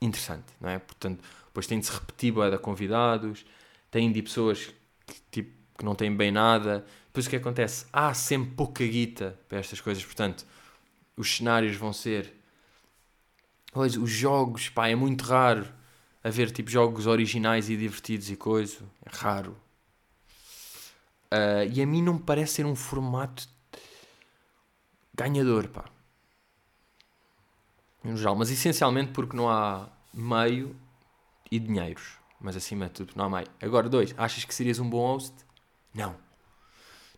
interessante, 0.00 0.46
não 0.60 0.68
é? 0.68 0.80
Portanto, 0.80 1.22
depois 1.46 1.68
tem 1.68 1.78
de 1.78 1.86
se 1.86 1.92
repetir 1.92 2.32
boeda 2.32 2.58
convidados, 2.58 3.46
tem 3.92 4.10
de 4.10 4.22
pessoas 4.22 4.74
que, 5.06 5.20
tipo, 5.30 5.52
que 5.78 5.84
não 5.84 5.94
têm 5.94 6.14
bem 6.14 6.32
nada. 6.32 6.84
Depois 7.06 7.26
o 7.26 7.30
que 7.30 7.36
acontece? 7.36 7.86
Há 7.92 8.12
sempre 8.12 8.54
pouca 8.56 8.84
guita 8.84 9.38
para 9.48 9.58
estas 9.58 9.80
coisas, 9.80 10.04
portanto, 10.04 10.44
os 11.16 11.36
cenários 11.36 11.76
vão 11.76 11.92
ser. 11.92 12.32
Os 13.74 14.10
jogos, 14.10 14.68
pá, 14.68 14.88
é 14.88 14.94
muito 14.94 15.22
raro 15.24 15.66
a 16.22 16.30
ver 16.30 16.50
tipo 16.50 16.70
jogos 16.70 17.06
originais 17.06 17.68
e 17.68 17.76
divertidos 17.76 18.30
e 18.30 18.36
coisa. 18.36 18.78
É 19.04 19.10
raro. 19.10 19.56
Uh, 21.26 21.66
e 21.72 21.82
a 21.82 21.86
mim 21.86 22.02
não 22.02 22.14
me 22.14 22.20
parece 22.20 22.54
ser 22.54 22.66
um 22.66 22.74
formato 22.74 23.48
ganhador, 25.12 25.68
pá. 25.68 25.84
No 28.02 28.16
geral, 28.16 28.36
mas 28.36 28.50
essencialmente 28.50 29.12
porque 29.12 29.36
não 29.36 29.50
há 29.50 29.88
meio 30.12 30.76
e 31.50 31.58
dinheiros. 31.58 32.18
Mas 32.40 32.56
acima 32.56 32.86
de 32.86 32.92
tudo, 32.92 33.12
não 33.16 33.24
há 33.24 33.30
meio. 33.30 33.48
Agora, 33.60 33.88
dois, 33.88 34.14
achas 34.16 34.44
que 34.44 34.54
serias 34.54 34.78
um 34.78 34.88
bom 34.88 35.12
host? 35.12 35.34
Não. 35.94 36.14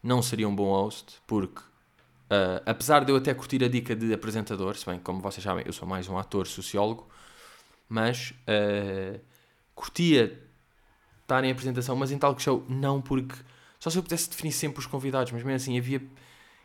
Não 0.03 0.23
seria 0.23 0.49
um 0.49 0.55
bom 0.55 0.71
host 0.71 1.21
porque, 1.27 1.61
uh, 2.31 2.63
apesar 2.67 3.05
de 3.05 3.13
eu 3.13 3.17
até 3.17 3.33
curtir 3.35 3.63
a 3.65 3.69
dica 3.69 3.95
de 3.95 4.13
apresentador, 4.13 4.77
se 4.77 4.87
bem 4.87 4.99
como 4.99 5.21
vocês 5.21 5.43
sabem, 5.43 5.65
eu 5.67 5.73
sou 5.73 5.87
mais 5.87 6.09
um 6.09 6.19
ator 6.19 6.47
sociólogo, 6.47 7.09
mas 7.89 8.33
uh, 8.49 9.21
curtia 9.75 10.43
estar 11.23 11.43
em 11.45 11.51
apresentação, 11.51 11.97
mas 11.97 12.13
em 12.13 12.19
talk 12.19 12.41
show 12.41 12.65
não, 12.69 13.01
porque 13.01 13.35
só 13.79 13.91
se 13.91 13.99
eu 13.99 14.03
pudesse 14.03 14.31
definir 14.31 14.53
sempre 14.53 14.81
os 14.81 14.87
convidados, 14.87 15.33
mas 15.33 15.43
mesmo 15.43 15.57
assim 15.57 15.79
havia 15.79 16.03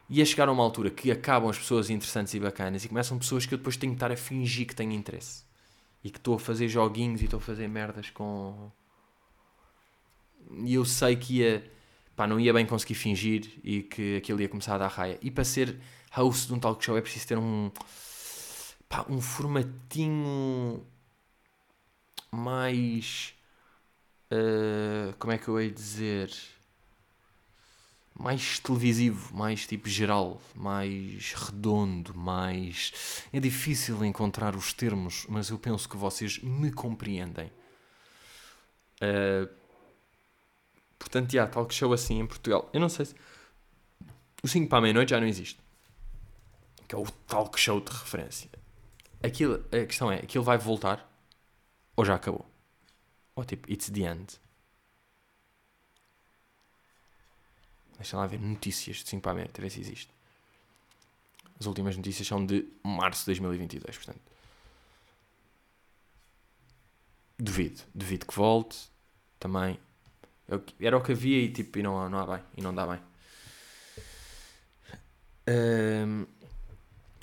ia 0.10 0.26
chegar 0.26 0.50
a 0.50 0.52
uma 0.52 0.62
altura 0.62 0.90
que 0.90 1.10
acabam 1.10 1.50
as 1.50 1.58
pessoas 1.58 1.90
interessantes 1.90 2.34
e 2.34 2.40
bacanas 2.40 2.84
e 2.84 2.90
começam 2.90 3.18
pessoas 3.18 3.46
que 3.46 3.54
eu 3.54 3.58
depois 3.58 3.78
tenho 3.78 3.94
que 3.94 3.96
estar 3.96 4.12
a 4.12 4.18
fingir 4.18 4.68
que 4.68 4.76
tenho 4.76 4.92
interesse. 4.92 5.46
E 6.04 6.10
que 6.12 6.18
estou 6.18 6.36
a 6.36 6.40
fazer 6.40 6.68
joguinhos 6.68 7.22
e 7.22 7.26
estou 7.26 7.38
a 7.38 7.42
fazer 7.42 7.68
merdas 7.70 8.10
com 8.10 8.72
e 10.64 10.74
eu 10.74 10.86
sei 10.86 11.16
que 11.16 11.40
ia, 11.40 11.64
pá, 12.22 12.28
não 12.28 12.40
ia 12.40 12.54
bem 12.54 12.68
conseguir 12.68 12.94
fingir 12.94 13.60
e 13.64 13.82
que 13.82 14.18
aquilo 14.18 14.40
ia 14.40 14.48
começar 14.48 14.76
a 14.76 14.78
dar 14.78 14.90
raia. 14.90 15.18
E 15.24 15.32
para 15.32 15.44
ser 15.44 15.80
host 16.12 16.46
de 16.46 16.54
um 16.54 16.60
talk 16.60 16.84
show 16.86 16.96
é 16.96 17.02
preciso 17.02 17.28
ter 17.28 17.38
um, 17.40 17.72
pá, 18.88 19.04
um 19.10 19.20
formatinho 19.20 20.86
mais. 22.32 23.34
Uh, 24.32 25.16
como 25.18 25.34
é 25.34 25.40
que 25.40 25.48
eu 25.48 25.60
ia 25.60 25.72
dizer? 25.72 26.32
Mais 28.14 28.60
televisivo, 28.60 29.36
mais 29.36 29.66
tipo 29.66 29.90
geral, 29.90 30.40
mais 30.54 31.34
redondo, 31.34 32.14
mais. 32.14 33.26
É 33.34 33.40
difícil 33.40 34.06
encontrar 34.06 34.56
os 34.56 34.74
termos, 34.74 35.26
mas 35.28 35.50
eu 35.50 35.58
penso 35.58 35.90
que 35.90 35.98
vocês 35.98 36.38
me 36.38 36.72
compreendem. 36.72 37.52
Uh, 39.02 39.61
portanto, 41.04 41.32
já, 41.32 41.48
talk 41.48 41.74
show 41.74 41.92
assim 41.94 42.20
em 42.20 42.28
Portugal. 42.28 42.70
Eu 42.74 42.80
não 42.80 42.90
sei 42.90 43.06
se. 43.06 43.16
O 44.44 44.48
5 44.48 44.70
para 44.70 44.80
a 44.80 44.82
meia-noite 44.82 45.12
já 45.12 45.20
não 45.20 45.28
existe. 45.28 45.60
Que 46.88 46.96
é 46.96 46.98
o 46.98 47.06
talk 47.28 47.60
show 47.60 47.80
de 47.80 47.92
referência. 47.92 48.50
Aquilo, 49.24 49.64
a 49.72 49.86
questão 49.86 50.12
é: 50.12 50.18
aquilo 50.18 50.44
vai 50.44 50.58
voltar? 50.58 51.08
Ou 51.96 52.06
já 52.06 52.16
acabou? 52.16 52.50
Ou 53.36 53.46
tipo, 53.46 53.72
it's 53.72 53.90
the 53.90 54.02
end? 54.02 54.40
Deixa 57.98 58.18
lá 58.18 58.26
ver 58.26 58.40
notícias 58.40 58.98
de 58.98 59.10
5 59.10 59.22
para 59.22 59.32
a 59.32 59.36
meia, 59.36 59.50
ver 59.54 59.70
se 59.70 59.80
existe. 59.80 60.12
As 61.60 61.68
últimas 61.68 61.96
notícias 61.96 62.28
são 62.28 62.44
de 62.44 62.68
março 62.84 63.22
de 63.22 63.28
2022, 63.28 63.96
portanto. 63.96 64.22
Duvido, 67.38 67.82
duvido 67.94 68.26
que 68.26 68.34
volte. 68.34 68.90
Também. 69.40 69.80
Eu, 70.52 70.64
era 70.80 70.98
o 70.98 71.02
que 71.02 71.14
havia 71.14 71.40
e 71.40 71.50
tipo, 71.50 71.80
e 71.80 71.84
não, 71.84 72.08
não 72.10 72.20
há 72.20 72.26
bem, 72.36 72.44
e 72.58 72.62
não 72.62 72.76
dá 72.76 72.86
bem. 72.86 73.00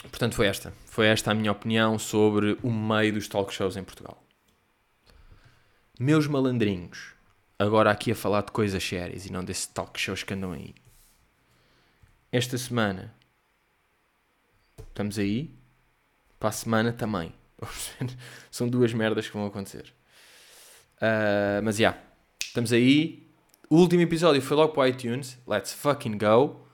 Portanto, 0.03 0.35
foi 0.35 0.47
esta. 0.47 0.73
Foi 0.87 1.07
esta 1.07 1.31
a 1.31 1.35
minha 1.35 1.53
opinião 1.53 1.99
sobre 1.99 2.59
o 2.63 2.71
meio 2.73 3.13
dos 3.13 3.29
talk 3.29 3.53
shows 3.53 3.77
em 3.77 3.85
Portugal. 3.85 4.23
Meus 5.99 6.27
malandrinhos, 6.27 7.13
agora 7.59 7.91
aqui 7.91 8.13
a 8.13 8.15
falar 8.15 8.43
de 8.43 8.53
coisas 8.53 8.83
sérias 8.83 9.27
e 9.27 9.33
não 9.33 9.45
desses 9.45 9.67
talk 9.67 9.99
shows 9.99 10.23
que 10.23 10.35
andam 10.35 10.53
aí. 10.53 10.75
Esta 12.31 12.57
semana 12.57 13.15
estamos 14.89 15.19
aí, 15.19 15.55
para 16.39 16.49
a 16.49 16.53
semana 16.53 16.93
também. 16.93 17.33
São 18.51 18.69
duas 18.69 18.93
merdas 18.93 19.27
que 19.27 19.33
vão 19.33 19.47
acontecer. 19.47 19.93
Uh, 20.97 21.63
mas 21.63 21.77
já, 21.77 21.91
yeah, 21.91 22.08
estamos 22.49 22.73
aí. 22.73 23.29
O 23.71 23.77
último 23.77 24.03
episódio 24.03 24.41
foi 24.41 24.57
logo 24.57 24.73
para 24.73 24.83
o 24.83 24.87
iTunes. 24.87 25.39
Let's 25.47 25.73
fucking 25.73 26.19
go. 26.19 26.67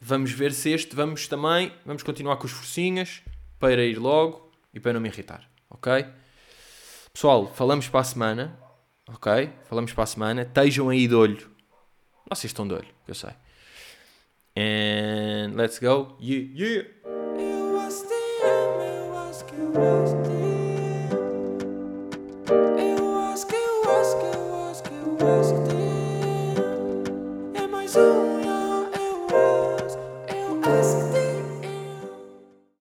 Vamos 0.00 0.32
ver 0.32 0.52
se 0.52 0.70
este, 0.70 0.94
vamos 0.94 1.26
também, 1.26 1.72
vamos 1.84 2.02
continuar 2.02 2.36
com 2.36 2.44
os 2.46 2.52
forcinhas 2.52 3.22
para 3.58 3.82
ir 3.84 3.98
logo 3.98 4.50
e 4.74 4.78
para 4.78 4.92
não 4.92 5.00
me 5.00 5.08
irritar, 5.08 5.48
ok? 5.70 6.04
Pessoal, 7.12 7.50
falamos 7.54 7.88
para 7.88 8.00
a 8.00 8.04
semana. 8.04 8.58
Ok? 9.08 9.50
Falamos 9.68 9.92
para 9.92 10.04
a 10.04 10.06
semana. 10.06 10.42
Estejam 10.42 10.88
aí 10.88 11.06
de 11.06 11.14
olho. 11.14 11.48
Vocês 12.28 12.50
estão 12.50 12.66
de 12.66 12.74
olho, 12.74 12.88
eu 13.06 13.14
sei. 13.14 13.30
And 14.58 15.54
let's 15.54 15.78
go. 15.78 16.16
Yeah, 16.20 16.50
yeah. 16.54 16.88